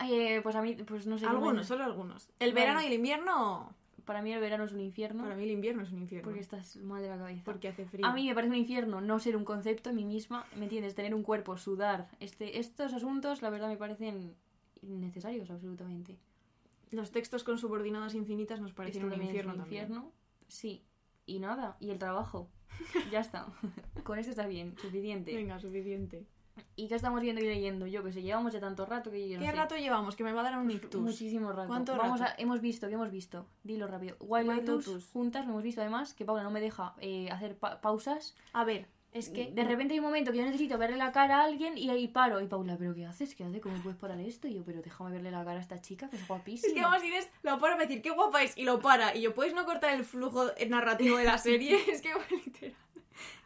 Eh, 0.00 0.40
pues 0.42 0.56
a 0.56 0.62
mí, 0.62 0.74
pues 0.74 1.06
no 1.06 1.18
sé. 1.18 1.26
Algunos, 1.26 1.66
solo 1.66 1.84
algunos. 1.84 2.28
El 2.40 2.52
Vale. 2.52 2.60
verano 2.60 2.82
y 2.82 2.86
el 2.86 2.92
invierno. 2.94 3.74
Para 4.04 4.20
mí 4.20 4.32
el 4.32 4.40
verano 4.40 4.64
es 4.64 4.72
un 4.72 4.80
infierno. 4.80 5.22
Para 5.22 5.34
mí 5.34 5.44
el 5.44 5.50
invierno 5.50 5.82
es 5.82 5.90
un 5.92 5.98
infierno. 6.00 6.24
Porque 6.26 6.40
estás 6.40 6.76
mal 6.76 7.00
de 7.00 7.08
la 7.08 7.16
cabeza. 7.16 7.42
Porque 7.44 7.68
hace 7.68 7.86
frío. 7.86 8.04
A 8.06 8.12
mí 8.12 8.26
me 8.28 8.34
parece 8.34 8.50
un 8.52 8.58
infierno 8.58 9.00
no 9.00 9.18
ser 9.18 9.36
un 9.36 9.44
concepto 9.44 9.90
en 9.90 9.96
mí 9.96 10.04
misma, 10.04 10.46
¿me 10.56 10.64
entiendes? 10.64 10.94
Tener 10.94 11.14
un 11.14 11.22
cuerpo, 11.22 11.56
sudar. 11.56 12.08
Este, 12.20 12.58
estos 12.58 12.92
asuntos, 12.92 13.40
la 13.40 13.48
verdad, 13.48 13.68
me 13.68 13.76
parecen 13.78 14.34
innecesarios 14.82 15.50
absolutamente. 15.50 16.18
Los 16.90 17.12
textos 17.12 17.44
con 17.44 17.56
subordinadas 17.56 18.14
infinitas 18.14 18.60
nos 18.60 18.72
parecen 18.74 19.02
Esto 19.02 19.06
un 19.06 19.10
también 19.12 19.30
es 19.30 19.34
infierno 19.34 19.52
un 19.54 19.58
también. 19.60 19.82
infierno. 19.84 20.12
Sí. 20.48 20.84
Y 21.24 21.38
nada, 21.38 21.76
y 21.80 21.88
el 21.90 21.98
trabajo. 21.98 22.50
ya 23.10 23.20
está. 23.20 23.46
Con 24.04 24.18
esto 24.18 24.30
está 24.32 24.46
bien, 24.46 24.76
suficiente. 24.76 25.34
Venga, 25.34 25.58
suficiente. 25.58 26.26
¿Y 26.76 26.88
qué 26.88 26.94
estamos 26.96 27.20
viendo 27.20 27.40
y 27.42 27.46
leyendo? 27.46 27.86
Yo 27.86 28.02
que 28.04 28.12
sé, 28.12 28.22
llevamos 28.22 28.52
ya 28.52 28.60
tanto 28.60 28.84
rato 28.86 29.10
que 29.10 29.28
yo 29.28 29.38
no 29.38 29.44
¿Qué 29.44 29.50
sé. 29.50 29.56
rato 29.56 29.76
llevamos? 29.76 30.14
Que 30.16 30.24
me 30.24 30.32
va 30.32 30.40
a 30.40 30.44
dar 30.44 30.58
un 30.58 30.70
ictus. 30.70 31.00
Muchísimo 31.00 31.50
rato. 31.52 31.68
¿Cuánto 31.68 31.96
Vamos 31.96 32.20
rato? 32.20 32.32
A, 32.36 32.40
hemos 32.42 32.60
visto, 32.60 32.88
¿qué 32.88 32.94
hemos 32.94 33.10
visto? 33.10 33.46
Dilo 33.62 33.86
rápido. 33.86 34.16
Wild, 34.20 34.48
Wild 34.48 34.68
Lotus, 34.68 34.86
Lotus. 34.86 35.06
juntas, 35.10 35.44
lo 35.46 35.50
hemos 35.52 35.62
visto 35.62 35.80
además, 35.80 36.14
que 36.14 36.24
Paula 36.24 36.42
no 36.42 36.50
me 36.50 36.60
deja 36.60 36.94
eh, 37.00 37.28
hacer 37.30 37.56
pa- 37.56 37.80
pausas. 37.80 38.36
A 38.52 38.64
ver, 38.64 38.86
es 39.12 39.28
que... 39.28 39.50
de 39.52 39.64
repente 39.64 39.94
hay 39.94 40.00
un 40.00 40.06
momento 40.06 40.32
que 40.32 40.38
yo 40.38 40.44
necesito 40.44 40.76
verle 40.78 40.96
la 40.96 41.12
cara 41.12 41.40
a 41.40 41.44
alguien 41.44 41.78
y 41.78 41.90
ahí 41.90 42.08
paro. 42.08 42.40
Y 42.40 42.46
Paula, 42.46 42.76
¿pero 42.76 42.94
qué 42.94 43.06
haces? 43.06 43.34
¿Qué 43.34 43.44
haces? 43.44 43.60
¿Cómo 43.60 43.76
puedes 43.82 43.98
parar 43.98 44.18
esto? 44.20 44.48
Y 44.48 44.54
yo, 44.54 44.64
pero 44.64 44.82
déjame 44.82 45.10
verle 45.12 45.30
la 45.30 45.44
cara 45.44 45.58
a 45.58 45.62
esta 45.62 45.80
chica, 45.80 46.08
que 46.08 46.16
es 46.16 46.26
guapísima. 46.28 46.68
Es 46.68 46.74
que 46.74 46.82
vamos, 46.82 47.04
Inés 47.04 47.28
lo 47.42 47.58
para 47.60 47.74
para 47.74 47.86
decir 47.86 48.02
qué 48.02 48.10
guapa 48.10 48.42
es 48.42 48.56
y 48.56 48.62
lo 48.64 48.80
para. 48.80 49.16
Y 49.16 49.22
yo, 49.22 49.34
¿puedes 49.34 49.54
no 49.54 49.64
cortar 49.64 49.94
el 49.94 50.04
flujo 50.04 50.46
narrativo 50.68 51.16
de 51.16 51.24
la 51.24 51.38
serie? 51.38 51.78
es 51.90 52.00
que, 52.00 52.10
literal. 52.30 52.74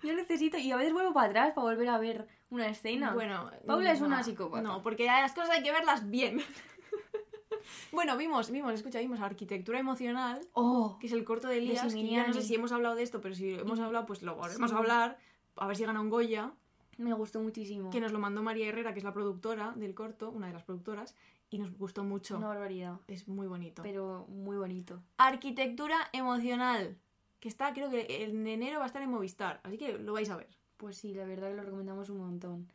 Yo 0.02 0.14
necesito, 0.14 0.56
y 0.58 0.70
a 0.72 0.76
veces 0.76 0.92
vuelvo 0.92 1.12
para 1.12 1.28
atrás 1.28 1.52
para 1.54 1.66
volver 1.66 1.88
a 1.88 1.98
ver 1.98 2.28
una 2.50 2.68
escena. 2.68 3.12
Bueno, 3.14 3.50
Paula 3.66 3.92
es 3.92 4.00
una 4.00 4.22
psicópata. 4.22 4.62
No, 4.62 4.82
porque 4.82 5.06
las 5.06 5.32
cosas 5.32 5.50
hay 5.50 5.62
que 5.62 5.72
verlas 5.72 6.08
bien. 6.08 6.40
bueno, 7.92 8.16
vimos, 8.16 8.50
vimos, 8.50 8.72
escucha, 8.74 8.98
vimos 9.00 9.20
Arquitectura 9.20 9.78
Emocional, 9.78 10.40
¡Oh! 10.52 10.96
que 11.00 11.06
es 11.06 11.12
el 11.12 11.24
corto 11.24 11.48
de 11.48 11.54
De 11.54 11.60
Elías. 11.60 11.92
que 11.94 12.08
yo 12.08 12.26
no 12.26 12.32
sé 12.32 12.42
si 12.42 12.54
hemos 12.54 12.72
hablado 12.72 12.94
de 12.94 13.02
esto, 13.02 13.20
pero 13.20 13.34
si 13.34 13.54
hemos 13.54 13.80
hablado, 13.80 14.06
pues 14.06 14.22
lo 14.22 14.34
volvemos 14.36 14.70
Sí. 14.70 14.76
a 14.76 14.78
hablar. 14.78 15.18
A 15.56 15.66
ver 15.66 15.76
si 15.76 15.84
gana 15.84 16.00
un 16.00 16.08
Goya. 16.10 16.52
Me 16.98 17.12
gustó 17.14 17.40
muchísimo. 17.40 17.90
Que 17.90 18.00
nos 18.00 18.12
lo 18.12 18.18
mandó 18.18 18.42
María 18.42 18.66
Herrera, 18.68 18.92
que 18.92 18.98
es 18.98 19.04
la 19.04 19.12
productora 19.12 19.72
del 19.76 19.94
corto, 19.94 20.30
una 20.30 20.48
de 20.48 20.52
las 20.52 20.64
productoras, 20.64 21.14
y 21.50 21.58
nos 21.58 21.76
gustó 21.76 22.02
mucho. 22.04 22.36
Una 22.36 22.48
barbaridad. 22.48 22.96
Es 23.06 23.28
muy 23.28 23.46
bonito. 23.46 23.82
Pero 23.82 24.26
muy 24.28 24.56
bonito. 24.56 25.00
Arquitectura 25.16 25.96
emocional. 26.12 26.98
Que 27.40 27.48
está, 27.48 27.72
creo 27.72 27.88
que 27.90 28.24
en 28.24 28.46
enero 28.46 28.78
va 28.78 28.84
a 28.84 28.86
estar 28.88 29.02
en 29.02 29.10
Movistar. 29.10 29.60
Así 29.62 29.78
que 29.78 29.96
lo 29.98 30.12
vais 30.12 30.28
a 30.30 30.36
ver. 30.36 30.48
Pues 30.76 30.96
sí, 30.96 31.14
la 31.14 31.24
verdad 31.24 31.50
que 31.50 31.56
lo 31.56 31.62
recomendamos 31.62 32.08
un 32.10 32.18
montón. 32.18 32.72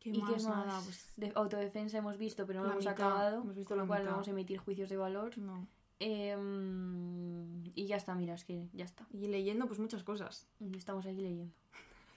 ¿Qué 0.00 0.10
¿Y 0.10 0.18
más? 0.20 0.30
qué 0.30 0.48
más? 0.48 0.66
Nada, 0.66 0.80
pues, 0.84 1.12
De 1.16 1.32
autodefensa 1.34 1.98
hemos 1.98 2.16
visto, 2.16 2.46
pero 2.46 2.60
no 2.60 2.66
lo 2.66 2.72
hemos 2.72 2.84
mitad, 2.84 2.94
acabado. 2.94 3.42
hemos 3.42 3.54
visto 3.56 3.68
con 3.70 3.78
lo 3.78 3.86
cual 3.86 4.04
no 4.04 4.12
vamos 4.12 4.28
a 4.28 4.30
emitir 4.30 4.58
juicios 4.58 4.88
de 4.88 4.96
valor. 4.96 5.36
no. 5.38 5.66
Em, 5.98 7.64
y 7.74 7.86
ya 7.86 7.96
está, 7.96 8.14
mira, 8.14 8.34
es 8.34 8.44
que 8.44 8.68
ya 8.72 8.84
está. 8.84 9.06
Y 9.12 9.26
leyendo, 9.28 9.66
pues 9.66 9.78
muchas 9.78 10.02
cosas. 10.04 10.46
Estamos 10.76 11.06
aquí 11.06 11.20
leyendo. 11.20 11.52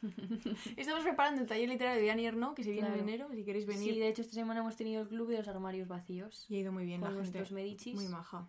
Estamos 0.77 1.03
preparando 1.03 1.41
el 1.41 1.47
taller 1.47 1.67
literario 1.69 2.01
de 2.01 2.11
Annie 2.11 2.25
Ernaux, 2.25 2.55
que 2.55 2.63
se 2.63 2.71
viene 2.71 2.87
Claro. 2.87 3.01
en 3.03 3.09
enero, 3.09 3.29
si 3.33 3.43
queréis 3.43 3.65
venir. 3.65 3.93
Sí, 3.93 3.99
de 3.99 4.07
hecho, 4.09 4.21
esta 4.21 4.33
semana 4.33 4.61
hemos 4.61 4.75
tenido 4.75 5.01
el 5.01 5.07
club 5.07 5.27
de 5.29 5.37
los 5.37 5.47
armarios 5.47 5.87
vacíos. 5.87 6.45
Y 6.49 6.55
ha 6.55 6.59
ido 6.59 6.71
muy 6.71 6.85
bien 6.85 7.01
con 7.01 7.15
la 7.17 7.23
gente. 7.23 7.53
Medicis. 7.53 7.95
Muy 7.95 8.07
maja. 8.07 8.47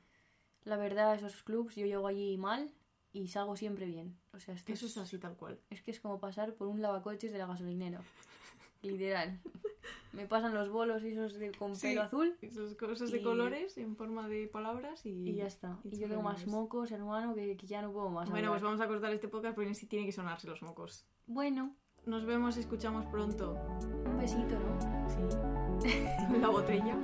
La 0.65 0.77
verdad, 0.77 1.15
esos 1.15 1.43
clubs, 1.43 1.75
yo 1.77 1.87
llego 1.87 2.07
allí 2.07 2.37
mal 2.37 2.73
y 3.13 3.29
salgo 3.29 3.57
siempre 3.57 3.87
bien. 3.87 4.17
O 4.33 4.41
sea, 4.41 4.55
esto 4.55 4.73
Eso 4.73 4.87
es 4.87 4.97
así 4.99 5.19
tal 5.19 5.37
cual. 5.37 5.59
Es 5.71 5.83
que 5.83 5.91
es 5.91 6.01
como 6.01 6.19
pasar 6.21 6.55
por 6.55 6.69
un 6.69 6.81
lavacoches 6.83 7.33
de 7.33 7.39
la 7.39 7.47
gasolinera. 7.47 8.01
Literal. 8.83 9.41
Me 10.13 10.27
pasan 10.27 10.55
los 10.55 10.71
bolos 10.71 11.03
esos 11.05 11.35
de, 11.35 11.53
con 11.53 11.77
Sí. 11.77 11.89
pelo 11.89 12.03
azul 12.03 12.37
Esas 12.41 12.75
cosas 12.75 13.11
de 13.13 13.19
Y- 13.19 13.23
colores 13.23 13.77
en 13.79 13.95
forma 13.97 14.29
de 14.29 14.49
palabras 14.49 15.05
y... 15.07 15.29
y 15.29 15.35
ya 15.35 15.47
está. 15.47 15.79
Y, 15.85 15.95
y 15.95 15.99
yo 16.01 16.09
tengo 16.09 16.23
más 16.23 16.47
mocos, 16.47 16.91
hermano, 16.91 17.35
que, 17.35 17.57
que 17.57 17.67
ya 17.67 17.81
no 17.83 17.93
puedo 17.93 18.09
más. 18.11 18.29
Bueno, 18.31 18.49
pues 18.49 18.59
hablar. 18.63 18.73
vamos 18.79 18.81
a 18.81 18.89
cortar 18.89 19.13
este 19.13 19.29
podcast 19.29 19.55
porque 19.55 19.75
sí 19.75 19.87
tiene 19.87 20.07
que 20.07 20.13
sonarse 20.13 20.49
los 20.49 20.63
mocos. 20.63 21.07
Bueno, 21.27 21.75
Nos 22.07 22.25
vemos, 22.27 22.57
escuchamos 22.57 23.05
pronto. 23.07 23.53
un 24.07 24.19
besito, 24.19 24.59
¿no? 24.59 25.81
Sí. 25.81 25.89
La 26.41 26.49
botella. 26.49 26.97